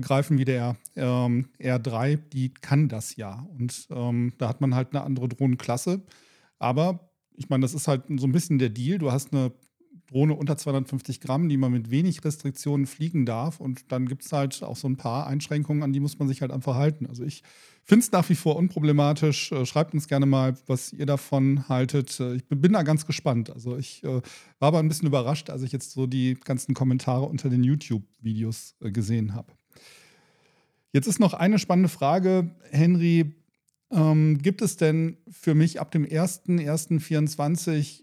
greifen 0.00 0.38
wie 0.38 0.44
der 0.44 0.76
ähm, 0.96 1.48
R3, 1.58 2.16
die 2.16 2.52
kann 2.52 2.88
das 2.88 3.16
ja. 3.16 3.46
Und 3.58 3.86
ähm, 3.90 4.32
da 4.38 4.48
hat 4.48 4.60
man 4.60 4.74
halt 4.74 4.92
eine 4.92 5.04
andere 5.04 5.28
Drohnenklasse. 5.28 6.02
Aber 6.58 7.10
ich 7.36 7.48
meine, 7.48 7.62
das 7.62 7.74
ist 7.74 7.88
halt 7.88 8.04
so 8.16 8.26
ein 8.26 8.32
bisschen 8.32 8.58
der 8.58 8.68
Deal. 8.68 8.98
Du 8.98 9.12
hast 9.12 9.32
eine 9.32 9.52
Drohne 10.10 10.34
unter 10.34 10.56
250 10.56 11.20
Gramm, 11.20 11.48
die 11.48 11.56
man 11.56 11.72
mit 11.72 11.90
wenig 11.90 12.24
Restriktionen 12.24 12.86
fliegen 12.86 13.26
darf. 13.26 13.60
Und 13.60 13.92
dann 13.92 14.06
gibt 14.06 14.24
es 14.24 14.32
halt 14.32 14.62
auch 14.62 14.76
so 14.76 14.88
ein 14.88 14.96
paar 14.96 15.26
Einschränkungen, 15.26 15.82
an 15.82 15.92
die 15.92 16.00
muss 16.00 16.18
man 16.18 16.28
sich 16.28 16.42
halt 16.42 16.50
einfach 16.50 16.74
halten. 16.74 17.06
Also 17.06 17.24
ich 17.24 17.42
finde 17.84 18.04
es 18.04 18.12
nach 18.12 18.28
wie 18.28 18.34
vor 18.34 18.56
unproblematisch. 18.56 19.52
Äh, 19.52 19.64
schreibt 19.66 19.94
uns 19.94 20.08
gerne 20.08 20.26
mal, 20.26 20.54
was 20.66 20.92
ihr 20.92 21.06
davon 21.06 21.68
haltet. 21.68 22.18
Äh, 22.18 22.34
ich 22.34 22.44
bin, 22.48 22.72
da 22.72 22.82
ganz 22.82 23.06
gespannt. 23.06 23.50
Also 23.50 23.76
ich 23.76 24.02
äh, 24.02 24.20
war 24.58 24.68
aber 24.68 24.80
ein 24.80 24.88
bisschen 24.88 25.06
überrascht, 25.06 25.48
als 25.48 25.62
ich 25.62 25.72
jetzt 25.72 25.92
so 25.92 26.06
die 26.06 26.34
ganzen 26.34 26.74
Kommentare 26.74 27.24
unter 27.24 27.48
den 27.48 27.62
YouTube-Videos 27.62 28.76
gesehen 28.80 29.34
habe. 29.34 29.52
Jetzt 30.92 31.06
ist 31.06 31.20
noch 31.20 31.34
eine 31.34 31.58
spannende 31.58 31.88
Frage, 31.88 32.50
Henry. 32.70 33.34
Ähm, 33.92 34.38
gibt 34.38 34.62
es 34.62 34.76
denn 34.76 35.18
für 35.28 35.54
mich 35.54 35.80
ab 35.80 35.90
dem 35.90 36.04
01.01.24 36.04 38.02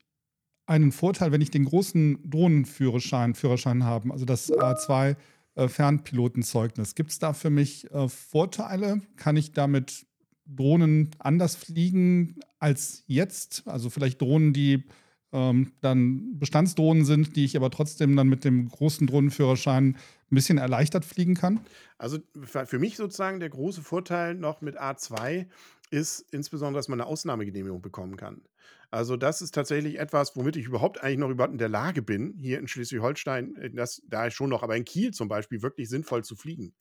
einen 0.65 0.91
Vorteil, 0.91 1.31
wenn 1.31 1.41
ich 1.41 1.51
den 1.51 1.65
großen 1.65 2.29
Drohnenführerschein 2.29 3.35
Führerschein 3.35 3.83
habe, 3.83 4.11
also 4.11 4.25
das 4.25 4.51
A2 4.51 5.15
äh, 5.55 5.67
Fernpilotenzeugnis? 5.67 6.95
Gibt 6.95 7.11
es 7.11 7.19
da 7.19 7.33
für 7.33 7.49
mich 7.49 7.91
äh, 7.91 8.07
Vorteile? 8.09 9.01
Kann 9.15 9.37
ich 9.37 9.51
damit 9.53 10.05
Drohnen 10.45 11.11
anders 11.19 11.55
fliegen 11.55 12.35
als 12.59 13.03
jetzt? 13.07 13.63
Also 13.67 13.89
vielleicht 13.89 14.21
Drohnen, 14.21 14.53
die 14.53 14.83
ähm, 15.31 15.73
dann 15.81 16.39
Bestandsdrohnen 16.39 17.05
sind, 17.05 17.35
die 17.35 17.45
ich 17.45 17.57
aber 17.57 17.69
trotzdem 17.69 18.15
dann 18.15 18.27
mit 18.27 18.43
dem 18.43 18.69
großen 18.69 19.07
Drohnenführerschein 19.07 19.95
ein 19.95 20.35
bisschen 20.35 20.57
erleichtert 20.57 21.05
fliegen 21.05 21.35
kann? 21.35 21.61
Also 21.97 22.19
für 22.43 22.79
mich 22.79 22.97
sozusagen 22.97 23.39
der 23.39 23.49
große 23.49 23.81
Vorteil 23.81 24.35
noch 24.35 24.61
mit 24.61 24.79
A2 24.79 25.47
ist 25.89 26.25
insbesondere, 26.31 26.79
dass 26.79 26.89
man 26.89 26.99
eine 26.99 27.09
Ausnahmegenehmigung 27.09 27.81
bekommen 27.81 28.17
kann. 28.17 28.41
Also 28.89 29.17
das 29.17 29.41
ist 29.41 29.53
tatsächlich 29.53 29.99
etwas, 29.99 30.35
womit 30.35 30.55
ich 30.55 30.65
überhaupt 30.65 31.03
eigentlich 31.03 31.17
noch 31.17 31.29
überhaupt 31.29 31.51
in 31.51 31.57
der 31.57 31.69
Lage 31.69 32.01
bin, 32.01 32.33
hier 32.37 32.57
in 32.59 32.67
Schleswig-Holstein, 32.67 33.55
äh, 33.57 33.69
das 33.71 34.01
da 34.07 34.31
schon 34.31 34.49
noch, 34.49 34.63
aber 34.63 34.77
in 34.77 34.85
Kiel 34.85 35.11
zum 35.11 35.27
Beispiel 35.27 35.61
wirklich 35.61 35.89
sinnvoll 35.89 36.23
zu 36.23 36.35
fliegen. 36.35 36.73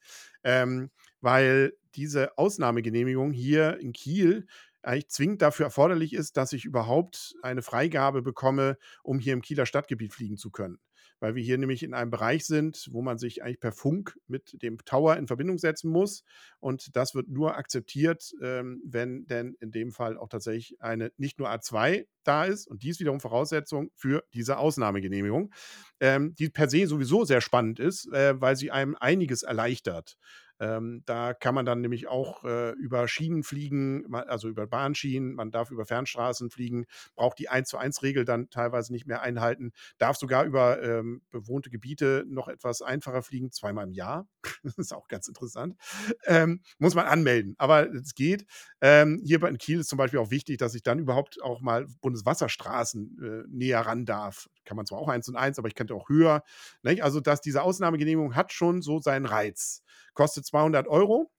Ähm, 0.45 0.91
weil 1.21 1.73
diese 1.97 2.39
Ausnahmegenehmigung 2.39 3.33
hier 3.33 3.79
in 3.81 3.93
Kiel 3.93 4.47
eigentlich 4.87 5.09
zwingend 5.09 5.43
dafür 5.43 5.67
erforderlich 5.67 6.13
ist, 6.13 6.37
dass 6.37 6.53
ich 6.53 6.65
überhaupt 6.65 7.35
eine 7.43 7.63
Freigabe 7.63 8.23
bekomme, 8.23 8.79
um 9.03 9.19
hier 9.19 9.33
im 9.33 9.43
Kieler 9.43 9.67
Stadtgebiet 9.67 10.15
fliegen 10.15 10.37
zu 10.37 10.51
können 10.51 10.79
weil 11.21 11.35
wir 11.35 11.43
hier 11.43 11.59
nämlich 11.59 11.83
in 11.83 11.95
einem 11.95 12.11
Bereich 12.11 12.47
sind, 12.47 12.89
wo 12.91 13.03
man 13.03 13.19
sich 13.19 13.43
eigentlich 13.43 13.61
per 13.61 13.73
Funk 13.73 14.19
mit 14.27 14.63
dem 14.63 14.79
Tower 14.85 15.17
in 15.17 15.27
Verbindung 15.27 15.59
setzen 15.59 15.91
muss. 15.91 16.25
Und 16.61 16.95
das 16.95 17.15
wird 17.15 17.29
nur 17.29 17.57
akzeptiert, 17.57 18.33
ähm, 18.43 18.83
wenn 18.85 19.27
denn 19.27 19.55
in 19.61 19.71
dem 19.71 19.93
Fall 19.93 20.19
auch 20.19 20.29
tatsächlich 20.29 20.81
eine 20.81 21.13
nicht 21.17 21.39
nur 21.39 21.49
A2 21.49 22.07
da 22.25 22.45
ist. 22.45 22.67
Und 22.67 22.83
dies 22.83 23.01
wiederum 23.01 23.21
Voraussetzung 23.21 23.91
für 23.95 24.25
diese 24.35 24.59
Ausnahmegenehmigung, 24.59 25.53
ähm, 26.01 26.35
die 26.35 26.51
per 26.51 26.69
se 26.69 26.87
sowieso 26.87 27.25
sehr 27.25 27.41
spannend 27.41 27.79
ist, 27.81 28.13
äh, 28.13 28.41
weil 28.41 28.57
sie 28.57 28.71
einem 28.71 28.97
einiges 28.99 29.43
erleichtert. 29.43 30.19
Ähm, 30.61 31.03
da 31.07 31.35
kann 31.35 31.55
man 31.55 31.67
dann 31.67 31.81
nämlich 31.81 32.09
auch 32.09 32.45
äh, 32.45 32.71
über 32.73 33.09
Schienen 33.09 33.43
fliegen, 33.43 34.13
also 34.15 34.49
über 34.49 34.67
Bahnschienen, 34.67 35.35
man 35.35 35.51
darf 35.51 35.71
über 35.71 35.85
Fernstraßen 35.85 36.51
fliegen, 36.51 36.87
braucht 37.15 37.39
die 37.39 37.49
1 37.49 37.69
zu 37.69 37.79
1 37.79 38.03
Regel 38.03 38.25
dann 38.25 38.49
teilweise 38.51 38.93
nicht 38.93 39.07
mehr 39.07 39.23
einhalten, 39.23 39.73
darf 39.99 40.17
sogar 40.17 40.45
über 40.45 40.83
ähm, 40.83 41.23
bewohnte 41.31 41.71
Gebiete 41.71 42.25
noch 42.29 42.49
etwas 42.49 42.83
einfacher 42.83 43.23
fliegen, 43.23 43.53
zweimal 43.53 43.87
im 43.87 43.93
Jahr. 43.93 44.27
das 44.63 44.79
ist 44.79 44.95
auch 44.95 45.09
ganz 45.09 45.29
interessant. 45.29 45.77
Ähm, 46.25 46.63
muss 46.79 46.95
man 46.95 47.07
anmelden, 47.07 47.55
aber 47.59 47.91
es 47.93 48.15
geht. 48.15 48.47
Ähm, 48.81 49.21
hier 49.25 49.43
in 49.43 49.59
Kiel 49.59 49.81
ist 49.81 49.89
zum 49.89 49.99
Beispiel 49.99 50.19
auch 50.21 50.31
wichtig, 50.31 50.59
dass 50.59 50.75
ich 50.75 50.83
dann 50.83 50.99
überhaupt 50.99 51.43
auch 51.43 51.61
mal 51.61 51.87
Bundeswasserstraßen 52.01 53.45
äh, 53.47 53.49
näher 53.49 53.81
ran 53.81 54.05
darf. 54.07 54.49
Kann 54.67 54.77
man 54.77 54.87
zwar 54.87 54.99
auch 54.99 55.09
1 55.09 55.29
und 55.29 55.37
1, 55.37 55.59
aber 55.59 55.69
ich 55.69 55.75
könnte 55.75 55.95
auch 55.95 56.09
höher. 56.11 56.43
Nicht? 56.83 57.03
Also, 57.03 57.21
dass 57.21 57.41
diese 57.41 57.63
Ausnahmegenehmigung 57.63 58.37
hat 58.37 58.53
schon 58.53 58.83
so 58.83 59.01
seinen 59.01 59.27
Reiz 59.27 59.83
kostet 60.17 60.45
200 60.47 60.89
Euro 60.89 61.31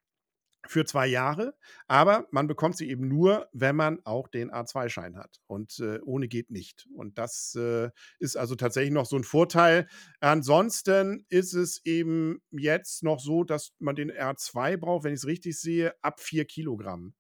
für 0.66 0.86
zwei 0.86 1.08
Jahre, 1.08 1.56
aber 1.88 2.28
man 2.32 2.48
bekommt 2.48 2.78
sie 2.78 2.90
eben 2.90 3.08
nur, 3.08 3.48
wenn 3.54 3.76
man 3.76 4.00
auch 4.06 4.28
den 4.28 4.52
A2-Schein 4.52 5.16
hat. 5.16 5.40
Und 5.48 5.80
äh, 5.80 6.00
ohne 6.04 6.28
geht 6.28 6.52
nicht. 6.52 6.88
Und 6.94 7.18
das 7.18 7.56
äh, 7.56 7.90
ist 8.20 8.36
also 8.36 8.56
tatsächlich 8.56 8.92
noch 8.94 9.06
so 9.06 9.16
ein 9.16 9.24
Vorteil. 9.24 9.88
Ansonsten 10.20 11.26
ist 11.30 11.54
es 11.54 11.82
eben 11.86 12.42
jetzt 12.52 13.04
noch 13.04 13.20
so, 13.20 13.44
dass 13.44 13.72
man 13.80 13.96
den 13.96 14.12
R2 14.12 14.78
braucht, 14.78 15.06
wenn 15.06 15.14
ich 15.14 15.20
es 15.20 15.28
richtig 15.28 15.58
sehe, 15.60 15.94
ab 16.02 16.20
4 16.20 16.46
Kilogramm. 16.46 17.14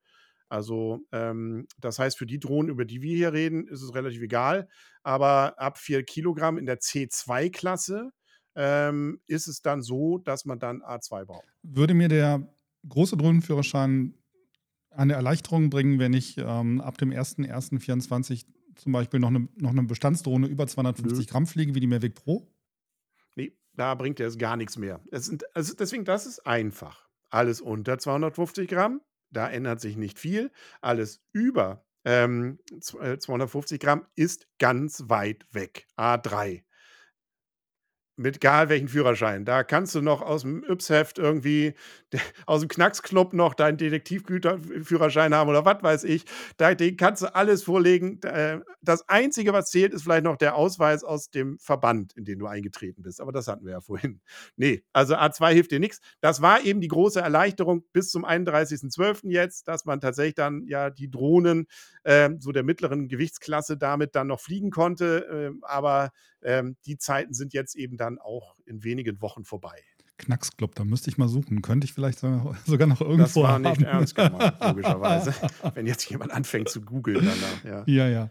Also 0.49 0.99
ähm, 1.11 1.67
das 1.79 1.99
heißt, 1.99 2.17
für 2.17 2.25
die 2.25 2.39
Drohnen, 2.39 2.69
über 2.69 2.85
die 2.85 3.01
wir 3.01 3.15
hier 3.15 3.33
reden, 3.33 3.67
ist 3.67 3.81
es 3.81 3.93
relativ 3.93 4.21
egal. 4.21 4.67
Aber 5.03 5.59
ab 5.59 5.77
4 5.77 6.03
Kilogramm 6.03 6.57
in 6.57 6.65
der 6.65 6.79
C2-Klasse 6.79 8.11
ähm, 8.55 9.19
ist 9.27 9.47
es 9.47 9.61
dann 9.61 9.81
so, 9.81 10.17
dass 10.17 10.45
man 10.45 10.59
dann 10.59 10.81
A2 10.81 11.25
braucht. 11.25 11.47
Würde 11.63 11.93
mir 11.93 12.07
der 12.07 12.47
große 12.87 13.17
Drohnenführerschein 13.17 14.15
eine 14.89 15.13
Erleichterung 15.13 15.69
bringen, 15.69 15.99
wenn 15.99 16.13
ich 16.13 16.37
ähm, 16.37 16.81
ab 16.81 16.97
dem 16.97 17.11
01.01.24 17.11 18.45
zum 18.75 18.91
Beispiel 18.91 19.19
noch 19.19 19.29
eine, 19.29 19.47
noch 19.55 19.71
eine 19.71 19.83
Bestandsdrohne 19.83 20.47
über 20.47 20.67
250 20.67 21.25
Nö. 21.25 21.31
Gramm 21.31 21.47
fliege, 21.47 21.75
wie 21.75 21.79
die 21.79 21.87
Mavic 21.87 22.15
Pro? 22.15 22.47
Nee, 23.35 23.55
da 23.73 23.95
bringt 23.95 24.19
er 24.19 24.27
es 24.27 24.37
gar 24.37 24.57
nichts 24.57 24.77
mehr. 24.77 25.01
Es 25.11 25.25
sind, 25.25 25.43
also 25.55 25.73
deswegen, 25.75 26.05
das 26.05 26.25
ist 26.25 26.45
einfach. 26.45 27.07
Alles 27.29 27.61
unter 27.61 27.97
250 27.97 28.69
Gramm, 28.69 29.01
da 29.31 29.49
ändert 29.49 29.81
sich 29.81 29.97
nicht 29.97 30.19
viel. 30.19 30.51
Alles 30.81 31.21
über 31.31 31.85
ähm, 32.05 32.59
250 32.79 33.75
äh, 33.75 33.79
Gramm 33.79 34.05
ist 34.15 34.47
ganz 34.59 35.03
weit 35.07 35.45
weg. 35.51 35.87
A3 35.97 36.63
mit 38.17 38.37
egal 38.37 38.67
welchen 38.69 38.87
Führerschein. 38.87 39.45
Da 39.45 39.63
kannst 39.63 39.93
du 39.95 40.01
noch 40.01 40.21
aus 40.21 40.41
dem 40.41 40.63
Yps-Heft 40.63 41.19
irgendwie, 41.19 41.75
aus 42.47 42.61
dem 42.61 42.67
Knacksclub 42.67 43.33
noch 43.33 43.53
deinen 43.53 43.77
Detektivführerschein 43.77 45.33
haben 45.33 45.49
oder 45.49 45.65
was 45.65 45.83
weiß 45.83 46.03
ich. 46.05 46.25
Da, 46.57 46.73
den 46.73 46.97
kannst 46.97 47.21
du 47.21 47.33
alles 47.33 47.63
vorlegen. 47.63 48.19
Äh, 48.23 48.59
das 48.81 49.07
Einzige, 49.07 49.53
was 49.53 49.69
zählt, 49.69 49.93
ist 49.93 50.03
vielleicht 50.03 50.23
noch 50.23 50.37
der 50.37 50.55
Ausweis 50.55 51.03
aus 51.03 51.29
dem 51.29 51.59
Verband, 51.59 52.13
in 52.17 52.25
den 52.25 52.39
du 52.39 52.47
eingetreten 52.47 53.03
bist. 53.03 53.21
Aber 53.21 53.31
das 53.31 53.47
hatten 53.47 53.65
wir 53.65 53.73
ja 53.73 53.81
vorhin. 53.81 54.21
Nee, 54.55 54.83
also 54.93 55.15
A2 55.15 55.53
hilft 55.53 55.71
dir 55.71 55.79
nichts. 55.79 55.99
Das 56.19 56.41
war 56.41 56.63
eben 56.63 56.81
die 56.81 56.87
große 56.87 57.21
Erleichterung 57.21 57.83
bis 57.93 58.09
zum 58.09 58.25
31.12. 58.25 59.29
jetzt, 59.29 59.67
dass 59.67 59.85
man 59.85 60.01
tatsächlich 60.01 60.35
dann 60.35 60.65
ja 60.65 60.89
die 60.89 61.11
Drohnen 61.11 61.67
äh, 62.03 62.31
so 62.39 62.51
der 62.51 62.63
mittleren 62.63 63.07
Gewichtsklasse 63.07 63.77
damit 63.77 64.15
dann 64.15 64.27
noch 64.27 64.39
fliegen 64.39 64.71
konnte. 64.71 65.51
Äh, 65.53 65.59
aber 65.61 66.11
ähm, 66.41 66.75
die 66.85 66.97
Zeiten 66.97 67.33
sind 67.33 67.53
jetzt 67.53 67.75
eben 67.75 67.97
dann 67.97 68.19
auch 68.19 68.55
in 68.65 68.83
wenigen 68.83 69.21
Wochen 69.21 69.43
vorbei. 69.43 69.81
Knacksclub, 70.17 70.73
da 70.75 70.83
müsste 70.83 71.09
ich 71.09 71.17
mal 71.17 71.27
suchen. 71.27 71.61
Könnte 71.61 71.85
ich 71.85 71.93
vielleicht 71.93 72.19
sogar 72.19 72.87
noch 72.87 73.01
irgendwo 73.01 73.17
Das 73.17 73.35
war 73.35 73.49
haben. 73.53 73.61
nicht 73.63 73.81
ernst 73.83 74.15
gemeint, 74.15 74.55
logischerweise. 74.61 75.33
Wenn 75.75 75.85
jetzt 75.85 76.09
jemand 76.09 76.31
anfängt 76.31 76.69
zu 76.69 76.81
googeln 76.81 77.23
danach. 77.23 77.85
Ja. 77.87 78.07
ja, 78.07 78.09
ja. 78.09 78.29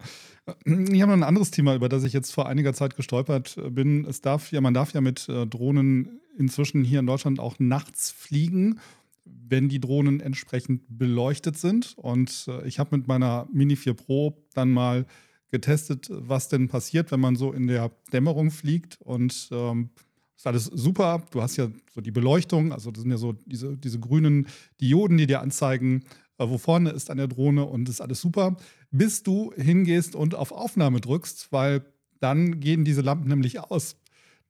Ich 0.66 1.02
habe 1.02 1.10
noch 1.10 1.16
ein 1.16 1.22
anderes 1.22 1.50
Thema, 1.50 1.74
über 1.74 1.88
das 1.88 2.04
ich 2.04 2.12
jetzt 2.12 2.32
vor 2.32 2.48
einiger 2.48 2.72
Zeit 2.72 2.96
gestolpert 2.96 3.56
bin. 3.70 4.04
Es 4.04 4.20
darf 4.20 4.52
ja, 4.52 4.60
man 4.60 4.74
darf 4.74 4.92
ja 4.92 5.00
mit 5.00 5.28
äh, 5.28 5.46
Drohnen 5.46 6.20
inzwischen 6.38 6.84
hier 6.84 7.00
in 7.00 7.06
Deutschland 7.06 7.40
auch 7.40 7.56
nachts 7.58 8.10
fliegen, 8.10 8.80
wenn 9.24 9.68
die 9.68 9.80
Drohnen 9.80 10.20
entsprechend 10.20 10.82
beleuchtet 10.88 11.56
sind. 11.56 11.94
Und 11.96 12.46
äh, 12.48 12.66
ich 12.66 12.78
habe 12.78 12.96
mit 12.96 13.08
meiner 13.08 13.48
Mini 13.52 13.76
4 13.76 13.94
Pro 13.94 14.44
dann 14.54 14.70
mal 14.70 15.06
getestet, 15.50 16.08
was 16.10 16.48
denn 16.48 16.68
passiert, 16.68 17.10
wenn 17.10 17.20
man 17.20 17.36
so 17.36 17.52
in 17.52 17.66
der 17.66 17.90
Dämmerung 18.12 18.50
fliegt. 18.50 19.00
Und 19.00 19.48
ähm, 19.52 19.90
ist 20.36 20.46
alles 20.46 20.64
super. 20.64 21.24
Du 21.30 21.42
hast 21.42 21.56
ja 21.56 21.68
so 21.94 22.00
die 22.00 22.10
Beleuchtung, 22.10 22.72
also 22.72 22.90
das 22.90 23.02
sind 23.02 23.10
ja 23.10 23.16
so 23.16 23.32
diese, 23.32 23.76
diese 23.76 23.98
grünen 23.98 24.46
Dioden, 24.80 25.16
die 25.16 25.26
dir 25.26 25.40
anzeigen, 25.40 26.04
äh, 26.38 26.48
wo 26.48 26.58
vorne 26.58 26.90
ist 26.90 27.10
an 27.10 27.16
der 27.16 27.28
Drohne 27.28 27.64
und 27.64 27.88
ist 27.88 28.00
alles 28.00 28.20
super, 28.20 28.56
bis 28.90 29.22
du 29.22 29.52
hingehst 29.56 30.14
und 30.14 30.34
auf 30.34 30.52
Aufnahme 30.52 31.00
drückst, 31.00 31.52
weil 31.52 31.84
dann 32.20 32.60
gehen 32.60 32.84
diese 32.84 33.00
Lampen 33.00 33.28
nämlich 33.28 33.60
aus. 33.60 33.96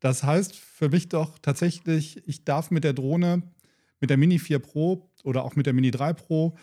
Das 0.01 0.23
heißt 0.23 0.55
für 0.55 0.89
mich 0.89 1.09
doch 1.09 1.39
tatsächlich, 1.39 2.23
ich 2.27 2.45
darf 2.45 2.71
mit 2.71 2.85
der 2.85 2.93
Drohne, 2.93 3.43
mit 4.01 4.11
der 4.11 4.17
Mini 4.17 4.39
4 4.39 4.59
Pro 4.59 5.11
oder 5.25 5.45
auch 5.45 5.57
mit 5.57 5.67
der 5.67 5.73
Mini 5.73 5.91
3 5.91 6.13
Pro, 6.13 6.57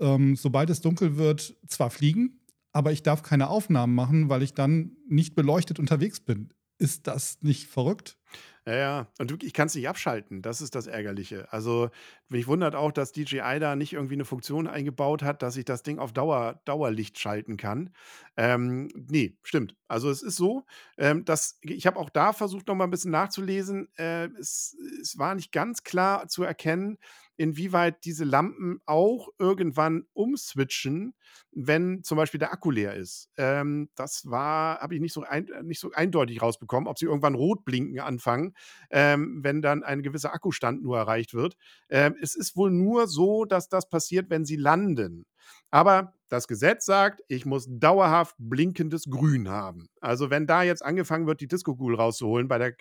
ähm, 0.00 0.36
sobald 0.36 0.70
es 0.70 0.80
dunkel 0.80 1.16
wird, 1.16 1.54
zwar 1.68 1.90
fliegen, 1.90 2.40
aber 2.72 2.92
ich 2.92 3.02
darf 3.02 3.22
keine 3.22 3.48
Aufnahmen 3.48 3.94
machen, 3.94 4.28
weil 4.28 4.42
ich 4.42 4.54
dann 4.54 4.96
nicht 5.08 5.34
beleuchtet 5.34 5.78
unterwegs 5.78 6.20
bin. 6.20 6.52
Ist 6.78 7.06
das 7.06 7.38
nicht 7.42 7.68
verrückt? 7.68 8.18
Ja, 8.66 8.74
ja. 8.74 9.06
Und 9.18 9.42
ich 9.42 9.52
kann 9.52 9.66
es 9.66 9.74
nicht 9.74 9.88
abschalten. 9.88 10.40
Das 10.40 10.60
ist 10.60 10.74
das 10.74 10.86
Ärgerliche. 10.86 11.52
Also, 11.52 11.90
mich 12.28 12.46
wundert 12.46 12.74
auch, 12.76 12.92
dass 12.92 13.12
DJI 13.12 13.58
da 13.58 13.74
nicht 13.76 13.92
irgendwie 13.92 14.14
eine 14.14 14.24
Funktion 14.24 14.68
eingebaut 14.68 15.22
hat, 15.22 15.42
dass 15.42 15.56
ich 15.56 15.64
das 15.64 15.82
Ding 15.82 15.98
auf 15.98 16.12
Dauer, 16.12 16.60
Dauerlicht 16.64 17.18
schalten 17.18 17.56
kann. 17.56 17.90
Ähm, 18.36 18.88
nee, 18.94 19.36
stimmt. 19.42 19.76
Also, 19.88 20.10
es 20.10 20.22
ist 20.22 20.36
so, 20.36 20.64
ähm, 20.96 21.24
dass 21.24 21.58
ich 21.62 21.86
habe 21.86 21.98
auch 21.98 22.10
da 22.10 22.32
versucht, 22.32 22.68
noch 22.68 22.76
mal 22.76 22.84
ein 22.84 22.90
bisschen 22.90 23.10
nachzulesen. 23.10 23.88
Äh, 23.96 24.28
es, 24.38 24.76
es 25.00 25.18
war 25.18 25.34
nicht 25.34 25.52
ganz 25.52 25.82
klar 25.82 26.28
zu 26.28 26.44
erkennen, 26.44 26.98
inwieweit 27.36 28.04
diese 28.04 28.24
Lampen 28.24 28.80
auch 28.86 29.28
irgendwann 29.38 30.04
umswitchen, 30.12 31.14
wenn 31.50 32.02
zum 32.02 32.16
Beispiel 32.16 32.38
der 32.38 32.52
Akku 32.52 32.70
leer 32.70 32.94
ist. 32.94 33.28
Ähm, 33.36 33.90
das 33.94 34.30
war, 34.30 34.80
habe 34.80 34.94
ich 34.94 35.00
nicht 35.00 35.12
so, 35.12 35.22
ein, 35.22 35.48
nicht 35.62 35.80
so 35.80 35.90
eindeutig 35.92 36.40
rausbekommen, 36.42 36.88
ob 36.88 36.98
sie 36.98 37.06
irgendwann 37.06 37.34
rot 37.34 37.64
blinken 37.64 38.00
anfangen, 38.00 38.54
ähm, 38.90 39.40
wenn 39.42 39.62
dann 39.62 39.82
ein 39.82 40.02
gewisser 40.02 40.32
Akkustand 40.32 40.82
nur 40.82 40.98
erreicht 40.98 41.34
wird. 41.34 41.56
Ähm, 41.88 42.16
es 42.20 42.34
ist 42.34 42.56
wohl 42.56 42.70
nur 42.70 43.06
so, 43.06 43.44
dass 43.44 43.68
das 43.68 43.88
passiert, 43.88 44.30
wenn 44.30 44.44
sie 44.44 44.56
landen. 44.56 45.26
Aber 45.70 46.14
Das 46.32 46.48
Gesetz 46.48 46.86
sagt, 46.86 47.20
ich 47.28 47.44
muss 47.44 47.66
dauerhaft 47.68 48.36
blinkendes 48.38 49.04
Grün 49.10 49.50
haben. 49.50 49.90
Also 50.00 50.30
wenn 50.30 50.46
da 50.46 50.62
jetzt 50.62 50.82
angefangen 50.82 51.26
wird, 51.26 51.42
die 51.42 51.46
Disco-Ghoul 51.46 51.94
rauszuholen 51.94 52.48
bei 52.48 52.56
der, 52.56 52.72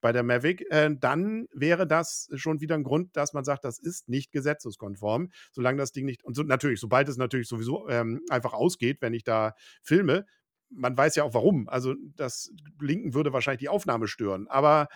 bei 0.00 0.12
der 0.12 0.22
Mavic, 0.22 0.64
äh, 0.70 0.94
dann 0.96 1.48
wäre 1.52 1.88
das 1.88 2.28
schon 2.36 2.60
wieder 2.60 2.76
ein 2.76 2.84
Grund, 2.84 3.16
dass 3.16 3.32
man 3.32 3.42
sagt, 3.42 3.64
das 3.64 3.80
ist 3.80 4.08
nicht 4.08 4.30
gesetzeskonform, 4.30 5.30
solange 5.50 5.78
das 5.78 5.90
Ding 5.90 6.06
nicht, 6.06 6.22
und 6.22 6.36
so, 6.36 6.44
natürlich, 6.44 6.78
sobald 6.78 7.08
es 7.08 7.16
natürlich 7.16 7.48
sowieso 7.48 7.88
ähm, 7.88 8.20
einfach 8.30 8.52
ausgeht, 8.52 8.98
wenn 9.00 9.12
ich 9.12 9.24
da 9.24 9.54
filme, 9.82 10.24
man 10.68 10.96
weiß 10.96 11.16
ja 11.16 11.24
auch 11.24 11.34
warum. 11.34 11.68
Also 11.68 11.96
das 12.14 12.52
Blinken 12.76 13.12
würde 13.12 13.32
wahrscheinlich 13.32 13.58
die 13.58 13.68
Aufnahme 13.68 14.06
stören. 14.06 14.46
Aber 14.46 14.86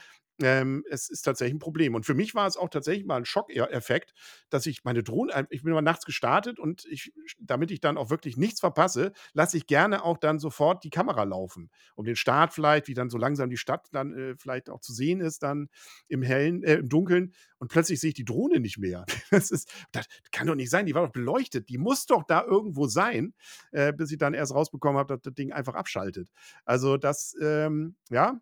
ähm, 0.43 0.85
es 0.91 1.09
ist 1.09 1.23
tatsächlich 1.23 1.55
ein 1.55 1.61
Problem. 1.61 1.95
Und 1.95 2.07
für 2.07 2.15
mich 2.15 2.35
war 2.35 2.47
es 2.47 2.57
auch 2.57 2.69
tatsächlich 2.69 3.07
mal 3.07 3.17
ein 3.17 3.25
Schockeffekt, 3.25 4.13
dass 4.51 4.67
ich 4.67 4.85
meine 4.85 5.03
Drohne, 5.03 5.47
ich 5.51 5.63
bin 5.63 5.73
mal 5.73 5.83
nachts 5.83 6.05
gestartet 6.05 6.59
und 6.59 6.85
ich, 6.87 7.13
damit 7.39 7.71
ich 7.71 7.81
dann 7.81 7.97
auch 7.97 8.11
wirklich 8.11 8.37
nichts 8.37 8.61
verpasse, 8.61 9.13
lasse 9.33 9.57
ich 9.57 9.67
gerne 9.67 10.05
auch 10.05 10.19
dann 10.19 10.39
sofort 10.39 10.83
die 10.85 10.91
Kamera 10.91 11.25
laufen. 11.25 11.71
Um 11.95 12.05
den 12.05 12.17
Start 12.17 12.53
vielleicht, 12.53 12.89
wie 12.89 12.95
dann 12.95 13.11
so 13.11 13.19
langsam 13.19 13.51
die 13.51 13.57
Stadt 13.57 13.89
dann 13.93 14.13
äh, 14.13 14.35
vielleicht 14.37 14.71
auch 14.71 14.81
zu 14.81 14.93
sehen 14.93 15.21
ist, 15.21 15.43
dann 15.43 15.69
im 16.09 16.23
hellen, 16.23 16.63
äh, 16.65 16.75
im 16.75 16.89
Dunkeln. 16.89 17.33
Und 17.59 17.69
plötzlich 17.69 18.01
sehe 18.01 18.09
ich 18.09 18.15
die 18.15 18.25
Drohne 18.25 18.61
nicht 18.61 18.79
mehr. 18.79 19.05
Das 19.35 19.51
ist, 19.51 19.69
das 19.91 20.07
kann 20.31 20.47
doch 20.47 20.55
nicht 20.55 20.71
sein, 20.71 20.87
die 20.87 20.95
war 20.95 21.05
doch 21.05 21.13
beleuchtet. 21.13 21.69
Die 21.69 21.77
muss 21.77 22.07
doch 22.07 22.23
da 22.23 22.45
irgendwo 22.45 22.87
sein, 22.87 23.35
äh, 23.73 23.93
bis 23.93 24.13
ich 24.13 24.19
dann 24.19 24.33
erst 24.33 24.55
rausbekommen 24.55 24.99
habe, 24.99 25.15
dass 25.15 25.23
das 25.23 25.35
Ding 25.35 25.51
einfach 25.53 25.75
abschaltet. 25.75 26.31
Also 26.65 26.97
das, 26.97 27.35
ähm, 27.41 27.97
ja, 28.11 28.41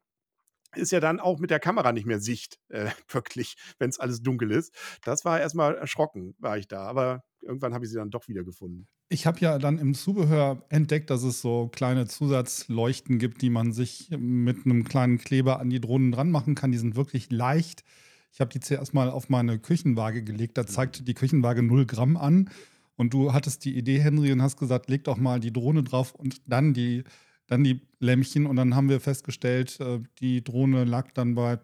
ist 0.74 0.92
ja 0.92 1.00
dann 1.00 1.20
auch 1.20 1.38
mit 1.38 1.50
der 1.50 1.60
Kamera 1.60 1.92
nicht 1.92 2.06
mehr 2.06 2.20
Sicht, 2.20 2.58
äh, 2.68 2.90
wirklich, 3.08 3.56
wenn 3.78 3.90
es 3.90 4.00
alles 4.00 4.22
dunkel 4.22 4.50
ist. 4.50 4.74
Das 5.04 5.24
war 5.24 5.40
erstmal 5.40 5.76
erschrocken, 5.76 6.34
war 6.38 6.58
ich 6.58 6.68
da. 6.68 6.84
Aber 6.84 7.22
irgendwann 7.40 7.74
habe 7.74 7.84
ich 7.84 7.90
sie 7.90 7.96
dann 7.96 8.10
doch 8.10 8.28
wieder 8.28 8.44
gefunden. 8.44 8.86
Ich 9.08 9.26
habe 9.26 9.40
ja 9.40 9.58
dann 9.58 9.78
im 9.78 9.94
Zubehör 9.94 10.64
entdeckt, 10.70 11.10
dass 11.10 11.22
es 11.22 11.42
so 11.42 11.68
kleine 11.68 12.06
Zusatzleuchten 12.06 13.18
gibt, 13.18 13.42
die 13.42 13.50
man 13.50 13.72
sich 13.72 14.08
mit 14.16 14.64
einem 14.64 14.84
kleinen 14.84 15.18
Kleber 15.18 15.60
an 15.60 15.68
die 15.68 15.80
Drohnen 15.80 16.12
dran 16.12 16.30
machen 16.30 16.54
kann. 16.54 16.72
Die 16.72 16.78
sind 16.78 16.96
wirklich 16.96 17.30
leicht. 17.30 17.84
Ich 18.32 18.40
habe 18.40 18.50
die 18.50 18.60
zuerst 18.60 18.94
mal 18.94 19.10
auf 19.10 19.28
meine 19.28 19.58
Küchenwaage 19.58 20.22
gelegt. 20.22 20.56
Da 20.56 20.66
zeigte 20.66 21.02
die 21.02 21.12
Küchenwaage 21.12 21.62
0 21.62 21.84
Gramm 21.84 22.16
an. 22.16 22.48
Und 22.96 23.12
du 23.12 23.32
hattest 23.32 23.64
die 23.64 23.76
Idee, 23.76 24.00
Henry, 24.00 24.32
und 24.32 24.40
hast 24.42 24.58
gesagt, 24.58 24.88
leg 24.88 25.04
doch 25.04 25.18
mal 25.18 25.40
die 25.40 25.52
Drohne 25.52 25.82
drauf 25.82 26.14
und 26.14 26.40
dann 26.46 26.72
die 26.72 27.04
dann 27.46 27.64
die 27.64 27.80
Lämmchen 27.98 28.46
und 28.46 28.56
dann 28.56 28.74
haben 28.74 28.88
wir 28.88 29.00
festgestellt, 29.00 29.80
äh, 29.80 30.00
die 30.20 30.42
Drohne 30.42 30.84
lag 30.84 31.10
dann 31.12 31.34
bei 31.34 31.58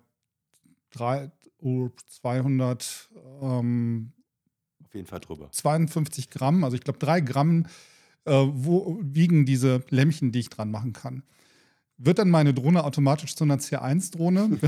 3, 0.91 1.31
200 1.61 3.11
ähm, 3.43 4.13
auf 4.85 4.95
jeden 4.95 5.07
Fall 5.07 5.21
drüber. 5.21 5.51
52 5.51 6.31
Gramm, 6.31 6.65
also 6.65 6.77
ich 6.77 6.83
glaube 6.83 6.99
drei 6.99 7.21
Gramm 7.21 7.67
äh, 8.29 8.47
wo 8.53 8.99
wiegen 9.03 9.47
diese 9.47 9.83
Lämmchen, 9.89 10.33
die 10.33 10.41
ich 10.41 10.51
dran 10.51 10.71
machen 10.71 10.93
kann. 10.93 11.23
Wird 11.97 12.19
dann 12.19 12.31
meine 12.31 12.55
Drohne 12.55 12.85
automatisch 12.85 13.35
zu 13.35 13.45
einer 13.45 13.57
C1-Drohne? 13.57 14.59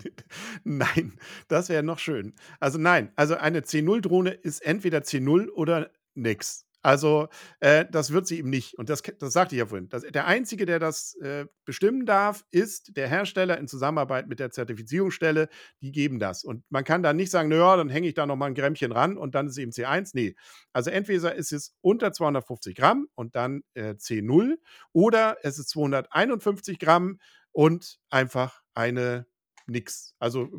nein, 0.64 1.14
das 1.48 1.68
wäre 1.68 1.82
noch 1.82 1.98
schön. 1.98 2.34
Also 2.60 2.78
nein, 2.78 3.10
also 3.16 3.36
eine 3.36 3.60
C0-Drohne 3.60 4.30
ist 4.30 4.60
entweder 4.66 4.98
C0 4.98 5.48
oder 5.50 5.90
nix. 6.14 6.63
Also, 6.84 7.28
äh, 7.60 7.86
das 7.90 8.12
wird 8.12 8.26
sie 8.26 8.38
ihm 8.38 8.50
nicht. 8.50 8.76
Und 8.78 8.90
das, 8.90 9.02
das 9.18 9.32
sagte 9.32 9.54
ich 9.54 9.60
ja 9.60 9.64
vorhin. 9.66 9.88
Das, 9.88 10.02
der 10.02 10.26
Einzige, 10.26 10.66
der 10.66 10.78
das 10.78 11.14
äh, 11.14 11.46
bestimmen 11.64 12.04
darf, 12.04 12.44
ist 12.50 12.94
der 12.98 13.08
Hersteller 13.08 13.56
in 13.56 13.68
Zusammenarbeit 13.68 14.28
mit 14.28 14.38
der 14.38 14.50
Zertifizierungsstelle. 14.50 15.48
Die 15.80 15.92
geben 15.92 16.18
das. 16.18 16.44
Und 16.44 16.62
man 16.68 16.84
kann 16.84 17.02
dann 17.02 17.16
nicht 17.16 17.30
sagen, 17.30 17.48
naja, 17.48 17.76
dann 17.78 17.88
hänge 17.88 18.06
ich 18.06 18.12
da 18.12 18.26
nochmal 18.26 18.50
ein 18.50 18.54
Grämmchen 18.54 18.92
ran 18.92 19.16
und 19.16 19.34
dann 19.34 19.46
ist 19.46 19.56
eben 19.56 19.70
C1. 19.70 20.10
Nee. 20.12 20.36
Also 20.74 20.90
entweder 20.90 21.34
ist 21.34 21.52
es 21.52 21.74
unter 21.80 22.12
250 22.12 22.76
Gramm 22.76 23.08
und 23.14 23.34
dann 23.34 23.62
äh, 23.72 23.94
C0 23.94 24.56
oder 24.92 25.38
es 25.42 25.58
ist 25.58 25.70
251 25.70 26.78
Gramm 26.78 27.18
und 27.52 27.98
einfach 28.10 28.60
eine 28.74 29.24
nix. 29.66 30.14
Also 30.18 30.50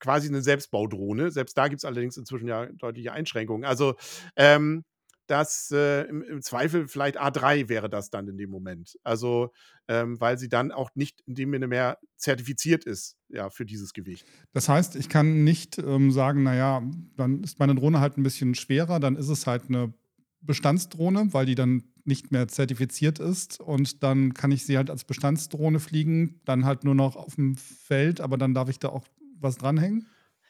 quasi 0.00 0.28
eine 0.28 0.40
Selbstbaudrohne. 0.40 1.30
Selbst 1.30 1.58
da 1.58 1.68
gibt 1.68 1.80
es 1.80 1.84
allerdings 1.84 2.16
inzwischen 2.16 2.48
ja 2.48 2.64
deutliche 2.72 3.12
Einschränkungen. 3.12 3.66
Also 3.66 3.96
ähm, 4.36 4.84
dass 5.26 5.70
äh, 5.70 6.02
im, 6.02 6.22
im, 6.22 6.42
Zweifel 6.42 6.88
vielleicht 6.88 7.20
A3 7.20 7.68
wäre 7.68 7.88
das 7.88 8.10
dann 8.10 8.28
in 8.28 8.36
dem 8.36 8.50
Moment. 8.50 8.98
Also, 9.02 9.52
ähm, 9.88 10.20
weil 10.20 10.38
sie 10.38 10.48
dann 10.48 10.72
auch 10.72 10.90
nicht 10.94 11.22
in 11.26 11.34
dem 11.34 11.52
Sinne 11.52 11.68
mehr 11.68 11.98
zertifiziert 12.16 12.84
ist, 12.84 13.16
ja, 13.28 13.50
für 13.50 13.64
dieses 13.64 13.92
Gewicht. 13.92 14.26
Das 14.52 14.68
heißt, 14.68 14.96
ich 14.96 15.08
kann 15.08 15.44
nicht 15.44 15.78
ähm, 15.78 16.10
sagen, 16.10 16.42
naja, 16.42 16.82
dann 17.16 17.42
ist 17.42 17.58
meine 17.58 17.74
Drohne 17.74 18.00
halt 18.00 18.18
ein 18.18 18.22
bisschen 18.22 18.54
schwerer, 18.54 19.00
dann 19.00 19.16
ist 19.16 19.28
es 19.28 19.46
halt 19.46 19.64
eine 19.68 19.94
Bestandsdrohne, 20.40 21.32
weil 21.32 21.46
die 21.46 21.54
dann 21.54 21.84
nicht 22.04 22.30
mehr 22.30 22.48
zertifiziert 22.48 23.18
ist 23.18 23.60
und 23.60 24.02
dann 24.02 24.34
kann 24.34 24.52
ich 24.52 24.66
sie 24.66 24.76
halt 24.76 24.90
als 24.90 25.04
Bestandsdrohne 25.04 25.80
fliegen, 25.80 26.40
dann 26.44 26.66
halt 26.66 26.84
nur 26.84 26.94
noch 26.94 27.16
auf 27.16 27.36
dem 27.36 27.56
Feld, 27.56 28.20
aber 28.20 28.36
dann 28.36 28.52
darf 28.52 28.68
ich 28.68 28.78
da 28.78 28.90
auch 28.90 29.06
was 29.40 29.56
dranhängen? 29.56 30.06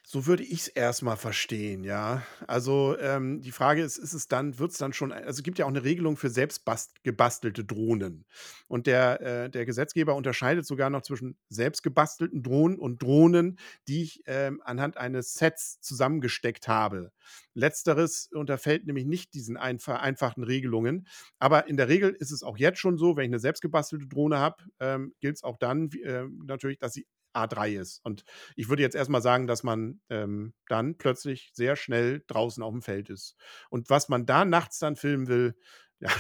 So 0.07 0.27
würde 0.27 0.43
ich 0.43 0.53
es 0.61 0.69
erstmal 0.69 1.17
verstehen, 1.17 1.83
ja. 1.83 2.23
Also 2.47 2.95
ähm, 3.01 3.41
die 3.41 3.53
Frage 3.53 3.83
ist, 3.83 3.97
ist 3.97 4.13
es 4.13 4.29
dann, 4.29 4.59
wird 4.59 4.73
es 4.73 4.77
dann 4.77 4.93
schon, 4.93 5.13
also 5.13 5.31
es 5.39 5.43
gibt 5.43 5.59
ja 5.59 5.65
auch 5.65 5.71
eine 5.71 5.83
Regelung 5.83 6.19
für 6.19 6.29
selbst 6.29 6.63
gebastelte 7.05 7.65
Drohnen. 7.65 8.27
Und 8.69 8.87
der, 8.87 9.21
äh, 9.23 9.51
der 9.51 9.65
Gesetzgeber 9.65 10.15
unterscheidet 10.15 10.67
sogar 10.67 10.91
noch 10.91 11.01
zwischen 11.01 11.39
selbst 11.49 11.83
gebastelten 11.83 12.43
Drohnen 12.43 12.79
und 12.79 13.01
Drohnen, 13.03 13.59
die 13.89 14.03
ich 14.03 14.23
ähm, 14.27 14.61
anhand 14.63 14.99
eines 14.99 15.33
Sets 15.35 15.81
zusammengesteckt 15.81 16.69
habe. 16.69 17.11
Letzteres 17.55 18.29
unterfällt 18.31 18.87
nämlich 18.87 19.07
nicht 19.07 19.33
diesen 19.33 19.57
vereinfachten 19.79 20.45
Regelungen. 20.45 21.07
Aber 21.39 21.67
in 21.67 21.79
der 21.79 21.89
Regel 21.89 22.11
ist 22.11 22.31
es 22.31 22.43
auch 22.43 22.59
jetzt 22.59 22.79
schon 22.79 22.99
so, 22.99 23.17
wenn 23.17 23.25
ich 23.25 23.31
eine 23.31 23.39
selbstgebastelte 23.41 24.07
Drohne 24.07 24.37
habe, 24.39 24.65
ähm, 24.81 25.15
gilt 25.21 25.37
es 25.37 25.45
auch 25.45 25.57
dann 25.57 25.89
äh, 25.93 26.25
natürlich, 26.45 26.79
dass 26.79 26.93
sie 26.93 27.07
A3 27.35 27.81
ist. 27.81 28.01
Und 28.05 28.25
ich 28.57 28.69
würde 28.69 28.83
jetzt 28.83 28.95
erstmal 28.95 29.23
sagen, 29.23 29.47
dass 29.47 29.63
man 29.63 30.01
ähm, 30.09 30.55
dann 30.69 30.97
plötzlich 30.97 31.51
sehr 31.55 31.77
schnell 31.77 32.23
draußen 32.27 32.63
auf 32.63 32.73
dem 32.73 32.83
Feld 32.83 33.11
ist. 33.11 33.37
Und 33.71 33.91
was 33.91 34.09
man 34.09 34.27
da 34.27 34.45
nachts 34.45 34.79
dann 34.79 34.97
filmen 34.97 35.27
will, 35.27 35.55
ja, 36.01 36.11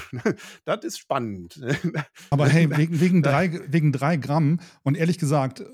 das 0.64 0.84
ist 0.84 0.98
spannend. 0.98 1.60
Aber 2.30 2.48
hey, 2.48 2.70
wegen, 2.76 3.00
wegen, 3.00 3.22
drei, 3.22 3.60
wegen 3.68 3.92
drei 3.92 4.16
Gramm 4.16 4.60
und 4.82 4.96
ehrlich 4.96 5.18
gesagt, 5.18 5.64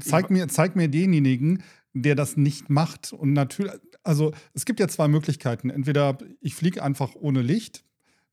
zeig 0.00 0.30
mir, 0.30 0.48
zeig 0.48 0.76
mir 0.76 0.88
denjenigen, 0.88 1.62
der 1.92 2.14
das 2.14 2.36
nicht 2.36 2.70
macht. 2.70 3.12
Und 3.12 3.32
natürlich, 3.32 3.72
also 4.02 4.32
es 4.54 4.64
gibt 4.64 4.80
ja 4.80 4.88
zwei 4.88 5.08
Möglichkeiten. 5.08 5.70
Entweder 5.70 6.18
ich 6.40 6.54
fliege 6.54 6.82
einfach 6.82 7.14
ohne 7.14 7.42
Licht, 7.42 7.84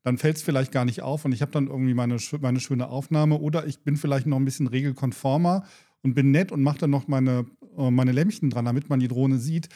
dann 0.02 0.16
fällt 0.16 0.36
es 0.36 0.42
vielleicht 0.42 0.72
gar 0.72 0.86
nicht 0.86 1.02
auf 1.02 1.26
und 1.26 1.32
ich 1.32 1.42
habe 1.42 1.52
dann 1.52 1.66
irgendwie 1.66 1.92
meine, 1.92 2.16
meine 2.40 2.60
schöne 2.60 2.88
Aufnahme. 2.88 3.38
Oder 3.38 3.66
ich 3.66 3.84
bin 3.84 3.96
vielleicht 3.96 4.26
noch 4.26 4.38
ein 4.38 4.44
bisschen 4.44 4.66
regelkonformer 4.66 5.66
und 6.02 6.14
bin 6.14 6.30
nett 6.30 6.52
und 6.52 6.62
mache 6.62 6.78
dann 6.78 6.90
noch 6.90 7.08
meine, 7.08 7.46
äh, 7.76 7.90
meine 7.90 8.12
Lämpchen 8.12 8.50
dran, 8.50 8.64
damit 8.64 8.88
man 8.88 9.00
die 9.00 9.08
Drohne 9.08 9.38
sieht. 9.38 9.68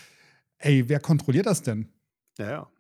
Ey, 0.59 0.89
wer 0.89 1.01
kontrolliert 1.01 1.47
das 1.47 1.63
denn? 1.63 1.89
Ja, 2.39 2.51
ja. 2.51 2.71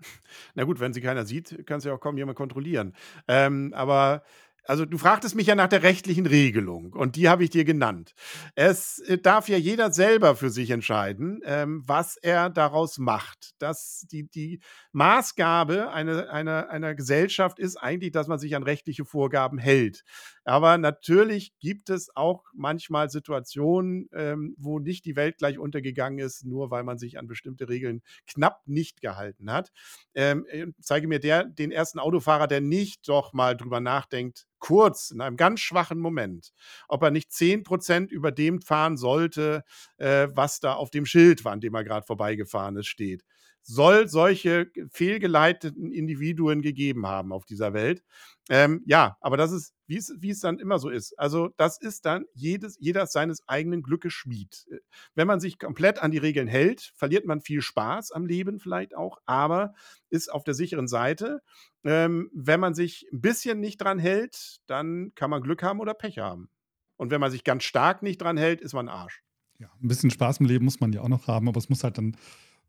Na 0.55 0.64
gut, 0.64 0.80
wenn 0.80 0.92
sie 0.92 1.01
keiner 1.01 1.24
sieht, 1.24 1.66
kann 1.66 1.78
es 1.78 1.84
ja 1.84 1.92
auch 1.92 2.01
kaum 2.01 2.16
jemand 2.16 2.36
kontrollieren. 2.36 2.95
Ähm, 3.28 3.72
aber 3.74 4.22
also 4.66 4.86
du 4.86 4.97
fragtest 4.97 5.34
mich 5.34 5.47
ja 5.47 5.55
nach 5.55 5.68
der 5.68 5.82
rechtlichen 5.82 6.24
Regelung 6.24 6.95
und 6.95 7.16
die 7.16 7.28
habe 7.28 7.45
ich 7.45 7.51
dir 7.51 7.64
genannt. 7.64 8.14
Es 8.55 8.99
äh, 9.01 9.18
darf 9.18 9.49
ja 9.49 9.59
jeder 9.59 9.92
selber 9.92 10.36
für 10.36 10.49
sich 10.49 10.70
entscheiden, 10.70 11.40
ähm, 11.45 11.82
was 11.86 12.16
er 12.16 12.49
daraus 12.49 12.97
macht. 12.97 13.53
Das, 13.59 14.07
die, 14.11 14.26
die 14.30 14.61
Maßgabe 14.92 15.90
einer, 15.90 16.30
einer, 16.30 16.70
einer 16.70 16.95
Gesellschaft 16.95 17.59
ist 17.59 17.76
eigentlich, 17.76 18.12
dass 18.12 18.26
man 18.26 18.38
sich 18.38 18.57
an 18.57 18.62
rechtliche 18.62 19.05
Vorgaben 19.05 19.59
hält. 19.59 20.03
Aber 20.45 20.78
natürlich 20.78 21.53
gibt 21.59 21.90
es 21.90 22.14
auch 22.14 22.45
manchmal 22.55 23.11
Situationen, 23.11 24.09
ähm, 24.12 24.55
wo 24.59 24.78
nicht 24.78 25.05
die 25.07 25.16
Welt 25.16 25.38
gleich 25.38 25.59
untergegangen 25.59 26.18
ist, 26.18 26.45
nur 26.45 26.70
weil 26.70 26.84
man 26.84 26.99
sich 26.99 27.18
an 27.18 27.26
bestimmte 27.26 27.68
Regeln 27.68 28.03
knapp 28.26 28.61
nicht 28.66 29.01
gehalten 29.01 29.51
hat. 29.51 29.72
Ähm, 30.14 30.47
äh, 30.49 30.66
zeige 30.80 31.09
mir 31.09 31.18
der, 31.18 31.45
den 31.45 31.70
ersten 31.70 31.99
Autofahrer, 31.99 32.47
der 32.47 32.61
nicht 32.61 33.09
doch 33.09 33.32
mal 33.32 33.57
drüber 33.57 33.80
nachdenkt, 33.80 34.47
kurz, 34.59 35.11
in 35.11 35.20
einem 35.20 35.36
ganz 35.36 35.61
schwachen 35.61 35.99
Moment, 35.99 36.53
ob 36.88 37.03
er 37.03 37.11
nicht 37.11 37.30
10% 37.30 38.11
über 38.11 38.30
dem 38.32 38.61
fahren 38.62 38.97
sollte, 38.97 39.62
äh, 39.99 40.28
was 40.32 40.61
da 40.61 40.74
auf 40.74 40.90
dem 40.90 41.07
Schild 41.07 41.45
war, 41.45 41.53
an 41.53 41.61
dem 41.61 41.74
er 41.74 41.84
gerade 41.84 42.07
vorbeigefahren 42.07 42.76
ist, 42.76 42.86
steht. 42.86 43.24
Soll 43.66 44.08
solche 44.08 44.70
fehlgeleiteten 44.90 45.90
Individuen 45.90 46.60
gegeben 46.60 47.06
haben 47.06 47.32
auf 47.32 47.46
dieser 47.46 47.72
Welt. 47.72 48.04
Ähm, 48.50 48.82
ja, 48.84 49.16
aber 49.22 49.38
das 49.38 49.52
ist, 49.52 49.74
wie 49.86 49.96
es, 49.96 50.14
wie 50.18 50.28
es 50.28 50.40
dann 50.40 50.58
immer 50.58 50.78
so 50.78 50.90
ist. 50.90 51.18
Also, 51.18 51.48
das 51.56 51.80
ist 51.80 52.04
dann 52.04 52.26
jedes, 52.34 52.76
jeder 52.78 53.06
seines 53.06 53.42
eigenen 53.48 53.82
Glückes 53.82 54.12
Schmied. 54.12 54.66
Äh, 54.70 54.80
wenn 55.14 55.26
man 55.26 55.40
sich 55.40 55.58
komplett 55.58 56.02
an 56.02 56.10
die 56.10 56.18
Regeln 56.18 56.46
hält, 56.46 56.92
verliert 56.94 57.24
man 57.24 57.40
viel 57.40 57.62
Spaß 57.62 58.12
am 58.12 58.26
Leben 58.26 58.60
vielleicht 58.60 58.94
auch, 58.94 59.18
aber 59.24 59.72
ist 60.10 60.30
auf 60.30 60.44
der 60.44 60.52
sicheren 60.52 60.88
Seite. 60.88 61.40
Ähm, 61.84 62.30
wenn 62.34 62.60
man 62.60 62.74
sich 62.74 63.06
ein 63.12 63.22
bisschen 63.22 63.60
nicht 63.60 63.78
dran 63.78 63.98
hält, 63.98 64.58
dann 64.66 65.12
kann 65.14 65.30
man 65.30 65.42
Glück 65.42 65.62
haben 65.62 65.80
oder 65.80 65.94
Pech 65.94 66.18
haben. 66.18 66.50
Und 66.96 67.10
wenn 67.10 67.20
man 67.20 67.30
sich 67.30 67.44
ganz 67.44 67.64
stark 67.64 68.02
nicht 68.02 68.20
dran 68.20 68.36
hält, 68.36 68.60
ist 68.60 68.74
man 68.74 68.88
Arsch. 68.90 69.22
Ja, 69.58 69.70
ein 69.82 69.88
bisschen 69.88 70.10
Spaß 70.10 70.40
im 70.40 70.46
Leben 70.46 70.66
muss 70.66 70.80
man 70.80 70.92
ja 70.92 71.00
auch 71.00 71.08
noch 71.08 71.28
haben, 71.28 71.48
aber 71.48 71.58
es 71.58 71.70
muss 71.70 71.82
halt 71.82 71.96
dann 71.96 72.16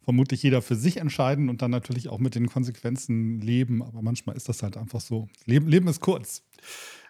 vermutlich 0.05 0.43
jeder 0.43 0.61
für 0.61 0.75
sich 0.75 0.97
entscheiden 0.97 1.49
und 1.49 1.61
dann 1.61 1.71
natürlich 1.71 2.09
auch 2.09 2.19
mit 2.19 2.35
den 2.35 2.47
Konsequenzen 2.47 3.41
leben. 3.41 3.83
Aber 3.83 4.01
manchmal 4.01 4.37
ist 4.37 4.47
das 4.47 4.63
halt 4.63 4.77
einfach 4.77 5.01
so. 5.01 5.27
Leben, 5.45 5.67
Leben 5.67 5.87
ist 5.87 5.99
kurz. 5.99 6.43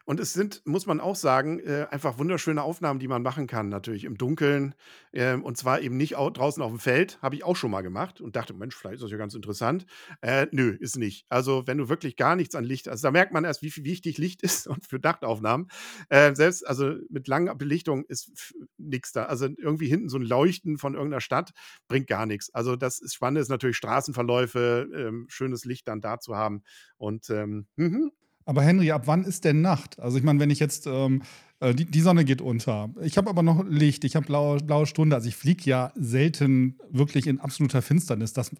Und 0.06 0.20
es 0.20 0.34
sind, 0.34 0.62
muss 0.66 0.86
man 0.86 1.00
auch 1.00 1.16
sagen, 1.16 1.60
äh, 1.60 1.88
einfach 1.90 2.20
wunderschöne 2.20 2.62
Aufnahmen, 2.62 3.00
die 3.00 3.08
man 3.08 3.24
machen 3.24 3.48
kann, 3.48 3.70
natürlich 3.70 4.04
im 4.04 4.18
Dunkeln. 4.18 4.76
Ähm, 5.14 5.44
und 5.44 5.58
zwar 5.58 5.82
eben 5.82 5.98
nicht 5.98 6.16
au 6.16 6.30
draußen 6.30 6.62
auf 6.62 6.72
dem 6.72 6.80
Feld, 6.80 7.20
habe 7.24 7.36
ich 7.36 7.44
auch 7.44 7.56
schon 7.56 7.72
mal 7.72 7.82
gemacht 7.82 8.22
und 8.22 8.36
dachte, 8.36 8.54
Mensch, 8.54 8.76
vielleicht 8.76 8.96
ist 8.96 9.04
das 9.04 9.12
ja 9.12 9.18
ganz 9.18 9.34
interessant. 9.34 9.88
Äh, 10.22 10.46
nö, 10.52 10.78
ist 10.80 10.96
nicht. 10.96 11.26
Also, 11.30 11.66
wenn 11.66 11.80
du 11.80 11.90
wirklich 11.90 12.16
gar 12.18 12.36
nichts 12.36 12.54
an 12.54 12.64
Licht, 12.64 12.88
also 12.88 13.02
da 13.02 13.12
merkt 13.12 13.34
man 13.34 13.46
erst, 13.46 13.64
wie 13.64 13.74
wichtig 13.84 14.20
Licht 14.20 14.42
ist 14.44 14.68
und 14.68 14.86
für 14.86 15.00
Nachtaufnahmen. 15.00 15.70
Äh, 16.10 16.36
selbst, 16.36 16.68
also 16.68 16.96
mit 17.10 17.28
langer 17.28 17.56
Belichtung 17.56 18.06
ist 18.06 18.54
nichts 18.78 19.12
da. 19.12 19.26
Also 19.26 19.46
irgendwie 19.46 19.88
hinten 19.88 20.10
so 20.10 20.18
ein 20.18 20.24
Leuchten 20.24 20.78
von 20.78 20.94
irgendeiner 20.94 21.22
Stadt 21.22 21.52
bringt 21.88 22.08
gar 22.08 22.28
nichts. 22.28 22.54
Also, 22.54 22.76
das 22.76 23.00
ist 23.00 23.16
spannend, 23.16 23.40
ist 23.40 23.50
natürlich 23.50 23.78
Straßenverläufe, 23.78 24.88
ähm, 24.94 25.26
schönes 25.30 25.66
Licht 25.66 25.88
dann 25.88 26.02
da 26.02 26.20
zu 26.20 26.36
haben. 26.36 26.62
Und 26.98 27.30
ähm, 27.32 27.66
mhm. 27.76 28.12
Aber 28.46 28.62
Henry, 28.62 28.92
ab 28.92 29.04
wann 29.06 29.24
ist 29.24 29.44
denn 29.44 29.62
Nacht? 29.62 30.00
Also 30.00 30.18
ich 30.18 30.24
meine, 30.24 30.40
wenn 30.40 30.52
ich 30.52 30.60
jetzt, 30.60 30.86
ähm, 30.86 31.24
äh, 31.60 31.74
die, 31.74 31.86
die, 31.86 32.02
Sonne 32.02 32.26
geht 32.26 32.42
unter. 32.42 32.90
Ich 33.02 33.18
habe 33.18 33.30
aber 33.30 33.42
noch 33.42 33.66
Licht, 33.68 34.04
ich 34.04 34.16
habe 34.16 34.28
blaue, 34.28 34.60
blaue 34.60 34.86
Stunde. 34.86 35.16
Also 35.16 35.28
ich 35.28 35.36
fliege 35.36 35.64
ja 35.66 35.92
selten 35.96 36.78
wirklich 36.90 37.26
in 37.26 37.40
absoluter 37.40 37.82
Finsternis. 37.82 38.34
Das 38.34 38.52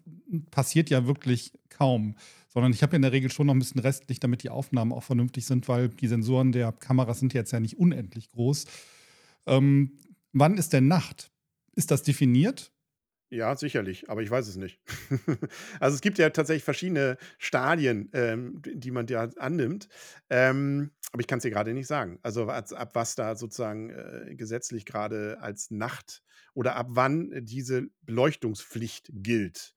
passiert 0.50 0.90
ja 0.90 1.06
wirklich 1.06 1.52
kaum. 1.68 2.16
Sondern 2.48 2.72
ich 2.72 2.82
habe 2.82 2.96
in 2.96 3.02
der 3.02 3.12
Regel 3.12 3.30
schon 3.30 3.46
noch 3.46 3.54
ein 3.54 3.58
bisschen 3.60 3.80
Restlicht, 3.80 4.24
damit 4.24 4.42
die 4.42 4.50
Aufnahmen 4.50 4.92
auch 4.92 5.02
vernünftig 5.02 5.46
sind, 5.46 5.68
weil 5.68 5.88
die 5.88 6.08
Sensoren 6.08 6.52
der 6.52 6.72
Kameras 6.72 7.20
sind 7.20 7.34
jetzt 7.34 7.52
ja 7.52 7.60
nicht 7.60 7.78
unendlich 7.78 8.30
groß. 8.30 8.64
Ähm, 9.46 9.92
wann 10.32 10.56
ist 10.56 10.72
denn 10.72 10.88
Nacht? 10.88 11.30
Ist 11.74 11.90
das 11.90 12.02
definiert? 12.02 12.72
Ja, 13.30 13.56
sicherlich, 13.56 14.08
aber 14.08 14.22
ich 14.22 14.30
weiß 14.30 14.46
es 14.46 14.56
nicht. 14.56 14.80
Also, 15.80 15.94
es 15.96 16.00
gibt 16.00 16.18
ja 16.18 16.30
tatsächlich 16.30 16.62
verschiedene 16.64 17.16
Stadien, 17.38 18.08
ähm, 18.12 18.62
die 18.64 18.90
man 18.92 19.06
da 19.06 19.28
annimmt, 19.38 19.88
ähm, 20.30 20.92
aber 21.12 21.20
ich 21.20 21.26
kann 21.26 21.38
es 21.38 21.42
dir 21.42 21.50
gerade 21.50 21.72
nicht 21.74 21.88
sagen. 21.88 22.18
Also, 22.22 22.46
als 22.46 22.72
ab 22.72 22.90
was 22.94 23.14
da 23.16 23.34
sozusagen, 23.36 23.90
äh, 23.90 24.34
gesetzlich 24.36 24.84
gerade 24.86 25.38
als 25.40 25.70
Nacht 25.70 26.22
oder 26.54 26.76
ab 26.76 26.86
wann 26.90 27.32
diese 27.44 27.88
Beleuchtungspflicht 28.02 29.10
gilt. 29.12 29.74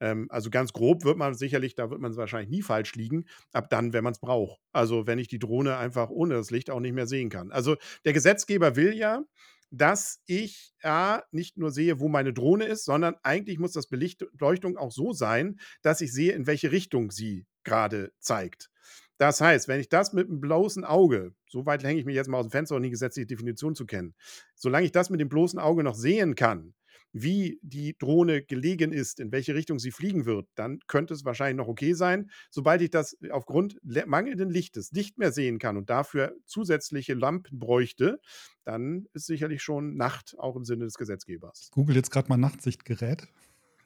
Ähm, 0.00 0.26
also, 0.30 0.50
ganz 0.50 0.72
grob 0.72 1.04
wird 1.04 1.16
man 1.18 1.34
sicherlich 1.34 1.74
da 1.74 1.90
wird 1.90 2.00
man 2.00 2.16
wahrscheinlich 2.16 2.50
nie 2.50 2.62
falsch 2.62 2.94
liegen, 2.94 3.24
ab 3.52 3.68
dann, 3.70 3.92
wenn 3.92 4.04
man 4.04 4.12
es 4.12 4.20
braucht. 4.20 4.60
Also, 4.72 5.06
wenn 5.08 5.18
ich 5.18 5.28
die 5.28 5.38
Drohne 5.40 5.76
einfach 5.76 6.08
ohne 6.10 6.34
das 6.34 6.50
Licht 6.52 6.70
auch 6.70 6.80
nicht 6.80 6.94
mehr 6.94 7.06
sehen 7.08 7.30
kann. 7.30 7.50
Also, 7.50 7.76
der 8.04 8.12
Gesetzgeber 8.12 8.76
will 8.76 8.94
ja 8.94 9.24
dass 9.72 10.20
ich 10.26 10.74
ja 10.84 11.24
nicht 11.32 11.56
nur 11.56 11.70
sehe, 11.70 11.98
wo 11.98 12.08
meine 12.08 12.34
Drohne 12.34 12.66
ist, 12.66 12.84
sondern 12.84 13.16
eigentlich 13.22 13.58
muss 13.58 13.72
das 13.72 13.88
Beleuchtung 13.88 14.76
auch 14.76 14.92
so 14.92 15.12
sein, 15.12 15.58
dass 15.80 16.02
ich 16.02 16.12
sehe, 16.12 16.32
in 16.32 16.46
welche 16.46 16.70
Richtung 16.70 17.10
sie 17.10 17.46
gerade 17.64 18.12
zeigt. 18.20 18.70
Das 19.16 19.40
heißt, 19.40 19.68
wenn 19.68 19.80
ich 19.80 19.88
das 19.88 20.12
mit 20.12 20.28
dem 20.28 20.40
bloßen 20.40 20.84
Auge, 20.84 21.34
so 21.46 21.64
weit 21.64 21.84
hänge 21.84 22.00
ich 22.00 22.06
mich 22.06 22.16
jetzt 22.16 22.28
mal 22.28 22.38
aus 22.38 22.46
dem 22.46 22.50
Fenster, 22.50 22.76
um 22.76 22.82
die 22.82 22.90
gesetzliche 22.90 23.26
Definition 23.26 23.74
zu 23.74 23.86
kennen, 23.86 24.14
solange 24.54 24.84
ich 24.84 24.92
das 24.92 25.10
mit 25.10 25.20
dem 25.20 25.28
bloßen 25.28 25.58
Auge 25.58 25.84
noch 25.84 25.94
sehen 25.94 26.34
kann, 26.34 26.74
wie 27.12 27.58
die 27.62 27.96
Drohne 27.98 28.42
gelegen 28.42 28.92
ist, 28.92 29.20
in 29.20 29.32
welche 29.32 29.54
Richtung 29.54 29.78
sie 29.78 29.90
fliegen 29.90 30.24
wird, 30.24 30.48
dann 30.54 30.80
könnte 30.86 31.14
es 31.14 31.24
wahrscheinlich 31.24 31.56
noch 31.56 31.68
okay 31.68 31.92
sein. 31.92 32.30
Sobald 32.50 32.82
ich 32.82 32.90
das 32.90 33.16
aufgrund 33.30 33.78
mangelnden 34.06 34.50
Lichtes 34.50 34.92
nicht 34.92 35.18
mehr 35.18 35.32
sehen 35.32 35.58
kann 35.58 35.76
und 35.76 35.90
dafür 35.90 36.34
zusätzliche 36.46 37.14
Lampen 37.14 37.58
bräuchte, 37.58 38.20
dann 38.64 39.06
ist 39.12 39.26
sicherlich 39.26 39.62
schon 39.62 39.96
Nacht 39.96 40.34
auch 40.38 40.56
im 40.56 40.64
Sinne 40.64 40.84
des 40.84 40.94
Gesetzgebers. 40.94 41.70
Google 41.72 41.96
jetzt 41.96 42.10
gerade 42.10 42.28
mal 42.28 42.36
Nachtsichtgerät. 42.36 43.28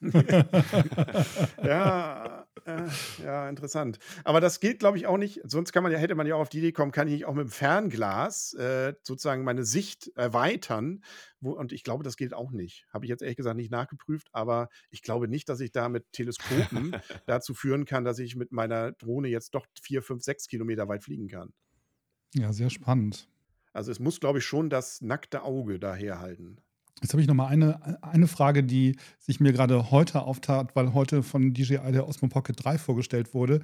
ja, 1.62 2.46
äh, 2.66 2.82
ja, 3.22 3.48
interessant. 3.48 3.98
Aber 4.24 4.40
das 4.40 4.60
gilt, 4.60 4.78
glaube 4.80 4.98
ich, 4.98 5.06
auch 5.06 5.16
nicht. 5.16 5.40
Sonst 5.44 5.72
kann 5.72 5.82
man 5.82 5.92
ja, 5.92 5.98
hätte 5.98 6.14
man 6.14 6.26
ja 6.26 6.34
auch 6.34 6.40
auf 6.40 6.48
die 6.48 6.58
Idee 6.58 6.72
kommen, 6.72 6.92
kann 6.92 7.08
ich 7.08 7.14
nicht 7.14 7.24
auch 7.24 7.34
mit 7.34 7.46
dem 7.46 7.50
Fernglas 7.50 8.54
äh, 8.54 8.94
sozusagen 9.02 9.44
meine 9.44 9.64
Sicht 9.64 10.10
erweitern. 10.16 11.02
Wo, 11.40 11.52
und 11.52 11.72
ich 11.72 11.84
glaube, 11.84 12.04
das 12.04 12.16
gilt 12.16 12.34
auch 12.34 12.50
nicht. 12.50 12.86
Habe 12.92 13.04
ich 13.04 13.08
jetzt 13.08 13.22
ehrlich 13.22 13.36
gesagt 13.36 13.56
nicht 13.56 13.70
nachgeprüft, 13.70 14.28
aber 14.32 14.68
ich 14.90 15.02
glaube 15.02 15.28
nicht, 15.28 15.48
dass 15.48 15.60
ich 15.60 15.72
da 15.72 15.88
mit 15.88 16.12
Teleskopen 16.12 16.96
dazu 17.26 17.54
führen 17.54 17.84
kann, 17.84 18.04
dass 18.04 18.18
ich 18.18 18.36
mit 18.36 18.52
meiner 18.52 18.92
Drohne 18.92 19.28
jetzt 19.28 19.54
doch 19.54 19.66
vier, 19.80 20.02
fünf, 20.02 20.22
sechs 20.22 20.46
Kilometer 20.48 20.88
weit 20.88 21.04
fliegen 21.04 21.28
kann. 21.28 21.52
Ja, 22.34 22.52
sehr 22.52 22.70
spannend. 22.70 23.28
Also 23.72 23.92
es 23.92 23.98
muss, 23.98 24.20
glaube 24.20 24.38
ich, 24.38 24.44
schon 24.44 24.70
das 24.70 25.02
nackte 25.02 25.42
Auge 25.42 25.78
daherhalten. 25.78 26.60
Jetzt 27.02 27.12
habe 27.12 27.20
ich 27.20 27.28
noch 27.28 27.34
mal 27.34 27.48
eine, 27.48 28.02
eine 28.02 28.26
Frage, 28.26 28.64
die 28.64 28.96
sich 29.18 29.38
mir 29.38 29.52
gerade 29.52 29.90
heute 29.90 30.22
auftat, 30.22 30.74
weil 30.74 30.94
heute 30.94 31.22
von 31.22 31.52
DJI 31.52 31.92
der 31.92 32.08
Osmo 32.08 32.28
Pocket 32.28 32.56
3 32.64 32.78
vorgestellt 32.78 33.34
wurde, 33.34 33.60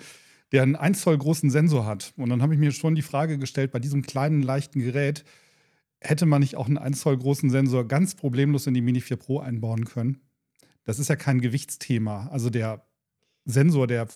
der 0.52 0.62
einen 0.62 0.76
1 0.76 1.00
Zoll 1.00 1.16
großen 1.16 1.48
Sensor 1.50 1.86
hat. 1.86 2.12
Und 2.16 2.28
dann 2.28 2.42
habe 2.42 2.52
ich 2.52 2.60
mir 2.60 2.72
schon 2.72 2.94
die 2.94 3.02
Frage 3.02 3.38
gestellt, 3.38 3.72
bei 3.72 3.78
diesem 3.78 4.02
kleinen, 4.02 4.42
leichten 4.42 4.80
Gerät, 4.80 5.24
hätte 5.98 6.26
man 6.26 6.40
nicht 6.40 6.56
auch 6.56 6.66
einen 6.66 6.78
1 6.78 7.00
Zoll 7.00 7.16
großen 7.16 7.48
Sensor 7.48 7.88
ganz 7.88 8.14
problemlos 8.14 8.66
in 8.66 8.74
die 8.74 8.82
Mini 8.82 9.00
4 9.00 9.16
Pro 9.16 9.38
einbauen 9.40 9.86
können? 9.86 10.20
Das 10.84 10.98
ist 10.98 11.08
ja 11.08 11.16
kein 11.16 11.40
Gewichtsthema. 11.40 12.28
Also 12.28 12.50
der 12.50 12.84
Sensor, 13.46 13.86
der 13.86 14.08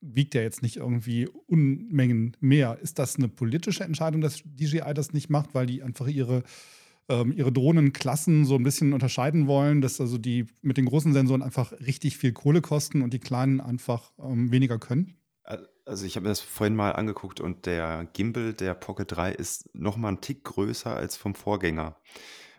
wiegt 0.00 0.34
ja 0.34 0.40
jetzt 0.40 0.62
nicht 0.62 0.76
irgendwie 0.76 1.28
Unmengen 1.46 2.36
mehr. 2.40 2.78
Ist 2.80 2.98
das 2.98 3.16
eine 3.16 3.28
politische 3.28 3.84
Entscheidung, 3.84 4.20
dass 4.20 4.42
DJI 4.44 4.94
das 4.94 5.12
nicht 5.12 5.28
macht, 5.28 5.54
weil 5.54 5.66
die 5.66 5.82
einfach 5.82 6.06
ihre 6.06 6.44
ähm, 7.08 7.32
ihre 7.32 7.52
Drohnenklassen 7.52 8.44
so 8.44 8.54
ein 8.54 8.62
bisschen 8.62 8.92
unterscheiden 8.92 9.46
wollen, 9.46 9.80
dass 9.80 10.00
also 10.00 10.18
die 10.18 10.46
mit 10.62 10.76
den 10.76 10.86
großen 10.86 11.12
Sensoren 11.12 11.42
einfach 11.42 11.72
richtig 11.72 12.16
viel 12.16 12.32
Kohle 12.32 12.60
kosten 12.60 13.02
und 13.02 13.12
die 13.12 13.18
kleinen 13.18 13.60
einfach 13.60 14.12
ähm, 14.18 14.50
weniger 14.50 14.78
können? 14.78 15.16
Also 15.86 16.06
ich 16.06 16.16
habe 16.16 16.24
mir 16.24 16.30
das 16.30 16.40
vorhin 16.40 16.74
mal 16.74 16.92
angeguckt 16.92 17.40
und 17.40 17.66
der 17.66 18.08
Gimbal 18.14 18.54
der 18.54 18.72
Pocket 18.72 19.10
3 19.10 19.32
ist 19.32 19.68
noch 19.74 19.98
mal 19.98 20.08
einen 20.08 20.22
Tick 20.22 20.42
größer 20.44 20.96
als 20.96 21.16
vom 21.16 21.34
Vorgänger. 21.34 21.98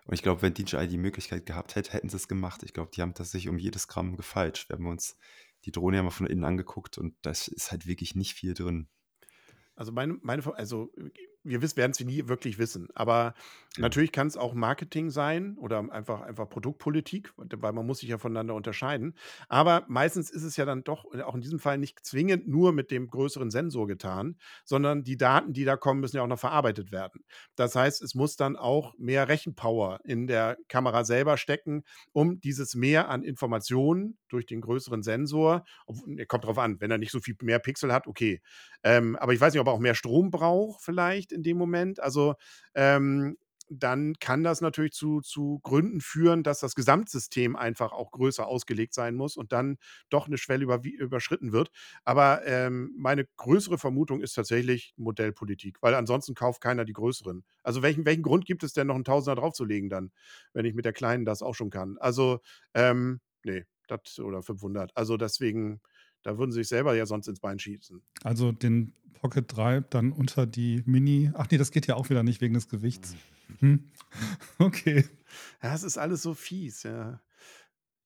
Und 0.06 0.14
ich 0.14 0.22
glaube, 0.22 0.44
wenn 0.44 0.54
DJI 0.54 0.88
die 0.88 1.00
Möglichkeit 1.00 1.48
gehabt 1.48 1.76
hätte, 1.76 1.94
hätten 1.94 2.10
sie 2.10 2.18
es 2.18 2.28
gemacht. 2.28 2.62
Ich 2.62 2.74
glaube, 2.74 2.92
die 2.96 3.02
haben 3.02 3.16
das 3.16 3.32
sich 3.32 3.50
um 3.50 3.58
jedes 3.58 3.88
Gramm 3.88 4.16
gefalscht. 4.16 4.70
Wir 4.70 4.76
haben 4.76 4.86
uns 4.86 5.18
die 5.66 5.72
Drohne 5.72 5.98
ja 5.98 6.04
mal 6.04 6.12
von 6.12 6.28
innen 6.28 6.44
angeguckt 6.44 7.00
und 7.00 7.16
da 7.24 7.32
ist 7.32 7.72
halt 7.72 7.88
wirklich 7.88 8.14
nicht 8.14 8.36
viel 8.36 8.54
drin. 8.54 8.88
Also 9.76 9.92
meine, 9.92 10.20
meine, 10.22 10.44
also 10.56 10.92
wir 11.46 11.62
werden 11.62 11.92
es 11.92 12.00
nie 12.00 12.28
wirklich 12.28 12.58
wissen. 12.58 12.90
Aber 12.96 13.36
ja. 13.76 13.82
natürlich 13.82 14.12
kann 14.12 14.28
es 14.28 14.36
auch 14.36 14.54
Marketing 14.54 15.12
sein 15.12 15.58
oder 15.58 15.80
einfach, 15.92 16.22
einfach 16.22 16.50
Produktpolitik, 16.50 17.32
weil 17.38 17.72
man 17.72 17.86
muss 17.86 18.00
sich 18.00 18.10
ja 18.10 18.18
voneinander 18.18 18.56
unterscheiden. 18.56 19.14
Aber 19.48 19.86
meistens 19.88 20.32
ist 20.32 20.44
es 20.44 20.58
ja 20.58 20.66
dann 20.66 20.84
doch, 20.84 21.06
äh, 21.14 21.22
auch 21.22 21.36
in 21.36 21.42
diesem 21.42 21.60
Fall, 21.60 21.78
nicht 21.78 22.04
zwingend 22.04 22.48
nur 22.48 22.74
mit 22.74 22.92
dem 22.92 23.08
größeren 23.08 23.52
Sensor 23.52 23.88
getan, 23.88 24.38
sondern 24.64 25.04
die 25.04 25.18
Daten, 25.18 25.54
die 25.54 25.66
da 25.66 25.78
kommen, 25.78 26.00
müssen 26.00 26.18
ja 26.18 26.24
auch 26.24 26.28
noch 26.28 26.40
verarbeitet 26.40 26.92
werden. 26.92 27.24
Das 27.56 27.76
heißt, 27.76 28.02
es 28.02 28.16
muss 28.16 28.36
dann 28.36 28.56
auch 28.56 28.98
mehr 28.98 29.28
Rechenpower 29.28 30.00
in 30.04 30.28
der 30.28 30.58
Kamera 30.68 31.04
selber 31.04 31.38
stecken, 31.38 31.84
um 32.12 32.42
dieses 32.42 32.76
Mehr 32.76 33.10
an 33.10 33.24
Informationen 33.24 34.18
durch 34.30 34.46
den 34.48 34.62
größeren 34.62 35.04
Sensor, 35.04 35.64
kommt 36.28 36.46
drauf 36.46 36.58
an, 36.58 36.82
wenn 36.82 36.92
er 36.92 36.98
nicht 36.98 37.12
so 37.12 37.20
viel 37.20 37.36
mehr 37.42 37.60
Pixel 37.60 37.94
hat, 37.94 38.08
okay. 38.08 38.42
Ähm, 38.84 39.16
aber 39.16 39.34
ich 39.34 39.42
weiß 39.42 39.54
nicht, 39.54 39.62
ob 39.62 39.68
er 39.68 39.74
auch 39.74 39.80
mehr 39.80 39.96
Strom 39.96 40.32
braucht, 40.32 40.82
vielleicht 40.82 41.32
in 41.36 41.44
dem 41.44 41.58
Moment. 41.58 42.00
Also 42.00 42.36
ähm, 42.76 43.38
dann 43.68 44.14
kann 44.20 44.44
das 44.44 44.62
natürlich 44.62 44.94
zu, 44.94 45.22
zu 45.22 45.60
Gründen 45.64 46.00
führen, 46.00 46.44
dass 46.44 46.60
das 46.60 46.76
Gesamtsystem 46.76 47.56
einfach 47.56 47.94
auch 47.94 48.12
größer 48.12 48.46
ausgelegt 48.46 48.94
sein 48.94 49.16
muss 49.16 49.36
und 49.38 49.52
dann 49.52 49.78
doch 50.12 50.28
eine 50.28 50.38
Schwelle 50.38 50.64
über, 50.64 50.82
überschritten 50.84 51.52
wird. 51.52 51.72
Aber 52.04 52.46
ähm, 52.46 52.94
meine 52.96 53.26
größere 53.38 53.80
Vermutung 53.80 54.22
ist 54.22 54.34
tatsächlich 54.34 54.94
Modellpolitik, 54.98 55.78
weil 55.82 55.96
ansonsten 55.96 56.36
kauft 56.36 56.62
keiner 56.62 56.86
die 56.86 56.94
größeren. 56.94 57.44
Also 57.64 57.82
welchen, 57.82 58.06
welchen 58.06 58.22
Grund 58.24 58.46
gibt 58.46 58.64
es 58.64 58.74
denn 58.74 58.86
noch 58.88 58.96
einen 58.96 59.04
Tausender 59.04 59.42
draufzulegen 59.42 59.90
dann, 59.90 60.12
wenn 60.54 60.66
ich 60.66 60.76
mit 60.76 60.86
der 60.86 60.94
kleinen 60.94 61.26
das 61.26 61.42
auch 61.42 61.56
schon 61.56 61.72
kann? 61.72 61.98
Also, 62.00 62.40
ähm, 62.74 63.20
nee, 63.44 63.66
das 63.88 64.20
oder 64.20 64.42
500. 64.44 64.92
Also 64.96 65.18
deswegen, 65.18 65.82
da 66.26 66.38
würden 66.40 66.52
sie 66.52 66.62
sich 66.62 66.68
selber 66.68 66.96
ja 66.96 67.06
sonst 67.06 67.28
ins 67.28 67.40
Bein 67.40 67.60
schießen. 67.60 68.02
Also 68.24 68.52
den 68.52 68.94
Pocket 69.14 69.46
3 69.48 69.82
dann 69.82 70.12
unter 70.12 70.48
die 70.48 70.82
Mini. 70.86 71.32
Ach 71.36 71.48
nee, 71.52 71.58
das 71.58 71.72
geht 71.72 71.86
ja 71.86 71.96
auch 71.96 72.10
wieder 72.10 72.24
nicht 72.24 72.42
wegen 72.42 72.56
des 72.56 72.68
Gewichts. 72.68 73.16
Hm. 73.60 73.84
Okay. 74.60 75.06
Ja, 75.62 75.76
es 75.76 75.84
ist 75.84 75.98
alles 75.98 76.22
so 76.22 76.34
fies, 76.34 76.84
ja. 76.84 77.20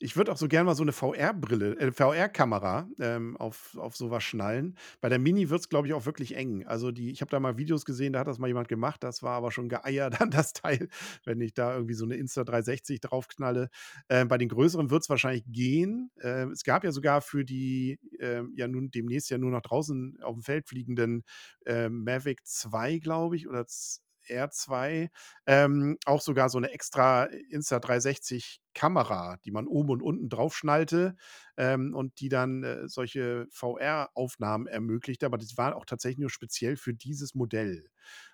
Ich 0.02 0.16
würde 0.16 0.32
auch 0.32 0.38
so 0.38 0.48
gerne 0.48 0.66
mal 0.66 0.76
so 0.76 0.84
eine 0.84 0.94
VR-Brille, 0.94 1.78
äh, 1.78 1.92
VR-Kamera 1.92 2.88
ähm, 3.00 3.36
auf, 3.36 3.78
auf 3.78 3.98
sowas 3.98 4.24
schnallen. 4.24 4.78
Bei 5.02 5.10
der 5.10 5.20
Mini 5.20 5.50
wird 5.50 5.60
es, 5.60 5.68
glaube 5.68 5.88
ich, 5.88 5.94
auch 5.94 6.06
wirklich 6.06 6.38
eng. 6.38 6.66
Also 6.66 6.92
die, 6.92 7.12
ich 7.12 7.20
habe 7.20 7.30
da 7.30 7.40
mal 7.42 7.58
Videos 7.58 7.84
gesehen, 7.84 8.14
da 8.14 8.20
hat 8.20 8.28
das 8.28 8.40
mal 8.40 8.48
jemand 8.48 8.70
gemacht. 8.70 9.04
Das 9.04 9.24
war 9.24 9.34
aber 9.34 9.52
schon 9.52 9.68
geeiert 9.68 10.22
an 10.22 10.32
das 10.32 10.54
Teil, 10.54 10.88
wenn 11.26 11.42
ich 11.42 11.54
da 11.54 11.76
irgendwie 11.76 11.96
so 11.96 12.06
eine 12.06 12.16
Insta 12.16 12.46
360 12.46 13.02
draufknalle. 13.02 13.70
Äh, 14.08 14.24
bei 14.26 14.38
den 14.38 14.48
größeren 14.48 14.90
wird 14.90 15.04
es 15.04 15.10
wahrscheinlich 15.10 15.44
gehen. 15.48 16.12
Äh, 16.22 16.46
es 16.46 16.64
gab 16.64 16.86
ja 16.86 16.94
sogar 16.94 17.22
für 17.22 17.44
die 17.44 18.00
ähm, 18.20 18.54
ja 18.56 18.70
nun 18.70 18.92
demnächst 18.92 19.30
ja 19.30 19.38
nur 19.38 19.52
noch 19.52 19.62
draußen 19.62 20.20
auf 20.22 20.36
dem 20.36 20.44
Feld 20.44 20.68
fliegenden 20.70 21.24
äh, 21.66 21.90
Mavic 21.90 22.46
2, 22.46 23.00
glaube 23.00 23.36
ich, 23.36 23.50
oder 23.50 23.66
R2 24.30 25.10
ähm, 25.46 25.98
auch 26.06 26.22
sogar 26.22 26.50
so 26.50 26.58
eine 26.58 26.72
extra 26.72 27.28
Insta360 27.52 28.60
Kamera, 28.74 29.38
die 29.46 29.52
man 29.52 29.68
oben 29.68 29.90
und 29.92 30.02
unten 30.02 30.30
drauf 30.30 30.56
schnallte 30.56 31.16
ähm, 31.58 31.94
und 31.96 32.20
die 32.20 32.30
dann 32.30 32.64
äh, 32.64 32.88
solche 32.88 33.48
VR-Aufnahmen 33.52 34.68
ermöglichte. 34.68 35.26
Aber 35.26 35.38
das 35.38 35.58
war 35.58 35.76
auch 35.76 35.86
tatsächlich 35.86 36.20
nur 36.20 36.30
speziell 36.30 36.78
für 36.78 36.94
dieses 36.94 37.36
Modell. 37.36 37.90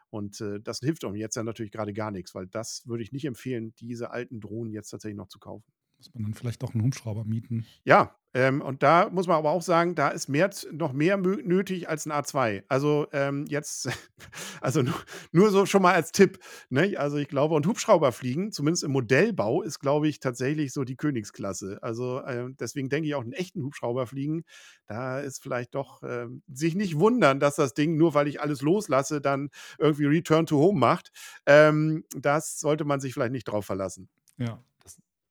Und 0.10 0.40
äh, 0.42 0.60
das 0.62 0.80
hilft 0.80 1.06
auch 1.06 1.14
jetzt 1.16 1.36
ja 1.36 1.44
natürlich 1.44 1.72
gerade 1.72 1.94
gar 1.94 2.12
nichts, 2.12 2.36
weil 2.36 2.48
das 2.48 2.84
würde 2.86 3.04
ich 3.04 3.12
nicht 3.12 3.26
empfehlen, 3.26 3.74
diese 3.80 4.12
alten 4.12 4.40
Drohnen 4.42 4.72
jetzt 4.74 4.90
tatsächlich 4.90 5.18
noch 5.18 5.28
zu 5.30 5.40
kaufen. 5.40 5.75
Muss 6.06 6.14
man 6.14 6.24
dann 6.24 6.34
vielleicht 6.34 6.64
doch 6.64 6.74
einen 6.74 6.84
Hubschrauber 6.84 7.26
mieten? 7.26 7.66
Ja, 7.84 8.16
ähm, 8.36 8.62
und 8.62 8.84
da 8.84 9.10
muss 9.10 9.28
man 9.28 9.38
aber 9.38 9.52
auch 9.52 9.62
sagen, 9.62 9.96
da 9.96 10.10
ist 10.10 10.28
mehr, 10.28 10.50
noch 10.74 10.92
mehr 10.92 11.16
nötig 11.16 11.88
als 11.88 12.06
ein 12.06 12.12
A2. 12.12 12.64
Also 12.68 13.08
ähm, 13.14 13.46
jetzt, 13.48 13.88
also 14.62 14.82
nur, 14.82 14.94
nur, 15.32 15.52
so 15.52 15.66
schon 15.66 15.82
mal 15.82 15.94
als 15.94 16.12
Tipp. 16.12 16.40
Ne? 16.70 16.98
Also 16.98 17.16
ich 17.16 17.30
glaube, 17.30 17.56
und 17.56 17.66
Hubschrauber 17.66 18.12
fliegen, 18.12 18.52
zumindest 18.52 18.84
im 18.84 18.92
Modellbau, 18.92 19.62
ist, 19.62 19.80
glaube 19.80 20.10
ich, 20.10 20.20
tatsächlich 20.20 20.74
so 20.74 20.84
die 20.84 20.98
Königsklasse. 20.98 21.80
Also 21.82 22.20
äh, 22.20 22.48
deswegen 22.60 22.90
denke 22.90 23.08
ich 23.08 23.16
auch, 23.16 23.22
einen 23.22 23.32
echten 23.32 23.64
Hubschrauber 23.64 24.06
fliegen, 24.06 24.44
da 24.86 25.22
ist 25.22 25.42
vielleicht 25.42 25.74
doch 25.74 26.04
äh, 26.04 26.28
sich 26.52 26.76
nicht 26.76 27.00
wundern, 27.00 27.40
dass 27.40 27.56
das 27.56 27.74
Ding, 27.74 27.96
nur 27.96 28.16
weil 28.16 28.28
ich 28.28 28.42
alles 28.42 28.62
loslasse, 28.62 29.22
dann 29.22 29.50
irgendwie 29.80 30.08
Return 30.08 30.46
to 30.46 30.58
Home 30.58 30.78
macht. 30.78 31.14
Ähm, 31.46 32.04
das 32.14 32.60
sollte 32.60 32.84
man 32.84 33.00
sich 33.00 33.14
vielleicht 33.14 33.32
nicht 33.32 33.46
drauf 33.46 33.66
verlassen. 33.66 34.10
Ja. 34.38 34.62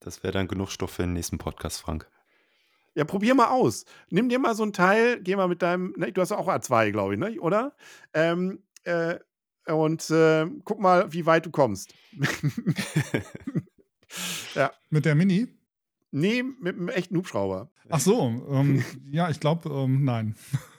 Das, 0.05 0.23
wäre 0.23 0.33
dann 0.33 0.49
genug 0.49 0.71
Stoff 0.71 0.91
für 0.91 1.03
den 1.03 1.15
nächsten 1.15 1.39
Podcast, 1.39 1.81
Frank. 1.81 2.09
Ja, 2.95 3.05
probier 3.05 3.35
mal 3.35 3.49
aus. 3.49 3.87
Nimm 4.11 4.29
dir 4.29 4.39
mal 4.39 4.55
so 4.55 4.63
ein 4.63 4.73
Teil, 4.73 5.21
geh 5.23 5.35
mal 5.35 5.49
mit 5.49 5.63
deinem, 5.63 5.95
ne, 5.97 6.13
du 6.13 6.21
hast 6.21 6.31
auch 6.31 6.47
A2, 6.47 6.93
glaube 6.93 7.15
ich, 7.15 7.21
ne, 7.21 7.41
oder? 7.41 7.75
Ähm, 8.13 8.63
äh, 8.85 9.19
und 9.67 10.09
äh, 10.11 10.47
guck 10.65 10.79
mal, 10.79 11.13
wie 11.13 11.27
weit 11.27 11.47
du 11.47 11.51
kommst. 11.51 11.95
ja. 14.55 14.71
Mit 14.91 15.07
der 15.07 15.15
Mini? 15.15 15.49
Nee, 16.11 16.43
mit 16.43 16.77
einem 16.77 16.91
echten 16.91 17.17
Hubschrauber. 17.17 17.71
Ach 17.89 18.01
so, 18.01 18.47
ähm, 18.51 18.85
ja, 19.11 19.31
ich 19.31 19.41
glaube, 19.41 19.71
ähm, 19.71 20.05
nein. 20.05 20.37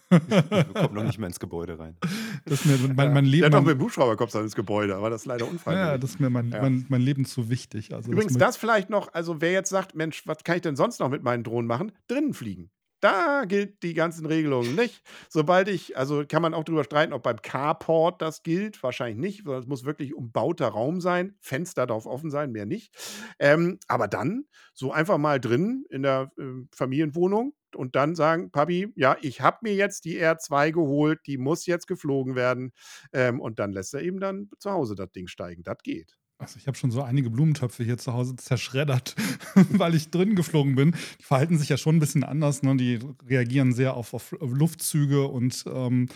Kommt 0.09 0.93
noch 0.93 1.03
nicht 1.03 1.17
mehr 1.17 1.27
ins 1.27 1.39
Gebäude 1.39 1.79
rein. 1.79 1.97
Das 2.45 2.63
ist 2.63 2.65
mir 2.65 2.93
mein, 2.93 3.13
mein 3.13 3.25
Leben. 3.25 3.43
Ja, 3.43 3.49
doch, 3.49 3.61
mit 3.61 3.77
dem 3.77 3.81
Hubschrauber 3.81 4.15
kommst 4.15 4.35
du 4.35 4.39
ins 4.39 4.55
Gebäude, 4.55 4.95
aber 4.95 5.09
das 5.09 5.21
ist 5.21 5.25
leider 5.25 5.47
unfreiwillig. 5.47 5.87
Ja, 5.87 5.97
das 5.97 6.11
ist 6.11 6.19
mir 6.19 6.29
mein, 6.29 6.51
ja. 6.51 6.61
mein, 6.61 6.85
mein 6.89 7.01
Leben 7.01 7.25
zu 7.25 7.49
wichtig. 7.49 7.93
Also 7.93 8.11
Übrigens, 8.11 8.33
das, 8.33 8.39
das 8.39 8.57
vielleicht 8.57 8.89
noch, 8.89 9.13
also 9.13 9.41
wer 9.41 9.51
jetzt 9.51 9.69
sagt, 9.69 9.95
Mensch, 9.95 10.27
was 10.27 10.43
kann 10.43 10.57
ich 10.57 10.61
denn 10.61 10.75
sonst 10.75 10.99
noch 10.99 11.09
mit 11.09 11.23
meinen 11.23 11.43
Drohnen 11.43 11.67
machen? 11.67 11.91
Drinnen 12.07 12.33
fliegen. 12.33 12.69
Da 13.05 13.45
gilt 13.45 13.83
die 13.83 13.93
ganzen 13.93 14.25
Regelungen 14.25 14.73
nicht. 14.73 15.03
Sobald 15.29 15.67
ich, 15.67 15.95
also 15.95 16.25
kann 16.27 16.41
man 16.41 16.55
auch 16.55 16.63
darüber 16.63 16.83
streiten, 16.83 17.13
ob 17.13 17.21
beim 17.21 17.39
Carport 17.39 18.19
das 18.19 18.41
gilt. 18.41 18.81
Wahrscheinlich 18.81 19.19
nicht, 19.19 19.43
sondern 19.43 19.61
es 19.61 19.67
muss 19.67 19.85
wirklich 19.85 20.15
umbauter 20.15 20.69
Raum 20.69 20.99
sein. 21.01 21.35
Fenster 21.39 21.85
darf 21.85 22.07
offen 22.07 22.31
sein, 22.31 22.51
mehr 22.51 22.65
nicht. 22.65 22.95
Ähm, 23.37 23.77
aber 23.87 24.07
dann 24.07 24.45
so 24.73 24.91
einfach 24.91 25.19
mal 25.19 25.39
drin 25.39 25.85
in 25.91 26.01
der 26.01 26.31
äh, 26.39 26.65
Familienwohnung 26.75 27.53
und 27.75 27.95
dann 27.95 28.15
sagen, 28.15 28.49
Papi, 28.49 28.91
ja, 28.95 29.17
ich 29.21 29.39
habe 29.39 29.59
mir 29.61 29.75
jetzt 29.75 30.05
die 30.05 30.17
R2 30.19 30.71
geholt, 30.71 31.19
die 31.27 31.37
muss 31.37 31.67
jetzt 31.67 31.85
geflogen 31.85 32.35
werden. 32.35 32.71
Ähm, 33.13 33.39
und 33.39 33.59
dann 33.59 33.71
lässt 33.71 33.93
er 33.93 34.01
eben 34.01 34.19
dann 34.19 34.49
zu 34.57 34.71
Hause 34.71 34.95
das 34.95 35.11
Ding 35.11 35.27
steigen. 35.27 35.61
Das 35.61 35.77
geht. 35.83 36.17
Also 36.37 36.57
ich 36.57 36.67
habe 36.67 36.77
schon 36.77 36.91
so 36.91 37.01
einige 37.01 37.29
Blumentöpfe 37.29 37.83
hier 37.83 37.97
zu 37.97 38.13
Hause 38.13 38.35
zerschreddert, 38.35 39.15
weil 39.69 39.95
ich 39.95 40.09
drin 40.09 40.35
geflogen 40.35 40.75
bin. 40.75 40.95
Die 41.19 41.23
verhalten 41.23 41.57
sich 41.57 41.69
ja 41.69 41.77
schon 41.77 41.95
ein 41.95 41.99
bisschen 41.99 42.23
anders. 42.23 42.61
Ne? 42.61 42.75
Die 42.75 42.99
reagieren 43.27 43.71
sehr 43.71 43.95
auf, 43.95 44.13
auf 44.13 44.35
Luftzüge 44.39 45.27
und 45.27 45.63
ähm, 45.67 46.07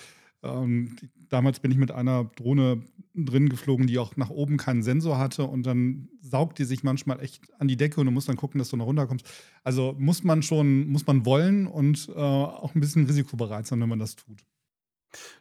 ähm, 0.43 0.95
damals 1.29 1.59
bin 1.59 1.71
ich 1.71 1.77
mit 1.77 1.91
einer 1.91 2.25
Drohne 2.35 2.81
drin 3.13 3.49
geflogen, 3.49 3.87
die 3.87 3.97
auch 3.97 4.15
nach 4.15 4.29
oben 4.29 4.57
keinen 4.57 4.83
Sensor 4.83 5.17
hatte 5.17 5.43
und 5.43 5.63
dann 5.65 6.09
saugt 6.21 6.59
die 6.59 6.63
sich 6.63 6.83
manchmal 6.83 7.21
echt 7.21 7.41
an 7.59 7.67
die 7.67 7.77
Decke 7.77 7.99
und 7.99 8.05
du 8.05 8.11
musst 8.11 8.29
dann 8.29 8.37
gucken, 8.37 8.59
dass 8.59 8.69
du 8.69 8.77
noch 8.77 8.85
runterkommst. 8.85 9.27
Also 9.63 9.95
muss 9.97 10.23
man 10.23 10.41
schon, 10.41 10.87
muss 10.87 11.05
man 11.07 11.25
wollen 11.25 11.67
und 11.67 12.09
äh, 12.09 12.19
auch 12.19 12.75
ein 12.75 12.79
bisschen 12.79 13.05
risikobereit 13.05 13.67
sein, 13.67 13.81
wenn 13.81 13.89
man 13.89 13.99
das 13.99 14.15
tut. 14.15 14.45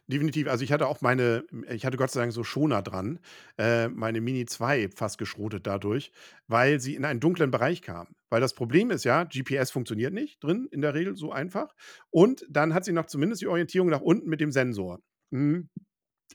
Definitiv. 0.07 0.47
Also, 0.47 0.63
ich 0.63 0.71
hatte 0.71 0.87
auch 0.87 1.01
meine 1.01 1.43
ich 1.69 1.85
hatte 1.85 1.97
Gott 1.97 2.11
sei 2.11 2.21
Dank 2.21 2.33
so 2.33 2.43
Schoner 2.43 2.81
dran, 2.81 3.19
äh, 3.57 3.87
meine 3.87 4.21
Mini 4.21 4.45
2 4.45 4.89
fast 4.95 5.17
geschrotet 5.17 5.67
dadurch, 5.67 6.11
weil 6.47 6.79
sie 6.79 6.95
in 6.95 7.05
einen 7.05 7.19
dunklen 7.19 7.51
Bereich 7.51 7.81
kam. 7.81 8.07
Weil 8.29 8.41
das 8.41 8.53
Problem 8.53 8.91
ist 8.91 9.03
ja, 9.05 9.23
GPS 9.25 9.71
funktioniert 9.71 10.13
nicht 10.13 10.43
drin, 10.43 10.67
in 10.71 10.81
der 10.81 10.93
Regel 10.93 11.15
so 11.15 11.31
einfach. 11.31 11.73
Und 12.09 12.45
dann 12.49 12.73
hat 12.73 12.85
sie 12.85 12.91
noch 12.93 13.05
zumindest 13.07 13.41
die 13.41 13.47
Orientierung 13.47 13.89
nach 13.89 14.01
unten 14.01 14.29
mit 14.29 14.41
dem 14.41 14.51
Sensor. 14.51 14.99
Mhm. 15.31 15.69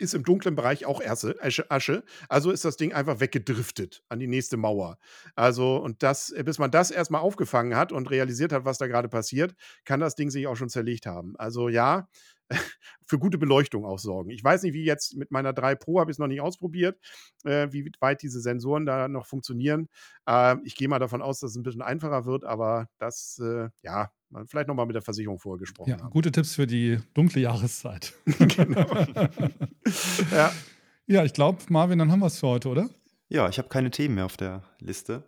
Ist 0.00 0.12
im 0.14 0.24
dunklen 0.24 0.56
Bereich 0.56 0.86
auch 0.86 1.00
Erse, 1.00 1.36
Asche, 1.40 1.70
Asche. 1.70 2.02
Also 2.28 2.50
ist 2.50 2.64
das 2.64 2.76
Ding 2.76 2.92
einfach 2.92 3.20
weggedriftet 3.20 4.02
an 4.08 4.18
die 4.18 4.26
nächste 4.26 4.56
Mauer. 4.56 4.98
Also, 5.36 5.76
und 5.76 6.02
das, 6.02 6.34
bis 6.44 6.58
man 6.58 6.72
das 6.72 6.90
erstmal 6.90 7.20
aufgefangen 7.20 7.76
hat 7.76 7.92
und 7.92 8.10
realisiert 8.10 8.52
hat, 8.52 8.64
was 8.64 8.78
da 8.78 8.88
gerade 8.88 9.08
passiert, 9.08 9.54
kann 9.84 10.00
das 10.00 10.16
Ding 10.16 10.30
sich 10.30 10.48
auch 10.48 10.56
schon 10.56 10.68
zerlegt 10.68 11.06
haben. 11.06 11.36
Also 11.36 11.68
ja, 11.68 12.08
für 13.06 13.18
gute 13.18 13.38
Beleuchtung 13.38 13.84
auch 13.84 13.98
sorgen. 13.98 14.30
Ich 14.30 14.42
weiß 14.42 14.62
nicht, 14.62 14.74
wie 14.74 14.84
jetzt 14.84 15.16
mit 15.16 15.30
meiner 15.30 15.52
3 15.52 15.74
Pro 15.74 16.00
habe 16.00 16.10
ich 16.10 16.16
es 16.16 16.18
noch 16.18 16.26
nicht 16.26 16.40
ausprobiert, 16.40 16.98
äh, 17.44 17.68
wie 17.70 17.90
weit 18.00 18.22
diese 18.22 18.40
Sensoren 18.40 18.86
da 18.86 19.08
noch 19.08 19.26
funktionieren. 19.26 19.88
Äh, 20.26 20.56
ich 20.64 20.74
gehe 20.74 20.88
mal 20.88 20.98
davon 20.98 21.22
aus, 21.22 21.40
dass 21.40 21.52
es 21.52 21.56
ein 21.56 21.62
bisschen 21.62 21.82
einfacher 21.82 22.24
wird, 22.24 22.44
aber 22.44 22.88
das, 22.98 23.40
äh, 23.42 23.68
ja, 23.82 24.10
vielleicht 24.46 24.68
nochmal 24.68 24.86
mit 24.86 24.94
der 24.94 25.02
Versicherung 25.02 25.38
vorher 25.38 25.58
gesprochen. 25.58 25.90
Ja, 25.90 26.00
haben. 26.00 26.10
gute 26.10 26.32
Tipps 26.32 26.54
für 26.54 26.66
die 26.66 26.98
dunkle 27.14 27.40
Jahreszeit. 27.42 28.14
genau. 28.26 28.86
ja. 30.30 30.52
ja, 31.06 31.24
ich 31.24 31.32
glaube, 31.32 31.62
Marvin, 31.68 31.98
dann 31.98 32.10
haben 32.10 32.20
wir 32.20 32.26
es 32.26 32.40
für 32.40 32.48
heute, 32.48 32.68
oder? 32.68 32.88
Ja, 33.28 33.48
ich 33.48 33.58
habe 33.58 33.68
keine 33.68 33.90
Themen 33.90 34.16
mehr 34.16 34.26
auf 34.26 34.36
der 34.36 34.62
Liste. 34.80 35.24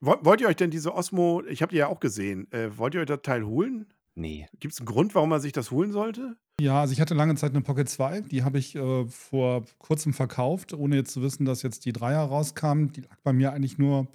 Wollt 0.00 0.42
ihr 0.42 0.48
euch 0.48 0.56
denn 0.56 0.70
diese 0.70 0.94
Osmo, 0.94 1.42
ich 1.48 1.62
habe 1.62 1.70
die 1.70 1.78
ja 1.78 1.86
auch 1.86 2.00
gesehen, 2.00 2.50
äh, 2.52 2.76
wollt 2.76 2.94
ihr 2.94 3.00
euch 3.00 3.06
das 3.06 3.22
Teil 3.22 3.46
holen? 3.46 3.86
Nee. 4.16 4.46
Gibt 4.60 4.74
es 4.74 4.80
einen 4.80 4.86
Grund, 4.86 5.14
warum 5.14 5.30
man 5.30 5.40
sich 5.40 5.52
das 5.52 5.70
holen 5.70 5.92
sollte? 5.92 6.36
Ja, 6.60 6.80
also 6.80 6.92
ich 6.92 7.00
hatte 7.00 7.14
lange 7.14 7.34
Zeit 7.34 7.50
eine 7.50 7.62
Pocket 7.62 7.88
2, 7.88 8.20
die 8.22 8.44
habe 8.44 8.58
ich 8.58 8.76
äh, 8.76 9.06
vor 9.08 9.64
kurzem 9.78 10.12
verkauft, 10.12 10.72
ohne 10.72 10.96
jetzt 10.96 11.12
zu 11.12 11.22
wissen, 11.22 11.44
dass 11.44 11.62
jetzt 11.62 11.84
die 11.84 11.92
Dreier 11.92 12.20
rauskam. 12.20 12.86
Die 12.92 13.00
lag 13.00 13.16
bei 13.24 13.32
mir 13.32 13.52
eigentlich 13.52 13.76
nur 13.76 14.06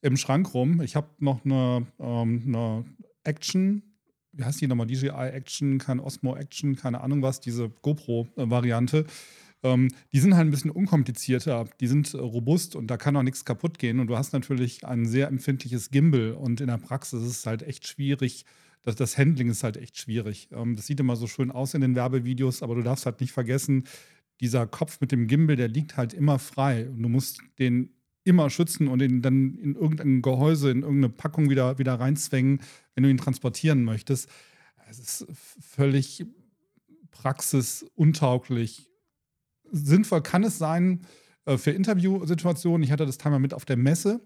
im 0.00 0.16
Schrank 0.16 0.54
rum. 0.54 0.80
Ich 0.80 0.94
habe 0.94 1.08
noch 1.18 1.44
eine, 1.44 1.86
ähm, 1.98 2.42
eine 2.46 2.84
Action, 3.24 3.82
wie 4.32 4.44
heißt 4.44 4.60
die 4.60 4.68
nochmal? 4.68 4.86
DJI 4.86 5.08
Action, 5.08 5.78
kein 5.78 6.00
Osmo 6.00 6.36
Action, 6.36 6.76
keine 6.76 7.00
Ahnung 7.00 7.22
was, 7.22 7.40
diese 7.40 7.68
GoPro-Variante. 7.68 9.06
Ähm, 9.64 9.88
die 10.12 10.20
sind 10.20 10.34
halt 10.34 10.46
ein 10.46 10.50
bisschen 10.50 10.70
unkomplizierter, 10.70 11.66
die 11.80 11.86
sind 11.86 12.14
äh, 12.14 12.18
robust 12.18 12.74
und 12.74 12.88
da 12.88 12.96
kann 12.96 13.16
auch 13.16 13.22
nichts 13.22 13.44
kaputt 13.44 13.78
gehen. 13.78 14.00
Und 14.00 14.06
du 14.06 14.16
hast 14.16 14.32
natürlich 14.32 14.84
ein 14.84 15.06
sehr 15.06 15.28
empfindliches 15.28 15.90
Gimbal 15.90 16.32
und 16.32 16.60
in 16.60 16.68
der 16.68 16.78
Praxis 16.78 17.22
ist 17.22 17.38
es 17.38 17.46
halt 17.46 17.62
echt 17.62 17.86
schwierig, 17.86 18.44
das, 18.82 18.96
das 18.96 19.18
Handling 19.18 19.48
ist 19.48 19.62
halt 19.62 19.76
echt 19.76 19.98
schwierig. 19.98 20.48
Ähm, 20.52 20.76
das 20.76 20.86
sieht 20.86 21.00
immer 21.00 21.16
so 21.16 21.26
schön 21.26 21.50
aus 21.50 21.74
in 21.74 21.80
den 21.80 21.94
Werbevideos, 21.94 22.62
aber 22.62 22.74
du 22.74 22.82
darfst 22.82 23.06
halt 23.06 23.20
nicht 23.20 23.32
vergessen, 23.32 23.84
dieser 24.40 24.66
Kopf 24.66 25.00
mit 25.00 25.12
dem 25.12 25.28
Gimbal, 25.28 25.56
der 25.56 25.68
liegt 25.68 25.96
halt 25.96 26.14
immer 26.14 26.38
frei. 26.38 26.88
Und 26.88 27.02
du 27.02 27.08
musst 27.08 27.40
den 27.58 27.90
immer 28.24 28.50
schützen 28.50 28.88
und 28.88 29.00
ihn 29.02 29.22
dann 29.22 29.54
in 29.56 29.74
irgendein 29.74 30.22
Gehäuse, 30.22 30.70
in 30.70 30.82
irgendeine 30.82 31.10
Packung 31.10 31.50
wieder, 31.50 31.78
wieder 31.78 31.94
reinzwängen, 31.94 32.60
wenn 32.94 33.04
du 33.04 33.10
ihn 33.10 33.18
transportieren 33.18 33.84
möchtest. 33.84 34.28
Es 34.88 34.98
ist 34.98 35.26
völlig 35.60 36.24
praxisuntauglich. 37.10 38.88
Sinnvoll 39.70 40.22
kann 40.22 40.44
es 40.44 40.58
sein 40.58 41.06
äh, 41.44 41.56
für 41.56 41.70
Interviewsituationen. 41.70 42.82
Ich 42.82 42.92
hatte 42.92 43.06
das 43.06 43.18
Timer 43.18 43.38
mit 43.38 43.54
auf 43.54 43.64
der 43.64 43.76
Messe 43.76 44.20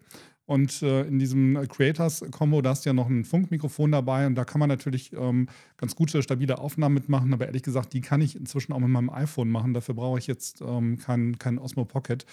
und 0.47 0.81
äh, 0.83 1.03
in 1.03 1.19
diesem 1.19 1.67
Creators-Combo, 1.69 2.63
da 2.63 2.71
hast 2.71 2.85
du 2.85 2.91
ja 2.91 2.95
noch 2.95 3.09
ein 3.09 3.25
Funkmikrofon 3.25 3.91
dabei 3.91 4.27
und 4.29 4.37
da 4.37 4.45
kann 4.45 4.61
man 4.61 4.69
natürlich 4.69 5.13
ähm, 5.13 5.49
ganz 5.77 5.97
gute, 5.97 6.23
stabile 6.23 6.59
Aufnahmen 6.59 6.95
mitmachen. 6.95 7.33
Aber 7.33 7.47
ehrlich 7.47 7.65
gesagt, 7.65 7.93
die 7.93 8.01
kann 8.01 8.21
ich 8.21 8.37
inzwischen 8.37 8.73
auch 8.73 8.79
mit 8.79 8.89
meinem 8.89 9.11
iPhone 9.11 9.51
machen. 9.51 9.75
Dafür 9.75 9.97
brauche 9.97 10.21
ich 10.21 10.29
jetzt 10.29 10.61
ähm, 10.61 10.99
keinen 10.99 11.39
kein 11.41 11.59
Osmo 11.59 11.85
Pocket. 11.85 12.27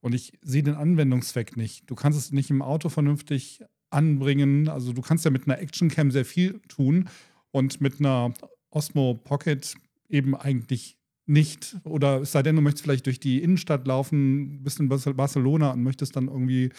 Und 0.00 0.14
ich 0.14 0.32
sehe 0.42 0.62
den 0.62 0.76
Anwendungszweck 0.76 1.58
nicht. 1.58 1.90
Du 1.90 1.94
kannst 1.94 2.18
es 2.18 2.32
nicht 2.32 2.48
im 2.48 2.62
Auto 2.62 2.88
vernünftig 2.88 3.62
anbringen. 3.90 4.68
Also 4.68 4.94
du 4.94 5.02
kannst 5.02 5.26
ja 5.26 5.30
mit 5.30 5.46
einer 5.46 5.58
Actioncam 5.58 6.10
sehr 6.10 6.24
viel 6.24 6.60
tun 6.68 7.10
und 7.50 7.82
mit 7.82 8.00
einer 8.00 8.32
Osmo 8.70 9.14
Pocket 9.14 9.74
eben 10.08 10.34
eigentlich 10.34 10.96
nicht. 11.26 11.76
Oder 11.84 12.22
es 12.22 12.32
sei 12.32 12.42
denn, 12.42 12.56
du 12.56 12.62
möchtest 12.62 12.84
vielleicht 12.84 13.04
durch 13.04 13.20
die 13.20 13.42
Innenstadt 13.42 13.86
laufen, 13.86 14.62
bist 14.62 14.80
in 14.80 14.88
Barcelona 14.88 15.72
und 15.72 15.82
möchtest 15.82 16.16
dann 16.16 16.28
irgendwie 16.28 16.70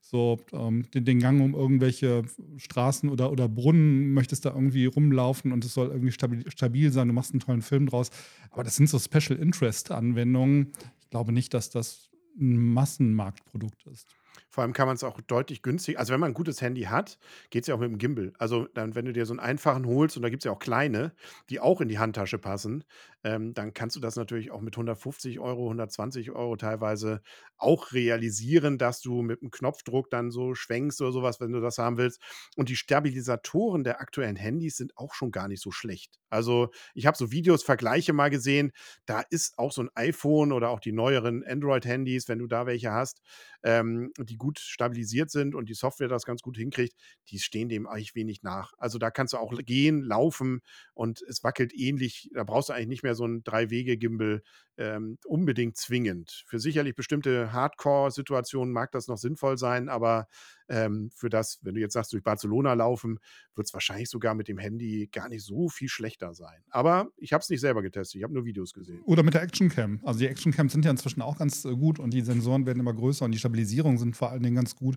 so 0.00 0.38
ähm, 0.52 0.90
den, 0.92 1.04
den, 1.04 1.18
Gang 1.18 1.40
um 1.40 1.54
irgendwelche 1.54 2.22
Straßen 2.56 3.10
oder, 3.10 3.30
oder 3.30 3.48
Brunnen, 3.48 4.14
möchtest 4.14 4.44
da 4.44 4.50
irgendwie 4.50 4.86
rumlaufen 4.86 5.52
und 5.52 5.64
es 5.64 5.74
soll 5.74 5.88
irgendwie 5.88 6.12
stabil, 6.12 6.44
stabil 6.50 6.92
sein, 6.92 7.08
du 7.08 7.14
machst 7.14 7.32
einen 7.32 7.40
tollen 7.40 7.62
Film 7.62 7.86
draus. 7.86 8.10
Aber 8.50 8.64
das 8.64 8.76
sind 8.76 8.88
so 8.88 8.98
Special 8.98 9.38
Interest 9.38 9.90
Anwendungen. 9.90 10.72
Ich 11.00 11.10
glaube 11.10 11.32
nicht, 11.32 11.52
dass 11.54 11.70
das 11.70 12.10
ein 12.40 12.72
Massenmarktprodukt 12.72 13.86
ist. 13.86 14.14
Vor 14.48 14.62
allem 14.62 14.72
kann 14.72 14.86
man 14.86 14.94
es 14.94 15.04
auch 15.04 15.20
deutlich 15.20 15.62
günstig 15.62 15.98
also, 15.98 16.12
wenn 16.12 16.20
man 16.20 16.30
'n 16.30 16.34
gutes 16.34 16.62
Handy 16.62 16.82
hat, 16.82 17.18
geht 17.50 17.64
es 17.64 17.68
ja 17.68 17.74
auch 17.74 17.80
mit 17.80 17.90
dem 17.90 17.98
Gimbal. 17.98 18.32
Also, 18.38 18.66
dann 18.74 18.94
wenn 18.94 19.04
du 19.04 19.12
dir 19.12 19.26
so 19.26 19.34
'n 19.34 19.40
einfachen 19.40 19.86
holst 19.86 20.16
und 20.16 20.22
da 20.22 20.30
gibt's 20.30 20.44
ja 20.44 20.52
auch 20.52 20.58
kleine, 20.58 21.12
die 21.50 21.60
auch 21.60 21.80
in 21.80 21.88
die 21.88 21.98
Handtasche 21.98 22.38
passen, 22.38 22.84
ähm, 23.24 23.54
dann 23.54 23.74
kannst 23.74 23.96
du 23.96 24.00
das 24.00 24.16
natürlich 24.16 24.50
auch 24.50 24.60
mit 24.60 24.76
150 24.76 25.38
€, 25.40 25.68
120 25.70 26.30
€ 26.30 26.56
teilweise 26.56 27.20
auch 27.56 27.92
realisieren, 27.92 28.78
dass 28.78 29.00
du 29.00 29.22
mit 29.22 29.42
'm 29.42 29.50
Knopfdruck 29.50 30.10
dann 30.10 30.30
so 30.30 30.54
schwenkst 30.54 31.00
oder 31.02 31.12
so 31.12 31.22
was, 31.22 31.40
wenn 31.40 31.52
du 31.52 31.60
das 31.60 31.78
haben 31.78 31.96
willst. 31.98 32.20
Und 32.56 32.68
die 32.68 32.76
Stabilisatoren 32.76 33.84
der 33.84 34.00
aktuellen 34.00 34.36
Handys 34.36 34.76
sind 34.76 34.96
auch 34.96 35.14
schon 35.14 35.30
gar 35.32 35.48
nicht 35.48 35.62
so 35.62 35.70
schlecht. 35.72 36.18
Also, 36.30 36.70
ich 36.94 37.06
habe 37.06 37.16
so 37.16 37.32
Videos, 37.32 37.62
Vergleiche 37.64 38.12
mal 38.12 38.28
gesehen, 38.30 38.72
da 39.06 39.22
ist 39.30 39.58
auch 39.58 39.72
so 39.72 39.82
'n 39.82 39.90
iPhone 39.94 40.52
oder 40.52 40.70
auch 40.70 40.80
die 40.80 40.92
neueren 40.92 41.44
Android-Handys, 41.44 42.28
wenn 42.28 42.38
du 42.38 42.46
da 42.46 42.66
welche 42.66 42.92
hast, 42.92 43.20
ähm, 43.64 44.12
die 44.18 44.36
gut 44.36 44.58
stabilisiert 44.60 45.30
sind 45.30 45.54
und 45.54 45.68
die 45.68 45.74
Software 45.74 46.08
das 46.08 46.24
ganz 46.24 46.42
gut 46.42 46.56
hinkriegt, 46.56 46.94
die 47.30 47.38
stehen 47.40 47.68
dem 47.68 47.86
eigentlich 47.86 48.14
wenig 48.14 48.42
nach. 48.42 48.72
Also, 48.78 48.98
da 48.98 49.10
kannst 49.10 49.32
du 49.34 49.38
auch 49.38 49.52
gehen, 49.64 50.02
laufen 50.02 50.60
und 50.94 51.22
es 51.22 51.42
wackelt 51.44 51.72
ähnlich. 51.74 52.30
Da 52.34 52.44
brauchst 52.44 52.68
du 52.68 52.72
eigentlich 52.74 52.88
nicht 52.88 53.02
mehr 53.02 53.07
so 53.14 53.24
'n 53.24 53.42
Drei-Wege-Gimbal, 53.44 54.42
ähm, 54.76 55.18
unbedingt 55.26 55.76
zwingend. 55.76 56.44
Für 56.46 56.58
sicherlich 56.60 56.94
bestimmte 56.94 57.52
Hardcore-Situationen 57.52 58.72
mag 58.72 58.92
das 58.92 59.08
noch 59.08 59.18
sinnvoll 59.18 59.58
sein, 59.58 59.88
aber, 59.88 60.28
ähm, 60.68 61.10
für 61.14 61.28
das 61.30 61.58
wenn 61.62 61.74
du 61.74 61.80
jetzt 61.80 61.94
sagst, 61.94 62.12
durch 62.12 62.22
Barcelona 62.22 62.74
laufen, 62.74 63.18
wird's 63.54 63.74
wahrscheinlich 63.74 64.08
sogar 64.10 64.34
mit 64.34 64.48
dem 64.48 64.58
Handy 64.58 65.08
gar 65.12 65.28
nicht 65.28 65.44
so 65.44 65.68
viel 65.68 65.88
schlechter 65.88 66.34
sein. 66.34 66.62
Aber 66.70 67.08
ich 67.16 67.32
habe 67.32 67.42
es 67.42 67.48
nicht 67.50 67.60
selber 67.60 67.82
getestet, 67.82 68.16
ich 68.16 68.22
habe 68.24 68.34
nur 68.34 68.44
Videos 68.44 68.72
gesehen. 68.72 69.04
Oder 69.04 69.22
mit 69.22 69.34
der 69.34 69.42
Actioncam. 69.42 70.00
Also, 70.04 70.20
die 70.20 70.26
Actioncams 70.26 70.72
sind 70.72 70.84
ja 70.84 70.90
inzwischen 70.90 71.22
auch 71.22 71.38
ganz, 71.38 71.64
äh, 71.64 71.70
gut 71.74 71.98
und 71.98 72.12
die 72.12 72.20
Sensoren 72.22 72.66
werden 72.66 72.80
immer 72.80 72.94
größer 72.94 73.24
und 73.24 73.32
die 73.32 73.38
Stabilisierungen 73.38 73.98
sind 73.98 74.16
vor 74.16 74.30
allen 74.30 74.42
Dingen 74.42 74.56
ganz 74.56 74.76
gut. 74.76 74.96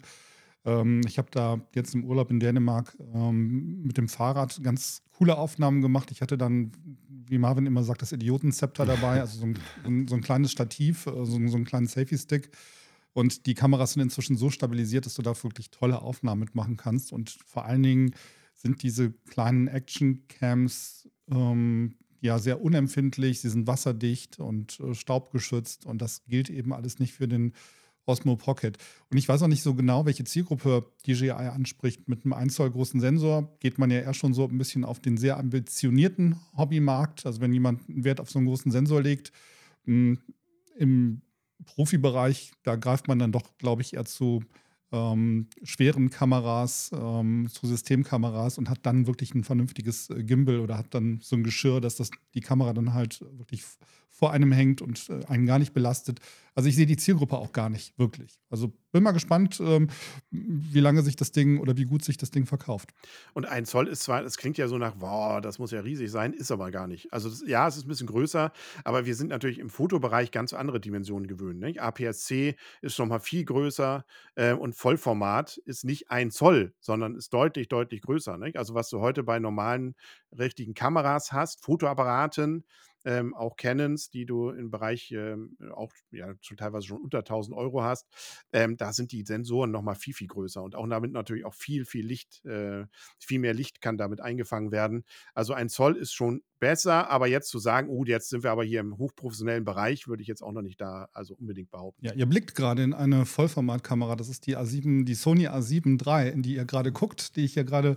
Ähm, 0.65 1.01
ich 1.07 1.17
habe 1.17 1.29
da 1.31 1.61
jetzt 1.73 1.93
im 1.95 2.03
Urlaub 2.05 2.29
in 2.31 2.39
Dänemark, 2.39 2.95
ähm, 3.13 3.81
mit 3.83 3.97
dem 3.97 4.07
Fahrrad 4.07 4.61
ganz 4.63 5.01
coole 5.17 5.37
Aufnahmen 5.37 5.81
gemacht. 5.81 6.11
Ich 6.11 6.21
hatte 6.21 6.37
dann, 6.37 6.71
wie 7.09 7.37
Marvin 7.37 7.65
immer 7.65 7.83
sagt, 7.83 8.01
das 8.01 8.11
Idiotenzepter 8.11 8.85
dabei, 8.85 9.21
also 9.21 9.39
so 9.39 9.45
'n 9.45 10.07
so 10.07 10.15
'n 10.15 10.21
kleines 10.21 10.51
Stativ, 10.51 11.07
äh, 11.07 11.11
so 11.25 11.25
so 11.47 11.57
'n 11.57 11.65
kleinen 11.65 11.87
Selfie-Stick. 11.87 12.51
Und 13.13 13.45
die 13.45 13.55
Kameras 13.55 13.93
sind 13.93 14.03
inzwischen 14.03 14.37
so 14.37 14.49
stabilisiert, 14.49 15.05
dass 15.05 15.15
du 15.15 15.21
da 15.21 15.33
wirklich 15.43 15.69
tolle 15.71 16.01
Aufnahmen 16.01 16.39
mit 16.41 16.55
machen 16.55 16.77
kannst. 16.77 17.11
Und 17.11 17.29
vor 17.45 17.65
allen 17.65 17.83
Dingen 17.83 18.11
sind 18.55 18.83
diese 18.83 19.11
kleinen 19.11 19.67
Actioncams, 19.67 21.09
ähm, 21.29 21.95
ja 22.21 22.37
sehr 22.39 22.61
unempfindlich, 22.61 23.41
sie 23.41 23.49
sind 23.49 23.67
wasserdicht 23.67 24.39
und, 24.39 24.79
äh, 24.79 24.93
staubgeschützt 24.93 25.85
und 25.87 26.01
das 26.01 26.23
gilt 26.25 26.49
eben 26.51 26.71
alles 26.73 26.99
nicht 26.99 27.13
für 27.13 27.27
den 27.27 27.53
Osmo 28.11 28.35
Pocket. 28.35 28.77
Und 29.09 29.17
ich 29.17 29.27
weiß 29.29 29.41
auch 29.43 29.47
nicht 29.47 29.63
so 29.63 29.73
genau, 29.75 30.05
welche 30.05 30.23
Zielgruppe 30.25 30.85
DJI 31.07 31.31
anspricht. 31.31 32.07
Mit 32.09 32.25
'nem 32.25 32.33
1 32.33 32.49
Zoll 32.49 32.71
großen 32.71 32.99
Sensor 32.99 33.49
geht 33.59 33.79
man 33.79 33.91
ja 33.91 33.99
eher 34.01 34.13
schon 34.13 34.33
so 34.33 34.45
'n 34.45 34.57
bisschen 34.57 34.85
auf 34.85 34.99
den 34.99 35.17
sehr 35.17 35.37
ambitionierten 35.39 36.35
Hobbymarkt. 36.57 37.25
Also, 37.25 37.41
wenn 37.41 37.53
jemand 37.53 37.87
'n 37.89 38.03
Wert 38.03 38.19
auf 38.21 38.29
so 38.31 38.39
'n 38.39 38.45
großen 38.45 38.71
Sensor 38.71 39.01
legt. 39.01 39.31
Hm, 39.85 40.19
im 40.77 41.21
Profibereich, 41.65 42.51
da 42.63 42.75
greift 42.77 43.07
man 43.07 43.19
dann 43.19 43.31
doch, 43.31 43.57
glaube 43.59 43.81
ich, 43.83 43.93
eher 43.95 44.05
zu, 44.05 44.43
ähm, 44.93 45.47
schweren 45.63 46.09
Kameras, 46.09 46.91
ähm, 46.93 47.47
zu 47.51 47.67
Systemkameras 47.67 48.57
und 48.57 48.69
hat 48.69 48.79
dann 48.85 49.07
wirklich 49.07 49.33
'n 49.35 49.43
vernünftiges, 49.45 50.09
äh, 50.11 50.23
Gimbal 50.23 50.59
oder 50.59 50.77
hat 50.77 50.93
dann 50.95 51.19
so 51.21 51.35
'n 51.37 51.43
Geschirr, 51.43 51.81
dass 51.81 51.95
das 51.97 52.11
die 52.35 52.41
Kamera 52.41 52.73
dann 52.73 52.93
halt 52.93 53.21
wirklich 53.37 53.63
vor 54.21 54.31
einem 54.33 54.51
hängt 54.53 54.83
und, 54.83 55.09
äh, 55.09 55.25
einen 55.27 55.47
gar 55.47 55.59
nicht 55.59 55.73
belastet. 55.73 56.19
Also, 56.55 56.69
ich 56.69 56.75
sehe 56.77 56.85
die 56.85 56.97
Zielgruppe 56.97 57.37
auch 57.39 57.53
gar 57.53 57.69
nicht 57.71 57.97
wirklich. 57.99 58.39
Also, 58.51 58.71
bin 58.91 59.03
mal 59.03 59.13
gespannt, 59.13 59.59
ähm, 59.61 59.89
wie 60.31 60.79
lange 60.79 61.01
sich 61.01 61.15
das 61.17 61.31
Ding 61.31 61.59
oder 61.59 61.75
wie 61.77 61.85
gut 61.85 62.03
sich 62.05 62.17
das 62.17 62.29
Ding 62.31 62.45
verkauft. 62.45 62.91
Und 63.35 63.45
1 63.45 63.65
Zoll 63.65 63.87
ist 63.87 64.03
zwar 64.03 64.23
es 64.25 64.37
klingt 64.37 64.57
ja 64.57 64.67
so 64.67 64.77
nach: 64.77 64.95
„Boah, 64.95 65.39
das 65.41 65.57
muss 65.59 65.71
ja 65.71 65.79
riesig 65.79 66.11
sein“, 66.11 66.33
ist 66.33 66.51
aber 66.51 66.69
gar 66.71 66.87
nicht. 66.87 67.13
Also, 67.13 67.29
das 67.29 67.43
ja, 67.47 67.67
es 67.67 67.77
ist 67.77 67.85
'n 67.85 67.87
bisschen 67.87 68.07
größer, 68.07 68.51
aber 68.83 69.05
wir 69.05 69.15
sind 69.15 69.29
natürlich 69.29 69.59
im 69.59 69.69
Fotobereich 69.69 70.31
ganz 70.31 70.53
andere 70.53 70.79
Dimensionen 70.81 71.27
gewöhnt, 71.27 71.59
nicht? 71.59 71.81
APS-C 71.81 72.55
ist 72.81 72.99
noch 72.99 73.05
mal 73.07 73.19
viel 73.19 73.45
größer, 73.45 74.05
äh, 74.35 74.53
und 74.53 74.75
Vollformat 74.75 75.57
ist 75.65 75.85
nicht 75.85 76.11
1 76.11 76.31
Zoll, 76.31 76.73
sondern 76.81 77.15
ist 77.15 77.33
deutlich, 77.33 77.69
deutlich 77.69 78.01
größer, 78.01 78.37
nicht? 78.37 78.57
Also, 78.57 78.73
was 78.73 78.89
du 78.89 78.99
heute 78.99 79.23
bei 79.23 79.39
normalen 79.39 79.95
richtigen 80.37 80.73
Kameras 80.73 81.31
hast, 81.31 81.63
Fotoapparaten, 81.63 82.65
ähm, 83.05 83.33
auch 83.33 83.55
Canons, 83.57 84.09
die 84.09 84.25
du 84.25 84.49
im 84.49 84.71
Bereich, 84.71 85.11
ähm, 85.11 85.57
auch 85.73 85.91
ja, 86.11 86.33
schon 86.41 86.57
teilweise 86.57 86.87
schon 86.87 87.01
unter 87.01 87.23
1.000 87.23 87.55
€ 87.55 87.81
hast, 87.83 88.07
ähm, 88.53 88.77
da 88.77 88.93
sind 88.93 89.11
die 89.11 89.23
Sensoren 89.25 89.71
noch 89.71 89.81
mal 89.81 89.95
viel, 89.95 90.13
viel 90.13 90.27
größer 90.27 90.61
und 90.63 90.75
auch 90.75 90.87
damit 90.87 91.11
natürlich 91.11 91.45
auch 91.45 91.53
viel, 91.55 91.85
viel 91.85 92.05
Licht 92.05 92.43
äh, 92.45 92.85
viel 93.19 93.39
mehr 93.39 93.53
Licht 93.53 93.81
kann 93.81 93.97
damit 93.97 94.21
eingefangen 94.21 94.71
werden. 94.71 95.03
Also, 95.33 95.53
1 95.53 95.73
Zoll 95.73 95.95
ist 95.97 96.13
schon 96.13 96.43
besser, 96.59 97.09
aber 97.09 97.27
jetzt 97.27 97.49
zu 97.49 97.59
sagen: 97.59 97.89
„Oh, 97.89 98.03
jetzt 98.05 98.29
sind 98.29 98.43
wir 98.43 98.51
aber 98.51 98.63
hier 98.63 98.79
im 98.81 98.97
hochprofessionellen 98.97 99.65
Bereich“, 99.65 100.07
würde 100.07 100.21
ich 100.21 100.27
jetzt 100.27 100.41
auch 100.43 100.51
noch 100.51 100.61
nicht 100.61 100.79
da 100.81 101.07
also, 101.13 101.35
unbedingt 101.35 101.71
behaupten. 101.71 102.05
Ja, 102.05 102.13
ihr 102.13 102.25
blickt 102.25 102.55
grade 102.55 102.81
in 102.81 102.93
eine 102.95 103.25
Vollformatkamera. 103.27 104.15
Das 104.15 104.27
ist 104.27 104.47
die 104.47 104.57
A7 104.57 105.05
die 105.05 105.13
Sony 105.13 105.47
A7 105.47 105.97
III, 105.97 106.31
in 106.31 106.41
die 106.41 106.55
ihr 106.55 106.65
grade 106.65 106.91
guckt, 106.91 107.35
die 107.35 107.45
ich 107.45 107.53
hier 107.53 107.63
grade 107.63 107.95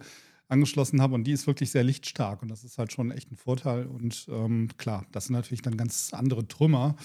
angeschlossen 0.48 1.00
habe 1.02 1.14
und 1.14 1.24
die 1.24 1.32
ist 1.32 1.46
wirklich 1.46 1.70
sehr 1.70 1.84
lichtstark 1.84 2.42
und 2.42 2.50
das 2.50 2.64
ist 2.64 2.78
halt 2.78 2.92
schon 2.92 3.10
echt 3.10 3.30
'n 3.32 3.36
Vorteil 3.36 3.86
und, 3.86 4.26
ähm, 4.30 4.68
klar, 4.78 5.06
das 5.12 5.26
sind 5.26 5.34
natürlich 5.34 5.62
dann 5.62 5.76
ganz 5.76 6.12
andere 6.14 6.46
Trümmer. 6.48 6.96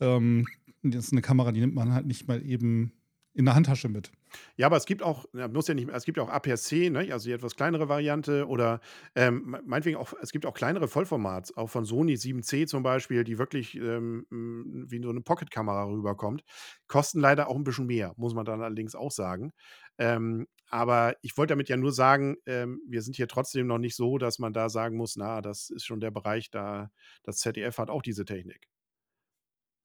Ähm, 0.00 0.46
das 0.82 1.06
ist 1.06 1.12
'ne 1.14 1.22
Kamera, 1.22 1.52
die 1.52 1.60
nimmt 1.60 1.74
man 1.74 1.92
halt 1.94 2.06
nicht 2.06 2.28
mal 2.28 2.44
eben 2.46 2.92
in 3.34 3.46
der 3.46 3.54
Handtasche 3.56 3.88
mit. 3.90 4.12
Ja, 4.58 4.66
aber 4.66 4.76
es 4.76 4.84
gibt 4.84 5.02
auch 5.02 5.24
muss 5.52 5.66
ja 5.68 5.74
nicht 5.74 5.88
es 5.88 6.04
gibt 6.04 6.18
ja 6.18 6.22
auch 6.24 6.28
APS-C, 6.28 6.90
ne, 6.90 7.10
also 7.12 7.26
die 7.28 7.32
etwas 7.32 7.56
kleinere 7.56 7.88
Variante 7.88 8.46
oder, 8.46 8.80
ähm, 9.14 9.42
mei 9.46 9.60
meinetwegen 9.64 9.96
auch 9.96 10.12
es 10.20 10.30
gibt 10.30 10.44
auch 10.44 10.52
kleinere 10.54 10.88
Vollformats, 10.88 11.56
auch 11.56 11.68
von 11.70 11.84
Sony 11.86 12.16
7C 12.16 12.66
zum 12.66 12.82
Beispiel, 12.82 13.24
die 13.24 13.38
wirklich, 13.38 13.74
ähm, 13.76 14.26
hm, 14.30 14.86
wie 14.90 15.02
so 15.02 15.10
'ne 15.10 15.22
Pocketkamera 15.22 15.84
rüberkommt. 15.84 16.42
Kosten 16.86 17.20
leider 17.20 17.48
auch 17.48 17.56
'n 17.56 17.64
bisschen 17.64 17.86
mehr, 17.86 18.12
muss 18.18 18.34
man 18.34 18.44
dann 18.44 18.60
allerdings 18.62 18.94
auch 18.94 19.10
sagen. 19.10 19.52
Ähm, 19.98 20.46
aber 20.68 21.16
ich 21.22 21.36
wollte 21.36 21.52
damit 21.52 21.68
ja 21.68 21.76
nur 21.76 21.92
sagen, 21.92 22.36
ähm, 22.46 22.80
wir 22.88 23.02
sind 23.02 23.16
hier 23.16 23.28
trotzdem 23.28 23.66
noch 23.66 23.78
nicht 23.78 23.96
so, 23.96 24.18
dass 24.18 24.38
man 24.38 24.52
da 24.52 24.68
sagen 24.70 24.96
muss: 24.96 25.16
„Na, 25.16 25.40
das 25.42 25.70
ist 25.70 25.84
schon 25.84 26.00
der 26.00 26.10
Bereich, 26.10 26.50
da 26.50 26.90
das 27.24 27.38
ZDF 27.38 27.78
hat 27.78 27.90
auch 27.90 28.02
diese 28.02 28.24
Technik.“ 28.24 28.66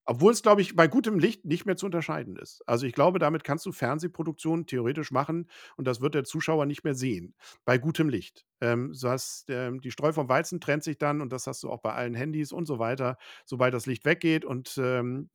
Obwohl 0.06 0.32
es, 0.32 0.42
glaube 0.42 0.62
ich, 0.62 0.76
bei 0.76 0.88
gutem 0.88 1.20
Licht 1.20 1.44
nicht 1.46 1.66
mehr 1.66 1.76
zu 1.76 1.86
unterscheiden 1.86 2.36
ist. 2.38 2.62
Also, 2.66 2.86
ich 2.88 2.94
glaube, 2.94 3.20
damit 3.20 3.44
kannst 3.44 3.66
du 3.66 3.72
Fernsehproduktionen 3.72 4.66
theoretisch 4.66 5.12
machen 5.12 5.50
und 5.76 5.86
das 5.86 6.00
wird 6.02 6.16
der 6.16 6.24
Zuschauer 6.24 6.66
nicht 6.66 6.84
mehr 6.86 6.96
sehen, 6.96 7.36
bei 7.66 7.78
gutem 7.78 8.08
Licht. 8.10 8.47
Ähm, 8.62 8.94
so 8.94 9.10
hast 9.10 9.46
ähm, 9.50 9.82
die 9.82 9.92
Spreu 9.92 10.12
vom 10.14 10.30
Weizen 10.30 10.60
trennt 10.62 10.84
sich 10.84 10.98
dann 10.98 11.22
und 11.22 11.32
das 11.34 11.48
hast 11.48 11.64
du 11.64 11.70
auch 11.70 11.82
bei 11.82 11.94
allen 11.94 12.16
Handys 12.16 12.52
und 12.52 12.66
so 12.66 12.80
weiter, 12.80 13.18
sobald 13.46 13.74
das 13.74 13.86
Licht 13.86 14.06
weggeht 14.06 14.46
und, 14.46 14.78
ähm, 14.78 15.30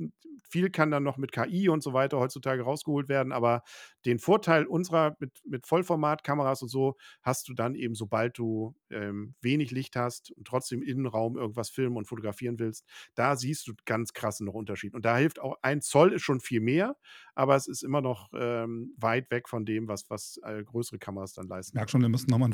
viel 0.49 0.71
kann 0.71 0.91
dann 0.91 1.03
noch 1.03 1.17
mit 1.19 1.33
KI 1.33 1.69
und 1.69 1.83
so 1.83 1.93
weiter 1.93 2.19
heutzutage 2.19 2.63
rausgeholt 2.63 3.09
werden, 3.09 3.33
aber 3.33 3.63
den 4.07 4.19
Vorteil 4.19 4.67
unserer 4.67 5.17
mit 5.21 5.33
mit 5.45 5.67
Vollformatkameras 5.67 6.63
und 6.63 6.69
so 6.69 6.97
hast 7.23 7.49
du 7.49 7.55
dann 7.55 7.75
eben, 7.75 7.95
sobald 7.95 8.39
du, 8.39 8.75
ähm, 8.91 9.35
wenig 9.41 9.71
Licht 9.71 9.97
hast 9.97 10.31
und 10.33 10.47
trotzdem 10.47 10.83
im 10.83 10.89
Innenraum 10.89 11.37
irgendwas 11.37 11.71
filmen 11.71 11.97
und 11.97 12.07
fotografieren 12.07 12.59
willst. 12.59 12.87
Da 13.15 13.37
siehst 13.37 13.67
du 13.69 13.73
ganz 13.85 14.13
krassen 14.13 14.49
Unterschied. 14.49 14.95
Und 14.95 15.05
da 15.05 15.17
hilft 15.17 15.39
auch 15.41 15.57
1 15.63 15.81
Zoll 15.89 16.13
ist 16.13 16.23
schon 16.23 16.41
viel 16.41 16.61
mehr, 16.61 16.97
aber 17.35 17.57
es 17.57 17.67
ist 17.69 17.83
immer 17.83 18.01
noch, 18.01 18.31
ähm, 18.35 18.95
weit 18.99 19.31
weg 19.31 19.49
von 19.49 19.65
dem, 19.65 19.89
was 19.89 20.11
was, 20.11 20.39
äh, 20.45 20.63
größere 20.65 20.99
Kameras 20.99 21.33
dann 21.35 21.49
leisten. 21.49 21.73
Ich 21.73 21.75
merke 21.75 21.91
schon, 21.91 22.03
wir 22.03 22.09
müssen 22.11 22.29
noch 22.31 22.37
mal 22.39 22.45
'n 22.47 22.53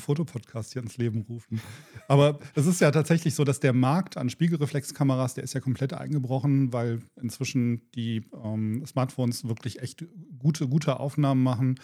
Fotopodcast 0.63 0.73
hier 0.73 0.83
ins 0.83 0.97
Leben 0.99 1.23
rufen. 1.29 1.61
Aber 2.09 2.39
es 2.55 2.67
ist 2.67 2.81
ja 2.81 2.91
tatsächlich 2.91 3.35
so, 3.35 3.45
dass 3.45 3.61
der 3.61 3.73
Markt 3.73 4.17
an 4.17 4.31
Spiegelreflexkameras, 4.31 5.35
der 5.35 5.45
ist 5.45 5.55
ja 5.55 5.61
komplett 5.61 5.93
eingebrochen, 5.95 6.73
weil 6.73 7.01
inzwischen 7.21 7.83
die, 7.95 8.23
ähm, 8.45 8.85
Smartphones 8.87 9.47
wirklich 9.49 9.81
echt 9.83 10.05
gute 10.39 10.69
gute 10.69 11.01
Aufnahmen 11.01 11.43
machen. 11.43 11.81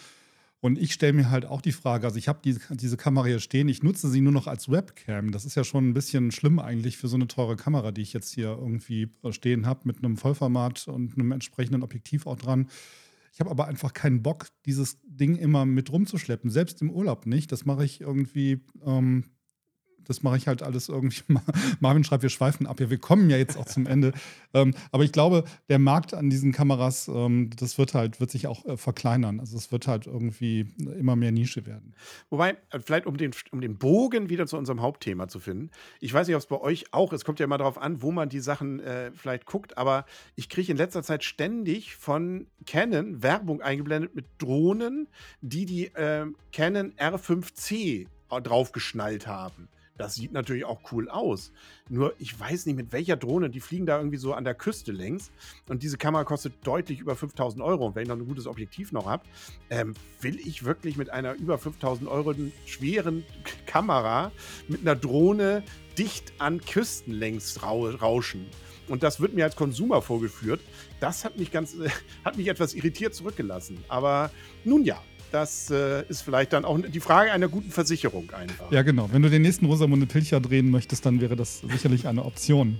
Und 0.61 0.79
ich 0.79 0.93
stelle 0.93 1.13
mir 1.13 1.29
halt 1.29 1.45
auch 1.45 1.61
die 1.61 1.71
Frage 1.73 2.07
also, 2.07 2.17
ich 2.17 2.27
habe 2.27 2.39
diese 2.43 2.59
diese 2.75 2.97
Kamera 2.97 3.25
hier 3.27 3.39
stehen, 3.39 3.67
ich 3.69 3.83
nutze 3.83 4.09
sie 4.09 4.21
nur 4.21 4.31
noch 4.33 4.47
als 4.47 4.69
Webcam. 4.71 5.31
Das 5.31 5.45
ist 5.45 5.55
ja 5.55 5.63
schon 5.63 5.89
'n 5.91 5.93
bisschen 5.93 6.31
schlimm 6.31 6.59
eigentlich 6.59 6.97
für 6.97 7.07
so 7.07 7.17
'ne 7.17 7.27
teure 7.27 7.55
Kamera, 7.55 7.91
die 7.91 8.01
ich 8.01 8.13
jetzt 8.13 8.33
hier 8.33 8.49
irgendwie, 8.59 9.09
stehen 9.31 9.67
habe 9.67 9.81
mit 9.85 10.01
'nem 10.01 10.17
Vollformat 10.17 10.87
und 10.87 11.17
'nem 11.17 11.31
entsprechenden 11.31 11.83
Objektiv 11.83 12.25
auch 12.27 12.37
dran. 12.37 12.67
Ich 13.35 13.41
habe 13.41 13.51
aber 13.51 13.67
einfach 13.67 13.91
keinen 13.91 14.23
Bock, 14.23 14.47
dieses 14.65 14.97
Ding 15.03 15.35
immer 15.35 15.65
mit 15.65 15.91
rumzuschleppen, 15.91 16.49
selbst 16.49 16.81
im 16.81 16.89
Urlaub 16.89 17.25
nicht. 17.25 17.51
Das 17.51 17.65
mache 17.65 17.83
ich 17.83 17.99
irgendwie, 17.99 18.61
ähm, 18.85 19.25
das 20.07 20.23
mache 20.23 20.37
ich 20.37 20.47
halt 20.47 20.63
alles 20.63 20.89
irgendwie. 20.89 21.21
Marvin 21.79 22.03
schreibt, 22.03 22.23
wir 22.23 22.29
schweifen 22.29 22.67
ab. 22.67 22.79
Ja, 22.79 22.89
wir 22.89 22.97
kommen 22.97 23.29
ja 23.29 23.37
jetzt 23.37 23.57
auch 23.57 23.65
zum 23.65 23.85
Ende. 23.85 24.13
ähm, 24.53 24.73
aber 24.91 25.03
ich 25.03 25.11
glaube, 25.11 25.43
der 25.69 25.79
Markt 25.79 26.13
an 26.13 26.29
diesen 26.29 26.51
Kameras, 26.51 27.07
ähm, 27.07 27.49
das 27.55 27.77
wird 27.77 27.93
halt, 27.93 28.19
wird 28.19 28.31
sich 28.31 28.47
auch 28.47 28.65
äh, 28.65 28.77
verkleinern. 28.77 29.39
Also 29.39 29.57
es 29.57 29.71
wird 29.71 29.87
halt 29.87 30.07
irgendwie 30.07 30.73
immer 30.97 31.15
mehr 31.15 31.31
Nische 31.31 31.65
werden. 31.65 31.93
Wobei, 32.29 32.57
äh, 32.69 32.79
vielleicht 32.79 33.05
um 33.05 33.17
den, 33.17 33.31
um 33.51 33.61
den 33.61 33.77
Bogen 33.77 34.29
wieder 34.29 34.47
zu 34.47 34.57
unserem 34.57 34.81
Hauptthema 34.81 35.27
zu 35.27 35.39
finden. 35.39 35.71
Ich 35.99 36.13
weiß 36.13 36.27
nicht, 36.27 36.35
ob 36.35 36.41
es 36.41 36.47
bei 36.47 36.59
euch 36.59 36.85
auch, 36.91 37.13
es 37.13 37.25
kommt 37.25 37.39
ja 37.39 37.45
immer 37.45 37.57
darauf 37.57 37.77
an, 37.77 38.01
wo 38.01 38.11
man 38.11 38.29
die 38.29 38.39
Sachen 38.39 38.79
äh, 38.79 39.11
vielleicht 39.13 39.45
guckt, 39.45 39.77
aber 39.77 40.05
ich 40.35 40.49
kriege 40.49 40.71
in 40.71 40.77
letzter 40.77 41.03
Zeit 41.03 41.23
ständig 41.23 41.95
von 41.95 42.47
Canon 42.65 43.21
Werbung 43.23 43.61
eingeblendet 43.61 44.15
mit 44.15 44.25
Drohnen, 44.37 45.07
die 45.41 45.65
die 45.65 45.85
äh, 45.87 46.25
Canon 46.51 46.93
R5C 46.93 48.07
draufgeschnallt 48.29 49.27
haben. 49.27 49.69
Das 49.97 50.15
sieht 50.15 50.33
natürlich 50.33 50.65
auch 50.65 50.91
cool 50.91 51.09
aus. 51.09 51.51
Nur 51.89 52.13
ich 52.19 52.37
weiß 52.37 52.65
nicht, 52.65 52.75
mit 52.75 52.91
welcher 52.91 53.15
Drohne. 53.15 53.49
Die 53.49 53.61
fliegen 53.61 53.85
da 53.85 53.97
irgendwie 53.97 54.17
so 54.17 54.33
an 54.33 54.43
der 54.43 54.53
Küste 54.53 54.91
längs. 54.91 55.31
Und 55.69 55.83
diese 55.83 55.97
Kamera 55.97 56.23
kostet 56.25 56.53
deutlich 56.63 56.99
über 56.99 57.15
5000 57.15 57.63
Euro. 57.63 57.87
Und 57.87 57.95
wenn 57.95 58.03
ich 58.03 58.09
noch 58.09 58.17
ein 58.17 58.25
gutes 58.25 58.47
Objektiv 58.47 58.91
noch 58.91 59.05
habe, 59.05 59.23
ähm, 59.69 59.93
will 60.19 60.39
ich 60.39 60.65
wirklich 60.65 60.97
mit 60.97 61.09
einer 61.09 61.33
über 61.35 61.57
5000 61.57 62.09
Euro 62.09 62.33
schweren 62.65 63.23
Kamera 63.65 64.31
mit 64.67 64.81
einer 64.81 64.95
Drohne 64.95 65.63
dicht 65.97 66.33
an 66.39 66.59
Küsten 66.59 67.13
längs 67.13 67.63
rauschen. 67.63 68.47
Und 68.87 69.01
das 69.01 69.19
wird 69.19 69.33
mir 69.33 69.45
als 69.45 69.55
Konsumer 69.55 70.01
vorgeführt. 70.01 70.61
Das 70.99 71.25
hat 71.25 71.37
mich 71.37 71.51
ganz, 71.51 71.75
hat 72.25 72.37
mich 72.37 72.47
etwas 72.47 72.73
irritiert 72.73 73.15
zurückgelassen. 73.15 73.83
Aber 73.87 74.29
nun 74.63 74.83
ja, 74.83 75.01
das 75.35 75.69
äh, 75.69 76.05
ist 76.07 76.21
vielleicht 76.21 76.53
dann 76.53 76.63
auch 76.63 76.79
die 76.79 77.01
Frage 77.01 77.33
einer 77.33 77.49
guten 77.49 77.69
Versicherung 77.69 78.31
einfach. 78.31 78.71
Ja, 78.71 78.83
genau. 78.83 79.09
Wenn 79.11 79.21
du 79.21 79.29
den 79.29 79.41
nächsten 79.41 79.65
Rosamunde 79.65 80.05
Pilcher 80.05 80.39
drehen 80.39 80.71
möchtest, 80.71 81.05
dann 81.05 81.19
wäre 81.19 81.35
das 81.35 81.59
sicherlich 81.59 82.07
eine 82.07 82.23
Option. 82.23 82.79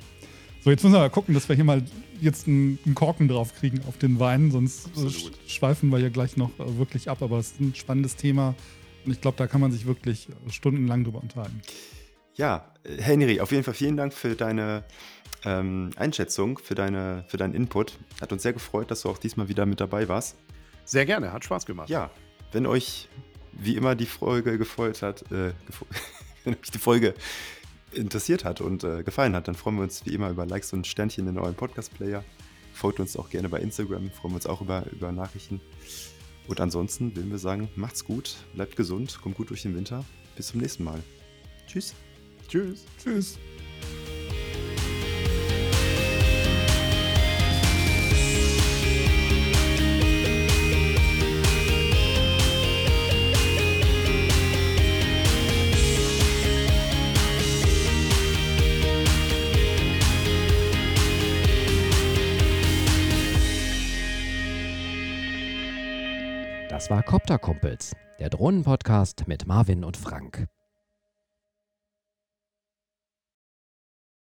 So, 0.63 0.71
jetzt 0.71 0.81
müssen 0.81 0.93
wir 0.93 0.99
mal 0.99 1.09
gucken, 1.09 1.33
dass 1.33 1.49
wir 1.49 1.55
hier 1.57 1.65
mal 1.65 1.83
jetzt 2.21 2.47
einen, 2.47 2.79
Korken 2.95 3.27
drauf 3.27 3.53
kriegen 3.55 3.81
auf 3.89 3.97
den 3.97 4.21
Wein, 4.21 4.51
sonst 4.51 4.87
Absolut. 4.87 5.33
schweifen 5.47 5.89
wir 5.89 5.99
ja 5.99 6.07
gleich 6.07 6.37
noch 6.37 6.49
äh, 6.57 6.77
wirklich 6.77 7.09
ab. 7.09 7.21
Aber 7.21 7.39
es 7.39 7.51
ist 7.51 7.59
ein 7.59 7.75
spannendes 7.75 8.15
Thema 8.15 8.55
und 9.05 9.11
ich 9.11 9.19
glaube, 9.19 9.35
da 9.37 9.47
kann 9.47 9.59
man 9.59 9.73
sich 9.73 9.85
wirklich 9.85 10.29
stundenlang 10.49 11.03
drüber 11.03 11.21
unterhalten. 11.21 11.61
Ja, 12.35 12.71
Henry, 12.97 13.41
auf 13.41 13.51
jeden 13.51 13.65
Fall 13.65 13.73
vielen 13.73 13.97
Dank 13.97 14.13
für 14.13 14.33
deine 14.35 14.85
ähm, 15.43 15.89
Einschätzung, 15.97 16.57
für, 16.57 16.73
deine, 16.73 17.25
für 17.27 17.35
deinen 17.35 17.53
Input. 17.53 17.97
Hat 18.21 18.31
uns 18.31 18.43
sehr 18.43 18.53
gefreut, 18.53 18.91
dass 18.91 19.01
du 19.01 19.09
auch 19.09 19.17
diesmal 19.17 19.49
wieder 19.49 19.65
mit 19.65 19.81
dabei 19.81 20.07
warst. 20.07 20.37
Sehr 20.85 21.05
gerne, 21.05 21.33
hat 21.33 21.43
Spaß 21.43 21.65
gemacht. 21.65 21.89
Ja, 21.89 22.11
wenn 22.51 22.65
euch 22.65 23.09
wie 23.51 23.75
immer 23.75 23.95
die 23.95 24.05
Folge 24.05 24.57
gefreut 24.57 25.01
hat, 25.01 25.23
äh, 25.31 25.53
wenn 26.43 26.53
euch 26.53 26.71
die 26.71 26.79
Folge 26.79 27.13
interessiert 27.91 28.43
hat 28.43 28.61
und 28.61 28.83
äh, 28.83 29.03
gefallen 29.03 29.35
hat, 29.35 29.47
dann 29.47 29.55
freuen 29.55 29.77
wir 29.77 29.83
uns 29.83 30.05
wie 30.05 30.13
immer 30.13 30.29
über 30.29 30.45
Likes 30.45 30.73
und 30.73 30.85
Sternchen 30.85 31.27
in 31.27 31.37
eurem 31.37 31.55
Podcast-Player. 31.55 32.23
Folgt 32.73 32.99
uns 32.99 33.15
auch 33.15 33.29
gerne 33.29 33.47
bei 33.47 33.59
Instagram, 33.59 34.11
freuen 34.11 34.33
wir 34.33 34.35
uns 34.35 34.47
auch 34.47 34.61
über, 34.61 34.85
über 34.91 35.11
Nachrichten. 35.11 35.61
Und 36.47 36.59
ansonsten 36.59 37.15
würden 37.15 37.31
wir 37.31 37.39
sagen, 37.39 37.69
macht's 37.75 38.03
gut, 38.03 38.35
bleibt 38.53 38.75
gesund, 38.75 39.19
kommt 39.21 39.35
gut 39.35 39.49
durch 39.49 39.63
den 39.63 39.75
Winter. 39.75 40.03
Bis 40.35 40.47
zum 40.47 40.59
nächsten 40.59 40.83
Mal. 40.83 41.01
Tschüss. 41.67 41.95
Tschüss. 42.47 42.85
Tschüss. 43.01 43.39
Das 66.85 66.91
war 66.91 67.01
Copter 67.01 67.39
Kumpels, 67.39 67.95
der 68.19 68.29
Drohnenpodcast 68.29 69.27
mit 69.27 69.47
Marvin 69.47 69.83
und 69.83 69.97
Frank. 69.97 70.45